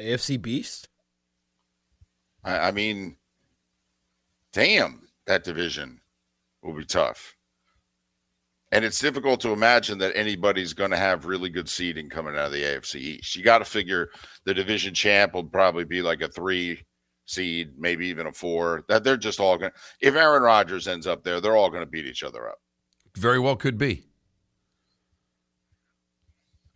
AFC 0.00 0.40
Beast. 0.40 0.88
I, 2.44 2.68
I 2.68 2.70
mean, 2.70 3.16
damn, 4.52 5.08
that 5.26 5.44
division 5.44 6.00
will 6.62 6.74
be 6.74 6.84
tough. 6.84 7.36
And 8.72 8.86
it's 8.86 8.98
difficult 8.98 9.40
to 9.40 9.50
imagine 9.50 9.98
that 9.98 10.16
anybody's 10.16 10.72
going 10.72 10.92
to 10.92 10.96
have 10.96 11.26
really 11.26 11.50
good 11.50 11.68
seeding 11.68 12.08
coming 12.08 12.34
out 12.34 12.46
of 12.46 12.52
the 12.52 12.62
AFC 12.62 12.96
East. 12.96 13.36
You 13.36 13.44
got 13.44 13.58
to 13.58 13.66
figure 13.66 14.08
the 14.44 14.54
division 14.54 14.94
champ 14.94 15.34
will 15.34 15.44
probably 15.44 15.84
be 15.84 16.00
like 16.00 16.22
a 16.22 16.28
three 16.28 16.80
seed, 17.26 17.72
maybe 17.76 18.06
even 18.06 18.26
a 18.26 18.32
four. 18.32 18.84
That 18.88 19.04
they're 19.04 19.18
just 19.18 19.40
all 19.40 19.58
going 19.58 19.72
to, 19.72 19.78
if 20.00 20.14
Aaron 20.14 20.42
Rodgers 20.42 20.88
ends 20.88 21.06
up 21.06 21.22
there, 21.22 21.38
they're 21.40 21.56
all 21.56 21.68
going 21.68 21.84
to 21.84 21.90
beat 21.90 22.06
each 22.06 22.22
other 22.22 22.48
up. 22.48 22.58
Very 23.14 23.38
well 23.38 23.56
could 23.56 23.76
be. 23.76 24.06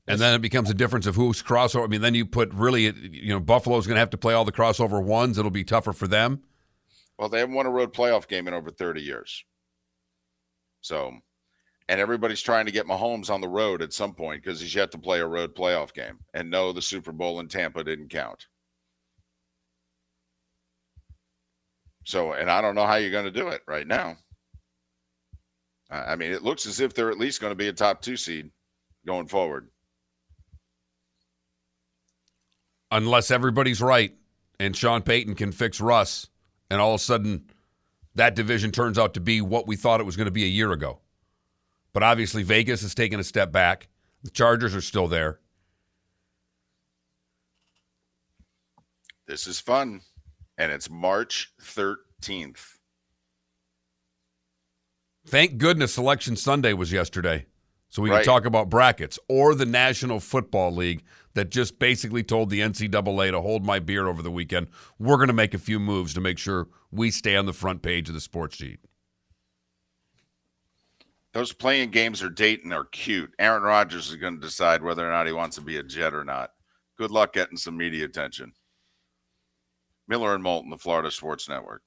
And 0.08 0.20
then 0.20 0.34
it 0.34 0.42
becomes 0.42 0.70
a 0.70 0.74
difference 0.74 1.06
of 1.06 1.16
who's 1.16 1.42
crossover. 1.42 1.84
I 1.84 1.88
mean, 1.88 2.00
then 2.00 2.14
you 2.14 2.26
put 2.26 2.52
really, 2.54 2.84
you 3.10 3.28
know, 3.28 3.40
Buffalo's 3.40 3.86
going 3.86 3.96
to 3.96 4.00
have 4.00 4.10
to 4.10 4.18
play 4.18 4.34
all 4.34 4.44
the 4.44 4.52
crossover 4.52 5.02
ones. 5.02 5.36
It'll 5.36 5.50
be 5.50 5.64
tougher 5.64 5.92
for 5.92 6.06
them. 6.06 6.42
Well, 7.18 7.28
they 7.28 7.40
haven't 7.40 7.54
won 7.54 7.66
a 7.66 7.70
road 7.70 7.92
playoff 7.92 8.28
game 8.28 8.46
in 8.46 8.54
over 8.54 8.70
30 8.70 9.02
years. 9.02 9.44
So, 10.80 11.12
and 11.88 12.00
everybody's 12.00 12.42
trying 12.42 12.66
to 12.66 12.72
get 12.72 12.86
Mahomes 12.86 13.30
on 13.30 13.40
the 13.40 13.48
road 13.48 13.82
at 13.82 13.92
some 13.92 14.14
point 14.14 14.44
because 14.44 14.60
he's 14.60 14.74
yet 14.74 14.92
to 14.92 14.98
play 14.98 15.18
a 15.18 15.26
road 15.26 15.56
playoff 15.56 15.92
game. 15.92 16.18
And 16.34 16.50
no, 16.50 16.72
the 16.72 16.82
Super 16.82 17.10
Bowl 17.10 17.40
in 17.40 17.48
Tampa 17.48 17.82
didn't 17.82 18.10
count. 18.10 18.46
So, 22.04 22.32
and 22.34 22.48
I 22.48 22.60
don't 22.60 22.76
know 22.76 22.86
how 22.86 22.94
you're 22.94 23.10
going 23.10 23.24
to 23.24 23.32
do 23.32 23.48
it 23.48 23.62
right 23.66 23.86
now. 23.86 24.16
I 25.90 26.14
mean, 26.14 26.32
it 26.32 26.42
looks 26.42 26.66
as 26.66 26.78
if 26.80 26.94
they're 26.94 27.10
at 27.10 27.18
least 27.18 27.40
going 27.40 27.50
to 27.50 27.56
be 27.56 27.68
a 27.68 27.72
top 27.72 28.02
two 28.02 28.16
seed 28.16 28.50
going 29.04 29.26
forward. 29.26 29.68
Unless 32.90 33.30
everybody's 33.30 33.80
right 33.80 34.14
and 34.58 34.76
Sean 34.76 35.02
Payton 35.02 35.34
can 35.34 35.52
fix 35.52 35.80
Russ, 35.80 36.28
and 36.70 36.80
all 36.80 36.94
of 36.94 37.00
a 37.00 37.04
sudden 37.04 37.50
that 38.14 38.34
division 38.34 38.70
turns 38.72 38.98
out 38.98 39.14
to 39.14 39.20
be 39.20 39.40
what 39.40 39.66
we 39.66 39.76
thought 39.76 40.00
it 40.00 40.06
was 40.06 40.16
going 40.16 40.24
to 40.26 40.30
be 40.32 40.44
a 40.44 40.48
year 40.48 40.72
ago. 40.72 41.00
But 41.92 42.02
obviously, 42.02 42.42
Vegas 42.42 42.82
has 42.82 42.94
taken 42.94 43.20
a 43.20 43.24
step 43.24 43.52
back. 43.52 43.88
The 44.22 44.30
Chargers 44.30 44.74
are 44.74 44.80
still 44.80 45.08
there. 45.08 45.40
This 49.26 49.46
is 49.46 49.60
fun. 49.60 50.02
And 50.58 50.72
it's 50.72 50.88
March 50.88 51.52
13th. 51.60 52.76
Thank 55.26 55.58
goodness 55.58 55.92
Selection 55.92 56.36
Sunday 56.36 56.72
was 56.72 56.92
yesterday. 56.92 57.46
So 57.88 58.02
we 58.02 58.10
Right. 58.10 58.18
can 58.18 58.32
talk 58.32 58.44
about 58.46 58.70
brackets 58.70 59.18
or 59.28 59.54
the 59.54 59.66
National 59.66 60.20
Football 60.20 60.74
League 60.74 61.02
that 61.36 61.50
just 61.50 61.78
basically 61.78 62.22
told 62.22 62.50
the 62.50 62.60
NCAA 62.60 63.30
to 63.30 63.40
hold 63.40 63.64
my 63.64 63.78
beer 63.78 64.08
over 64.08 64.22
the 64.22 64.30
weekend. 64.30 64.66
We're 64.98 65.16
going 65.16 65.28
to 65.28 65.34
make 65.34 65.54
a 65.54 65.58
few 65.58 65.78
moves 65.78 66.14
to 66.14 66.20
make 66.20 66.38
sure 66.38 66.68
we 66.90 67.10
stay 67.10 67.36
on 67.36 67.46
the 67.46 67.52
front 67.52 67.82
page 67.82 68.08
of 68.08 68.14
the 68.14 68.20
sports 68.20 68.56
sheet. 68.56 68.80
Those 71.32 71.52
playing 71.52 71.90
games 71.90 72.22
are 72.22 72.30
dating 72.30 72.72
are 72.72 72.86
cute. 72.86 73.34
Aaron 73.38 73.62
Rodgers 73.62 74.08
is 74.08 74.16
going 74.16 74.36
to 74.36 74.40
decide 74.40 74.82
whether 74.82 75.06
or 75.06 75.12
not 75.12 75.26
he 75.26 75.32
wants 75.32 75.56
to 75.56 75.62
be 75.62 75.76
a 75.76 75.82
Jet 75.82 76.14
or 76.14 76.24
not. 76.24 76.52
Good 76.96 77.10
luck 77.10 77.34
getting 77.34 77.58
some 77.58 77.76
media 77.76 78.06
attention. 78.06 78.52
Miller 80.08 80.34
and 80.34 80.42
Moulton, 80.42 80.70
the 80.70 80.78
Florida 80.78 81.10
Sports 81.10 81.50
Network. 81.50 81.82